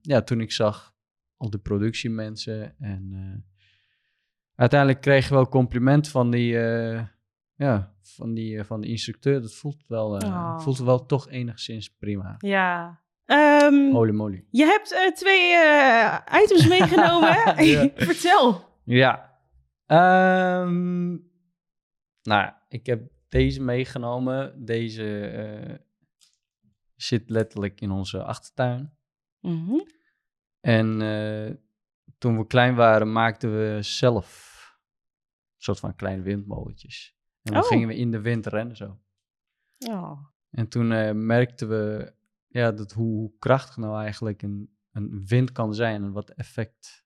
ja, 0.00 0.22
toen 0.22 0.40
ik 0.40 0.52
zag 0.52 0.93
al 1.36 1.50
de 1.50 1.58
productiemensen 1.58 2.74
en 2.78 3.08
eh, 3.12 3.42
uiteindelijk 4.54 5.00
kreeg 5.00 5.28
je 5.28 5.34
wel 5.34 5.48
compliment 5.48 6.08
van 6.08 6.30
die, 6.30 6.58
eh, 6.58 7.02
ja, 7.54 7.94
van 8.02 8.34
die, 8.34 8.58
eh, 8.58 8.64
van 8.64 8.80
de 8.80 8.86
instructeur. 8.88 9.40
Dat 9.40 9.54
voelt 9.54 9.84
wel, 9.86 10.10
Oh. 10.16 10.60
voelt 10.60 10.78
wel 10.78 11.06
toch 11.06 11.28
enigszins 11.30 11.88
prima. 11.88 12.34
Ja. 12.38 13.02
Ehm, 13.24 13.90
Holy 13.90 14.12
moly. 14.12 14.44
je 14.50 14.64
hebt 14.64 15.16
twee 15.16 15.50
items 16.42 16.68
meegenomen? 16.68 17.36
Ja. 17.72 17.90
Vertel. 17.94 18.68
Ja. 18.84 19.38
Ehm, 19.86 21.10
nou, 22.22 22.52
ik 22.68 22.86
heb 22.86 23.02
deze 23.28 23.62
meegenomen. 23.62 24.64
Deze 24.64 25.82
zit 26.96 27.30
letterlijk 27.30 27.80
in 27.80 27.90
onze 27.90 28.22
achtertuin. 28.22 28.92
Mhm. 29.40 29.76
En 30.64 31.00
eh, 31.02 31.54
toen 32.18 32.38
we 32.38 32.46
klein 32.46 32.74
waren, 32.74 33.12
maakten 33.12 33.52
we 33.56 33.78
zelf 33.82 34.52
een 35.56 35.62
soort 35.62 35.78
van 35.78 35.94
kleine 35.94 36.22
windmolentjes. 36.22 37.16
En 37.42 37.52
dan 37.52 37.62
Oh. 37.62 37.68
gingen 37.68 37.88
we 37.88 37.96
in 37.96 38.10
de 38.10 38.20
wind 38.20 38.46
rennen 38.46 38.76
zo. 38.76 38.98
Oh. 39.88 40.20
En 40.50 40.68
toen 40.68 40.92
eh, 40.92 41.12
merkten 41.12 41.68
we 41.68 42.12
ja, 42.48 42.72
dat 42.72 42.92
hoe, 42.92 43.16
hoe 43.16 43.32
krachtig 43.38 43.76
nou 43.76 43.98
eigenlijk 44.02 44.42
een, 44.42 44.76
een 44.92 45.26
wind 45.26 45.52
kan 45.52 45.74
zijn 45.74 46.02
en 46.02 46.12
wat 46.12 46.30
effect, 46.30 47.04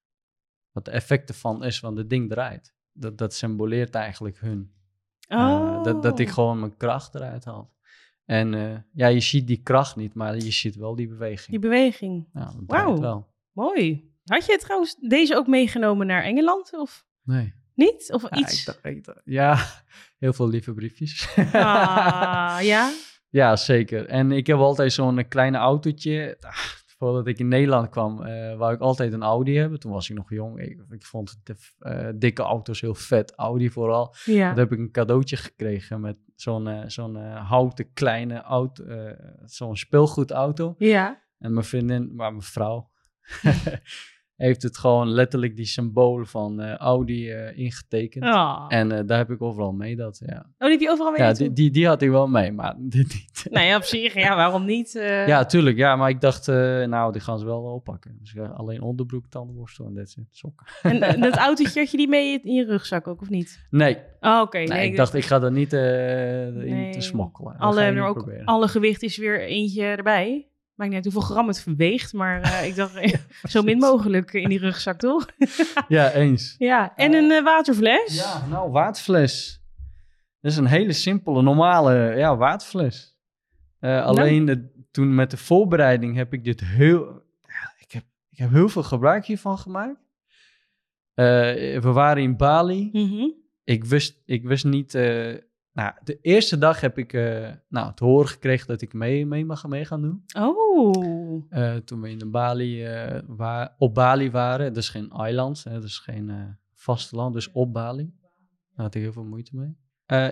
wat 0.73 0.85
de 0.85 0.91
effect 0.91 1.29
ervan 1.29 1.65
is, 1.65 1.81
want 1.81 1.99
het 1.99 2.11
ding 2.11 2.29
draait. 2.31 2.75
Dat, 2.93 3.19
dat 3.19 3.35
symboleert 3.35 3.95
eigenlijk 3.95 4.39
hun. 4.41 4.73
Eh, 5.21 5.39
Oh. 5.39 5.85
dat, 5.85 6.03
dat 6.03 6.19
ik 6.19 6.29
gewoon 6.29 6.59
mijn 6.61 6.77
kracht 6.77 7.15
eruit 7.15 7.45
haal. 7.45 7.77
En 8.25 8.51
ja, 8.93 9.07
je 9.07 9.21
ziet 9.21 9.47
die 9.47 9.63
kracht 9.63 9.97
niet, 9.97 10.15
maar 10.15 10.37
je 10.37 10.51
ziet 10.51 10.77
wel 10.77 10.95
die 10.95 11.09
beweging. 11.09 11.51
Die 11.51 11.59
beweging. 11.59 12.29
ja, 12.33 12.53
dat 12.67 12.99
wel. 12.99 13.28
Mooi. 13.63 14.13
Had 14.25 14.47
je 14.47 14.59
trouwens 14.59 14.95
deze 14.95 15.37
ook 15.37 15.47
meegenomen 15.47 16.07
naar 16.07 16.23
Engeland? 16.23 16.73
Of 16.79 17.07
Nee. 17.23 17.55
niet? 17.75 18.13
Of 18.13 18.23
Ja, 18.23 18.37
iets? 18.37 18.61
ik 18.61 18.67
dacht- 18.67 18.85
ik 18.85 19.05
dacht- 19.05 19.21
ja, 19.25 19.57
heel 20.19 20.33
veel 20.33 20.49
lieve 20.49 20.73
briefjes. 20.75 21.29
Ah, 21.37 22.59
ja? 22.61 22.91
ja, 23.41 23.57
zeker. 23.57 24.07
En 24.07 24.33
ik 24.33 24.47
heb 24.47 24.57
altijd 24.57 24.93
zo'n 24.93 25.19
eh, 25.19 25.29
kleine 25.29 25.59
autootje. 25.59 26.37
Ah, 26.41 26.57
Voordat 26.99 27.27
ik 27.27 27.39
in 27.39 27.49
Nederland 27.49 27.89
kwam, 27.89 28.23
eh 28.23 28.57
wou 28.57 28.73
ik 28.75 28.81
altijd 28.81 29.13
een 29.13 29.23
Audi 29.23 29.57
hebben. 29.59 29.81
Toen 29.81 29.93
was 29.93 30.11
ik 30.11 30.17
nog 30.17 30.31
jong. 30.31 30.61
Ik, 30.61 30.85
ik 30.91 31.05
vond 31.05 31.41
de 31.43 31.57
eh, 31.79 32.09
dikke 32.15 32.43
auto's 32.43 32.81
heel 32.81 32.95
vet. 32.95 33.33
Audi 33.35 33.71
vooral. 33.71 34.15
Ja. 34.25 34.49
Toen 34.49 34.59
heb 34.59 34.73
ik 34.73 34.79
een 34.79 34.91
cadeautje 34.91 35.37
gekregen 35.37 36.01
met 36.01 36.17
zo'n 36.37 36.85
zo'n 36.87 37.17
houten 37.35 37.93
kleine 37.93 38.41
auto. 38.43 38.85
zo'n 39.45 39.77
speelgoedauto. 39.77 40.75
Ja. 40.79 41.23
En 41.39 41.53
mijn 41.53 41.67
vriendin, 41.67 42.15
maar 42.15 42.31
mijn 42.31 42.43
vrouw, 42.43 42.91
heeft 44.39 44.63
het 44.63 44.79
gewoon 44.79 45.09
letterlijk 45.09 45.57
die 45.57 45.67
symbool 45.67 46.25
van 46.25 46.61
eh, 46.61 46.75
Audi 46.75 47.31
eh, 47.31 47.59
ingetekend. 47.59 48.25
Oh. 48.25 48.65
En 48.69 48.93
eh, 48.93 49.07
daar 49.07 49.19
heb 49.19 49.31
ik 49.31 49.43
overal 49.43 49.73
mee, 49.73 49.97
dat, 49.97 50.23
ja. 50.27 50.37
oh, 50.39 50.45
die 50.59 50.71
heb 50.71 50.81
je 50.81 50.91
overal 50.91 51.13
mee 51.13 51.21
Ja, 51.21 51.33
die, 51.33 51.53
die, 51.53 51.71
die 51.71 51.87
had 51.87 52.03
ik 52.03 52.11
wel 52.11 52.29
mee, 52.29 52.53
maar 52.53 52.75
dit 52.79 53.09
niet. 53.15 53.47
Nou 53.51 53.67
ja, 53.67 53.77
op 53.77 53.83
zich, 53.83 54.15
ja, 54.15 54.37
waarom 54.37 54.65
niet? 54.65 54.93
Ja, 55.27 55.45
tuurlijk, 55.45 55.77
ja, 55.77 55.97
maar 55.97 56.09
ik 56.09 56.21
dacht, 56.21 56.47
nou, 56.87 57.13
die 57.13 57.21
gaan 57.21 57.39
ze 57.39 57.45
wel 57.45 57.63
oppakken. 57.63 58.19
Dus 58.21 58.39
alleen 58.39 58.83
onderbroek, 58.83 59.27
tandenborstel 59.29 59.87
en 59.87 59.95
that's 59.95 60.17
it, 60.17 60.27
sokken. 60.31 60.67
En 60.83 61.21
dat 61.21 61.37
autootje 61.37 61.81
had 61.81 61.91
je 61.91 61.97
die 61.97 62.09
mee 62.09 62.41
in 62.43 62.55
je 62.55 62.65
rugzak 62.65 63.07
ook, 63.07 63.21
of 63.21 63.29
niet? 63.29 63.67
Nee, 63.71 63.99
Oh, 64.21 64.41
oké. 64.41 64.59
nee, 64.59 64.67
nee, 64.67 64.91
ik 64.91 64.97
dacht, 64.97 65.15
ik 65.15 65.25
ga 65.25 65.43
er 65.43 65.53
niet 65.53 65.73
in 65.73 65.79
Nee. 66.57 66.93
te 66.93 67.01
smokkelen. 67.01 67.53
Dat 67.53 67.61
alle, 67.61 68.01
ook, 68.01 68.17
proberen. 68.17 68.45
alle 68.45 68.69
gewicht 68.69 69.03
is 69.03 69.17
weer 69.17 69.41
eentje 69.41 69.83
erbij. 69.85 70.49
Maakt 70.79 70.91
niet 70.93 71.05
uit 71.05 71.13
hoeveel 71.13 71.35
gram 71.35 71.49
het 71.49 71.65
weegt, 71.77 72.13
maar 72.13 72.41
eh, 72.43 72.67
ik 72.69 72.75
dacht 72.77 73.19
zo 73.53 73.63
min 73.63 73.79
mogelijk 73.79 74.33
in 74.33 74.49
die 74.49 74.59
rugzak, 74.59 74.99
toch? 75.09 75.27
Ja, 75.89 76.13
eens. 76.13 76.55
Ja, 76.59 76.97
en 76.97 77.15
een 77.15 77.31
eh, 77.31 77.43
waterfles. 77.45 78.15
Ja, 78.17 78.47
nou, 78.47 78.71
waterfles. 78.71 79.63
Dat 80.41 80.53
is 80.53 80.57
een 80.59 80.67
hele 80.67 80.93
simpele, 80.93 81.43
normale 81.43 82.15
ja, 82.17 82.37
waterfles. 82.37 83.17
Eh, 83.79 84.05
alleen 84.05 84.45
de- 84.45 84.87
toen 84.91 85.15
met 85.15 85.31
de 85.31 85.37
voorbereiding 85.37 86.17
heb 86.17 86.33
ik 86.33 86.45
dit 86.45 86.61
heel... 86.61 87.05
ja, 87.43 87.75
Ik 87.79 87.93
heb, 87.93 88.05
ik 88.31 88.39
heb 88.39 88.51
heel 88.51 88.69
veel 88.69 88.83
gebruik 88.83 89.27
hiervan 89.27 89.59
gemaakt. 89.59 90.01
We 91.15 91.81
waren 91.83 92.23
in 92.23 92.37
Bali. 92.37 92.89
Mhm. 92.93 93.29
Ik 93.65 93.85
wist, 93.85 94.23
ik 94.25 94.45
wist 94.45 94.65
niet... 94.65 94.95
nou, 95.79 95.93
de 96.05 96.19
eerste 96.21 96.59
dag 96.59 96.81
heb 96.81 96.99
ik 96.99 97.13
eh, 97.13 97.49
nou, 97.69 97.95
te 97.95 98.05
horen 98.05 98.29
gekregen 98.29 98.67
dat 98.67 98.81
ik 98.81 98.93
mee, 98.93 99.27
mee 99.27 99.45
mag 99.45 99.67
mee 99.67 99.85
gaan 99.85 100.03
doen. 100.03 100.25
Oh. 100.39 101.45
Eh, 101.49 101.77
toen 101.77 102.01
we 102.01 102.11
in 102.11 102.19
de 102.19 102.27
Bali, 102.27 102.85
eh, 102.85 103.21
wa- 103.27 103.75
op 103.79 103.95
Bali 103.95 104.31
waren. 104.31 104.67
Dat 104.67 104.83
is 104.83 104.89
geen 104.89 105.11
eiland, 105.11 105.65
hè, 105.65 105.73
dat 105.73 105.85
is 105.85 105.99
geen 105.99 106.57
vasteland, 106.75 107.35
dus 107.35 107.51
op 107.53 107.73
Bali. 107.73 108.13
Daar 108.75 108.87
had 108.87 108.95
ik 108.95 109.03
heel 109.03 109.13
veel 109.13 109.25
moeite 109.25 109.57
mee. 109.57 109.77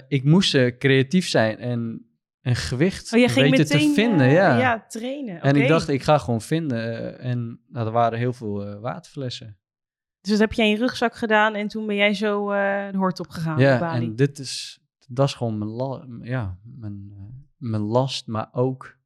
Ik 0.08 0.24
moest 0.24 0.76
creatief 0.78 1.28
zijn 1.28 1.58
en 1.58 2.06
een 2.42 2.56
gewicht 2.56 3.12
Oh, 3.14 3.20
weten 3.26 3.50
meteen 3.50 3.66
te 3.88 3.92
vinden. 3.94 4.28
ja. 4.28 4.58
ja, 4.58 4.84
trainen. 4.88 5.40
en 5.40 5.56
ik 5.56 5.68
dacht, 5.68 5.88
ik 5.88 6.02
ga 6.02 6.18
gewoon 6.18 6.40
vinden. 6.40 7.18
en 7.18 7.60
nou, 7.68 7.86
er 7.86 7.92
waren 7.92 8.18
heel 8.18 8.32
veel 8.32 8.80
waterflessen. 8.80 9.58
Dus 10.20 10.30
dat 10.30 10.40
heb 10.40 10.52
jij 10.52 10.64
in 10.66 10.72
je 10.72 10.78
rugzak 10.78 11.14
gedaan 11.14 11.54
en 11.54 11.68
toen 11.68 11.86
ben 11.86 11.96
jij 11.96 12.14
zo 12.14 12.48
de 12.90 12.96
hoort 12.96 13.20
opgegaan 13.20 13.54
op 13.54 13.60
ja, 13.60 13.78
Bali. 13.78 14.04
en 14.06 14.16
dit 14.16 14.38
is, 14.38 14.80
dat 15.06 15.26
is 15.28 15.34
gewoon 15.34 15.58
mijn, 15.58 15.70
la- 15.70 16.06
ja, 16.20 16.58
mijn, 16.62 17.08
eh, 17.12 17.24
mijn 17.56 17.82
last, 17.82 18.26
maar 18.26 18.48
ook 18.52 18.96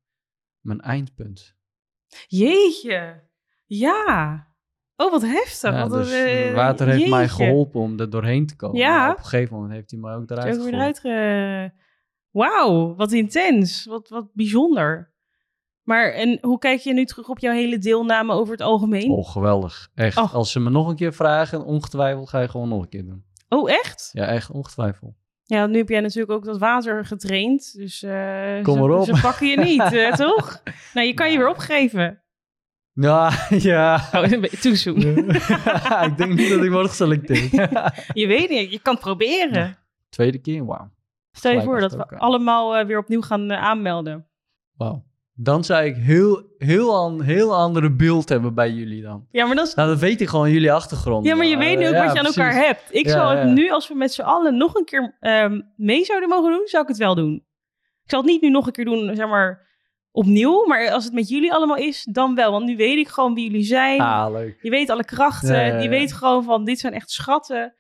mijn 0.61 0.81
eindpunt. 0.81 1.57
Jeetje. 2.27 3.29
Ja. 3.65 4.49
Oh, 4.97 5.11
wat 5.11 5.23
heftig. 5.23 5.71
Ja, 5.73 5.89
wat 5.89 5.99
dus 5.99 6.13
een, 6.13 6.27
eh, 6.27 6.55
water 6.55 6.89
heeft 6.89 7.09
mij 7.09 7.29
geholpen 7.29 7.81
om 7.81 7.99
er 8.01 8.11
doorheen 8.11 8.47
te 8.47 8.57
komen. 8.57 8.79
Ja. 8.79 8.99
Maar 8.99 9.11
op 9.11 9.17
een 9.19 9.25
gegeven 9.25 9.55
moment 9.55 9.73
heeft 9.73 9.91
hij 9.91 10.01
mij 10.01 10.15
ook 10.15 10.31
eruit 10.31 10.55
gegooid. 10.55 10.73
eruit 10.73 10.99
ge... 10.99 11.71
Wauw, 12.31 12.95
wat 12.95 13.13
intens. 13.13 13.85
Wat, 13.85 14.09
wat 14.09 14.29
bijzonder. 14.35 15.13
Maar 15.83 16.13
en 16.13 16.39
hoe 16.41 16.59
kijk 16.59 16.81
je 16.81 16.93
nu 16.93 17.05
terug 17.05 17.29
op 17.29 17.39
jouw 17.39 17.53
hele 17.53 17.79
deelname 17.79 18.33
over 18.33 18.53
het 18.53 18.63
algemeen? 18.63 19.11
Oh, 19.11 19.29
geweldig. 19.29 19.91
Echt. 19.95 20.17
Oh. 20.17 20.35
Als 20.35 20.53
ze 20.53 20.61
me 20.61 20.71
nog 20.71 20.89
een 20.89 20.97
keer 20.97 21.13
vragen, 21.13 21.65
ongetwijfeld 21.65 22.29
ga 22.29 22.41
je 22.41 22.49
gewoon 22.49 22.69
nog 22.69 22.83
een 22.83 22.89
keer 22.89 23.05
doen. 23.05 23.25
Oh, 23.49 23.71
echt? 23.71 24.09
Ja, 24.13 24.27
echt 24.27 24.51
ongetwijfeld. 24.51 25.15
Ja, 25.51 25.67
nu 25.67 25.79
heb 25.79 25.89
jij 25.89 26.01
natuurlijk 26.01 26.33
ook 26.33 26.45
dat 26.45 26.59
water 26.59 27.05
getraind. 27.05 27.77
Dus 27.77 28.01
Kom 28.63 29.03
ze, 29.05 29.15
ze 29.15 29.21
pakken 29.23 29.47
je 29.47 29.57
niet, 29.57 29.93
eh, 29.93 30.13
toch? 30.13 30.63
Nou, 30.95 31.07
je 31.07 31.15
kan 31.15 31.33
je 31.33 31.39
weer 31.39 31.49
opgeven. 31.49 32.23
Ja, 32.93 33.33
ja. 33.71 34.09
Oh, 34.13 34.31
een 34.31 34.41
beetje 34.41 34.57
toezoen. 34.57 34.97
ik 36.09 36.17
denk 36.17 36.35
niet 36.35 36.51
dat 36.51 36.63
ik 36.65 36.71
word 36.71 36.89
geselecteerd. 36.89 37.51
Je 38.13 38.27
weet 38.27 38.49
niet, 38.49 38.73
je 38.73 38.81
kan 38.83 38.95
het 38.95 39.03
proberen. 39.03 39.77
Tweede 40.09 40.39
keer, 40.39 40.65
wauw. 40.65 40.91
Stel 41.33 41.53
je 41.53 41.61
Gelijk 41.61 41.81
voor 41.81 41.89
dat 41.89 42.09
we 42.09 42.17
allemaal 42.17 42.77
eh, 42.77 42.87
weer 42.87 42.99
opnieuw 42.99 43.21
gaan 43.21 43.53
aanmelden. 43.53 44.27
Wauw. 44.77 45.05
Dan 45.43 45.65
zou 45.65 45.85
ik 45.85 45.97
heel, 45.97 46.43
heel, 46.59 46.95
an, 46.97 47.23
heel 47.23 47.55
andere 47.57 47.93
beeld 47.93 48.29
hebben 48.29 48.55
bij 48.55 48.71
jullie 48.71 49.03
dan. 49.03 49.27
Ja, 49.31 49.47
maar 49.47 49.57
dat 49.57 49.67
is 49.67 49.75
Nou, 49.75 49.89
dat 49.89 49.99
weet 49.99 50.21
ik 50.21 50.29
gewoon, 50.29 50.51
jullie 50.51 50.73
achtergrond. 50.73 51.27
Ja, 51.27 51.35
maar 51.35 51.47
je 51.47 51.57
weet 51.57 51.79
nu 51.79 51.87
ook 51.87 51.93
ja, 51.93 52.05
wat 52.05 52.13
je 52.13 52.19
aan 52.19 52.25
precies. 52.25 52.37
elkaar 52.43 52.65
hebt. 52.65 52.83
Ik 52.91 53.07
Ja, 53.07 53.11
zou 53.13 53.37
het 53.37 53.47
ja. 53.47 53.53
nu, 53.53 53.71
als 53.71 53.89
we 53.89 53.95
met 53.95 54.13
z'n 54.13 54.23
allen 54.23 54.57
nog 54.57 54.75
een 54.75 54.85
keer 54.85 55.17
ehm, 55.21 55.61
mee 55.77 56.05
zouden 56.05 56.29
mogen 56.29 56.51
doen, 56.53 56.63
zou 56.67 56.83
ik 56.83 56.89
het 56.89 56.99
wel 56.99 57.15
doen. 57.15 57.35
Ik 58.05 58.11
zal 58.11 58.21
het 58.21 58.31
niet 58.31 58.43
nu 58.43 58.51
nog 58.51 58.67
een 58.67 58.73
keer 58.73 58.85
doen, 58.85 59.15
zeg 59.17 59.29
maar, 59.29 59.69
opnieuw. 60.11 60.67
Maar 60.67 60.91
als 60.91 61.05
het 61.05 61.13
met 61.13 61.29
jullie 61.29 61.53
allemaal 61.53 61.77
is, 61.77 62.09
dan 62.11 62.35
wel. 62.35 62.51
Want 62.51 62.65
nu 62.65 62.77
weet 62.77 62.99
ik 62.99 63.09
gewoon 63.09 63.35
wie 63.35 63.45
jullie 63.51 63.65
zijn. 63.67 64.01
Ah, 64.01 64.33
leuk. 64.33 64.59
Je 64.63 64.71
weet 64.71 64.91
alle 64.91 65.05
krachten. 65.05 65.83
Je 65.83 65.89
weet 65.89 66.13
gewoon 66.13 66.45
van, 66.45 66.65
dit 66.65 66.79
zijn 66.79 66.93
echt 66.93 67.11
schatten. 67.11 67.75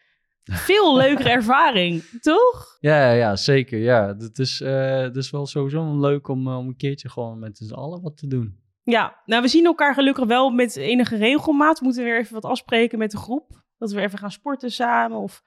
Veel 0.52 0.96
leukere 0.96 1.28
ervaring, 1.30 2.02
toch? 2.20 2.76
Ja, 2.80 3.12
ja, 3.12 3.36
zeker. 3.36 3.78
Ja, 3.78 4.12
dat 4.14 4.38
is, 4.38 4.58
dat 4.58 5.16
is 5.16 5.30
wel 5.30 5.46
sowieso 5.46 6.00
leuk 6.00 6.28
om, 6.28 6.48
eh, 6.48 6.58
om 6.58 6.66
een 6.66 6.76
keertje 6.76 7.08
gewoon 7.08 7.38
met 7.38 7.56
z'n 7.58 7.74
allen 7.74 8.02
wat 8.02 8.16
te 8.16 8.26
doen. 8.26 8.58
Ja, 8.82 9.20
nou, 9.26 9.42
we 9.42 9.48
zien 9.48 9.64
elkaar 9.64 9.94
gelukkig 9.94 10.24
wel 10.24 10.50
met 10.50 10.76
enige 10.76 11.16
regelmaat. 11.16 11.78
We 11.78 11.84
moeten 11.84 12.04
weer 12.04 12.18
even 12.18 12.34
wat 12.34 12.44
afspreken 12.44 12.98
met 12.98 13.10
de 13.10 13.16
groep. 13.16 13.62
Dat 13.78 13.92
we 13.92 14.00
even 14.00 14.18
gaan 14.18 14.30
sporten 14.30 14.70
samen 14.70 15.18
of 15.18 15.42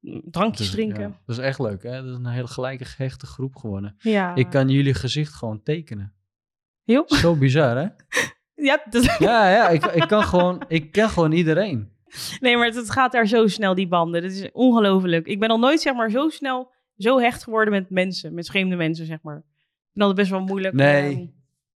mm, 0.00 0.22
drankjes 0.30 0.66
Dus, 0.66 0.74
drinken. 0.76 1.00
ja, 1.02 1.20
dat 1.26 1.38
is 1.38 1.44
echt 1.44 1.58
leuk, 1.58 1.82
hè? 1.82 2.02
Dat 2.02 2.10
is 2.10 2.16
een 2.16 2.26
hele 2.26 2.46
gelijke, 2.46 2.84
gehechte 2.84 3.26
groep 3.26 3.56
geworden. 3.56 3.94
Ja, 3.98 4.34
Ik 4.34 4.50
kan 4.50 4.68
jullie 4.68 4.94
gezicht 4.94 5.32
gewoon 5.34 5.62
tekenen. 5.62 6.14
Heel... 6.84 7.02
Zo 7.06 7.36
bizar, 7.36 7.76
hè? 7.76 7.86
Ja, 8.56 8.84
dat... 8.90 9.04
Ja, 9.18 9.50
ja, 9.50 9.68
ik, 9.68 9.84
ik, 9.84 10.08
kan 10.08 10.22
gewoon, 10.22 10.64
ik 10.68 10.92
ken 10.92 11.08
gewoon 11.08 11.32
iedereen. 11.32 11.92
Nee, 12.40 12.56
maar 12.56 12.66
het, 12.66 12.90
gaat 12.90 13.12
daar 13.12 13.26
zo 13.26 13.46
snel, 13.46 13.74
die 13.74 13.88
banden. 13.88 14.22
Dat 14.22 14.30
is 14.30 14.52
ongelooflijk. 14.52 15.26
Ik 15.26 15.40
ben 15.40 15.48
al 15.48 15.58
nooit, 15.58 15.80
zeg 15.80 15.94
maar, 15.94 16.10
zo 16.10 16.28
snel 16.28 16.72
zo 16.96 17.18
hecht 17.18 17.42
geworden 17.42 17.72
met 17.74 17.90
mensen. 17.90 18.34
Met 18.34 18.46
vreemde 18.46 18.76
mensen, 18.76 19.06
zeg 19.06 19.22
maar. 19.22 19.36
Ik 19.36 19.90
vind 19.92 20.04
dat 20.04 20.14
best 20.14 20.30
wel 20.30 20.40
moeilijk. 20.44 20.74
Nee. 20.74 21.14
ehm, 21.14 21.26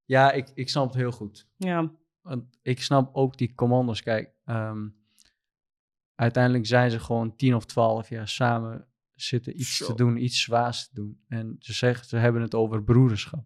Ja, 0.06 0.32
ik, 0.32 0.52
ik 0.54 0.69
snap 0.69 0.86
het 0.88 0.95
heel 0.95 1.12
goed. 1.12 1.47
ja. 1.58 1.91
Want 2.21 2.58
ik 2.62 2.82
snap 2.82 3.15
ook 3.15 3.38
die 3.38 3.54
commando's. 3.56 4.02
Kijk, 4.02 4.34
ehm, 4.45 4.88
uiteindelijk 6.15 6.65
zijn 6.65 6.91
ze 6.91 7.00
gewoon 7.00 7.36
tien 7.36 7.56
of 7.56 7.65
twaalf 7.65 8.10
jaar 8.10 8.28
samen 8.28 8.88
zitten 9.15 9.60
iets 9.60 9.78
Zo. 9.78 9.86
te 9.86 9.93
doen, 9.93 10.23
iets 10.23 10.41
zwaars 10.41 10.88
te 10.88 10.95
doen. 10.95 11.23
En 11.28 11.56
ze 11.60 11.73
zeggen, 11.73 12.06
ze 12.06 12.17
hebben 12.17 12.41
het 12.41 12.56
over 12.56 12.84
broederschap. 12.84 13.45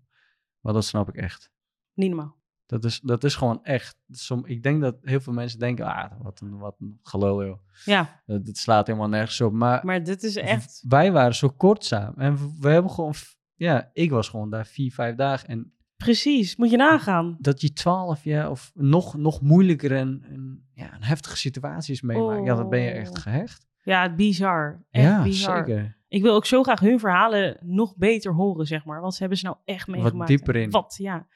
Maar 0.60 0.74
dat 0.74 0.86
snap 0.86 1.10
ik 1.10 1.16
echt. 1.16 1.52
Niet 1.94 2.10
normaal. 2.10 2.41
Dat 2.72 2.84
is, 2.84 3.00
dat 3.00 3.24
is 3.24 3.36
gewoon 3.36 3.64
echt. 3.64 3.98
Som, 4.10 4.46
ik 4.46 4.64
denk 4.64 4.82
dat 4.82 4.96
heel 5.02 5.20
veel 5.20 5.34
mensen 5.34 5.60
denken, 5.60 5.86
ah, 5.86 6.12
wat 6.22 6.40
een, 6.42 6.58
wat 6.58 6.76
een 6.80 7.00
gelul, 7.04 7.46
joh. 7.46 7.58
Ja, 7.86 8.22
Dat, 8.26 8.46
dat 8.46 8.58
slaat 8.58 8.88
helemaal 8.88 9.10
nergens 9.10 9.42
op. 9.42 9.54
Maar, 9.54 9.86
maar 9.86 10.04
dit 10.04 10.24
is 10.24 10.36
echt... 10.36 10.84
wij 10.88 11.12
waren 11.12 11.36
zo 11.36 11.50
kort 11.50 11.86
samen. 11.86 12.16
En 12.18 12.36
we, 12.38 12.52
we 12.60 12.70
hebben 12.70 12.92
gewoon, 12.92 13.14
ja, 13.56 13.90
ik 13.94 14.10
was 14.10 14.30
gewoon 14.30 14.50
daar 14.50 14.66
vier, 14.66 14.92
vijf 14.94 15.16
dagen. 15.16 15.48
En 15.48 15.74
Precies, 15.98 16.56
moet 16.56 16.70
je 16.72 16.78
nagaan. 16.78 17.38
dat 17.40 17.62
je 17.62 17.74
twaalf 17.74 18.24
jaar 18.24 18.50
of 18.50 18.72
nog, 18.74 19.18
nog 19.18 19.42
moeilijker 19.42 19.96
en, 19.96 20.24
en 20.30 20.70
ja, 20.74 20.94
een 20.94 21.04
heftige 21.04 21.38
situaties 21.38 22.02
meemaakt. 22.02 22.46
Ja, 22.46 22.56
dan 22.56 22.70
ben 22.70 22.80
je 22.80 22.90
echt 22.90 23.10
Oh. 23.18 23.22
gehecht. 23.24 23.68
Ja, 23.84 24.16
bizar. 24.16 24.84
Echt 24.90 25.06
ja, 25.06 25.24
bizar. 25.24 25.66
zeker. 25.66 26.00
Ik 26.08 26.22
wil 26.22 26.34
ook 26.34 26.46
zo 26.46 26.64
graag 26.64 26.80
hun 26.80 27.00
verhalen 27.00 27.58
nog 27.62 27.96
beter 27.98 28.34
horen, 28.34 28.66
zeg 28.68 28.86
maar. 28.86 29.02
Wat 29.02 29.18
hebben 29.18 29.38
ze 29.38 29.46
nou 29.46 29.58
echt 29.66 29.88
meegemaakt? 29.88 30.30
dieper 30.30 30.56
in. 30.56 30.70
Wat, 30.70 30.96
ja. 30.98 31.28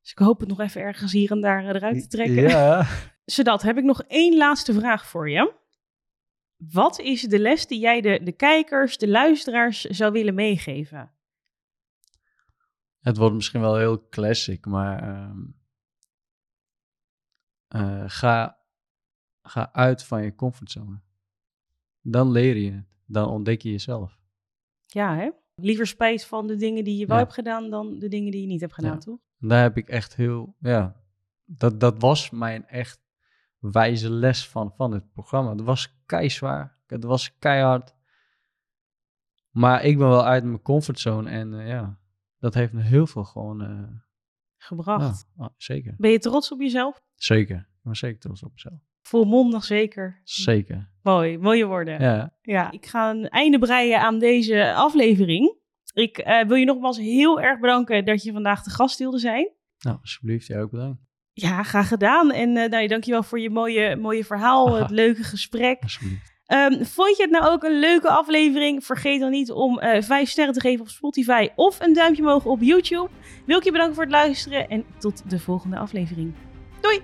Dus 0.00 0.10
ik 0.10 0.18
hoop 0.18 0.40
het 0.40 0.48
nog 0.48 0.60
even 0.60 0.80
ergens 0.80 1.12
hier 1.12 1.30
en 1.30 1.40
daar 1.40 1.62
eh, 1.62 1.68
eruit 1.68 2.00
te 2.02 2.08
trekken. 2.08 2.42
Ja. 2.42 2.86
Zodat 3.24 3.62
heb 3.62 3.76
ik 3.78 3.84
nog 3.84 4.02
één 4.02 4.36
laatste 4.36 4.72
vraag 4.72 5.06
voor 5.06 5.30
je. 5.30 5.54
Wat 6.56 6.98
is 6.98 7.22
de 7.22 7.38
les 7.38 7.66
die 7.66 7.78
jij 7.80 8.00
de, 8.00 8.20
de 8.22 8.32
kijkers, 8.32 8.98
de 8.98 9.08
luisteraars 9.08 9.80
zou 9.80 10.12
willen 10.12 10.34
meegeven? 10.34 11.12
Het 12.98 13.16
wordt 13.16 13.34
misschien 13.34 13.60
wel 13.60 13.76
heel 13.76 14.08
classic, 14.08 14.66
maar 14.66 15.02
ehm, 15.02 15.40
eh, 17.68 18.04
ga, 18.06 18.58
ga 19.42 19.72
uit 19.72 20.04
van 20.04 20.22
je 20.22 20.34
comfortzone. 20.34 21.00
Dan 22.00 22.30
leer 22.30 22.56
je 22.56 22.72
het. 22.72 22.86
Dan 23.06 23.28
ontdek 23.28 23.62
je 23.62 23.70
jezelf. 23.70 24.18
Ja, 24.86 25.16
hè? 25.16 25.30
Liever 25.54 25.86
spijt 25.86 26.24
van 26.24 26.46
de 26.46 26.56
dingen 26.56 26.84
die 26.84 26.98
je 26.98 27.06
wel 27.06 27.16
Ja. 27.16 27.22
hebt 27.22 27.34
gedaan 27.34 27.70
dan 27.70 27.98
de 27.98 28.08
dingen 28.08 28.30
die 28.30 28.40
je 28.40 28.46
niet 28.46 28.60
hebt 28.60 28.74
gedaan, 28.74 28.92
Ja. 28.92 28.98
toch? 28.98 29.18
En 29.40 29.48
daar 29.48 29.62
heb 29.62 29.76
ik 29.76 29.88
echt 29.88 30.16
heel, 30.16 30.54
ja, 30.58 30.96
dat, 31.44 31.80
dat 31.80 32.00
was 32.00 32.30
mijn 32.30 32.66
echt 32.66 33.00
wijze 33.58 34.10
les 34.10 34.48
van, 34.48 34.72
van 34.76 34.92
het 34.92 35.12
programma. 35.12 35.50
Het 35.50 35.60
was 35.60 36.00
keizwaar, 36.06 36.78
het 36.86 37.04
was 37.04 37.38
keihard. 37.38 37.94
Maar 39.50 39.84
ik 39.84 39.98
ben 39.98 40.08
wel 40.08 40.24
uit 40.24 40.44
mijn 40.44 40.62
comfortzone 40.62 41.30
en 41.30 41.60
eh, 41.60 41.68
ja, 41.68 41.98
dat 42.38 42.54
heeft 42.54 42.72
me 42.72 42.82
heel 42.82 43.06
veel 43.06 43.24
gewoon, 43.24 43.62
eh, 43.62 43.82
Gebracht. 44.56 45.26
ja, 45.36 45.44
ah, 45.44 45.50
zeker. 45.56 45.94
Ben 45.98 46.10
je 46.10 46.18
trots 46.18 46.52
op 46.52 46.60
jezelf? 46.60 47.00
Zeker, 47.14 47.68
ben 47.82 47.96
zeker 47.96 48.18
trots 48.18 48.42
op 48.42 48.52
mezelf. 48.52 48.80
Volmondig 49.02 49.64
zeker. 49.64 50.20
Zeker, 50.24 50.90
Mooi, 51.02 51.38
mooie 51.38 51.66
woorden. 51.66 52.00
ja. 52.00 52.36
Ja, 52.42 52.70
ik 52.70 52.86
ga 52.86 53.10
een 53.10 53.28
einde 53.28 53.58
breien 53.58 54.00
aan 54.00 54.18
deze 54.18 54.74
aflevering. 54.74 55.56
Ik 55.98 56.18
eh, 56.18 56.46
wil 56.46 56.56
je 56.56 56.64
nogmaals 56.64 56.98
heel 56.98 57.40
erg 57.40 57.60
bedanken 57.60 58.04
dat 58.04 58.22
je 58.22 58.32
vandaag 58.32 58.62
de 58.62 58.70
gast 58.70 58.98
wilde 58.98 59.18
zijn. 59.18 59.50
Nou, 59.78 59.98
alsjeblieft, 60.00 60.46
jij 60.46 60.62
ook 60.62 60.70
bedankt. 60.70 61.00
Ja, 61.32 61.62
graag 61.62 61.88
gedaan. 61.88 62.32
En 62.32 62.56
uh, 62.56 62.68
nou, 62.68 62.86
dankjewel 62.86 63.22
voor 63.22 63.40
je 63.40 63.50
mooie, 63.50 63.96
mooie 63.96 64.24
verhaal, 64.24 64.74
het 64.74 64.90
leuke 64.90 65.22
gesprek. 65.22 65.82
Um, 66.52 66.84
vond 66.84 67.16
je 67.16 67.22
het 67.22 67.30
nou 67.30 67.46
ook 67.46 67.62
een 67.62 67.78
leuke 67.78 68.08
aflevering? 68.08 68.84
Vergeet 68.84 69.20
dan 69.20 69.30
niet 69.30 69.50
om 69.50 69.80
uh, 69.80 70.02
vijf 70.02 70.28
sterren 70.28 70.54
te 70.54 70.60
geven 70.60 70.80
op 70.80 70.88
Spotify 70.88 71.48
of 71.54 71.80
een 71.80 71.92
duimpje 71.92 72.22
omhoog 72.22 72.44
op 72.44 72.60
YouTube. 72.60 73.08
Wil 73.46 73.58
ik 73.58 73.64
je 73.64 73.72
bedanken 73.72 73.94
voor 73.94 74.04
het 74.04 74.12
luisteren 74.12 74.68
en 74.68 74.84
tot 74.98 75.30
de 75.30 75.38
volgende 75.38 75.78
aflevering. 75.78 76.34
Doei! 76.80 77.02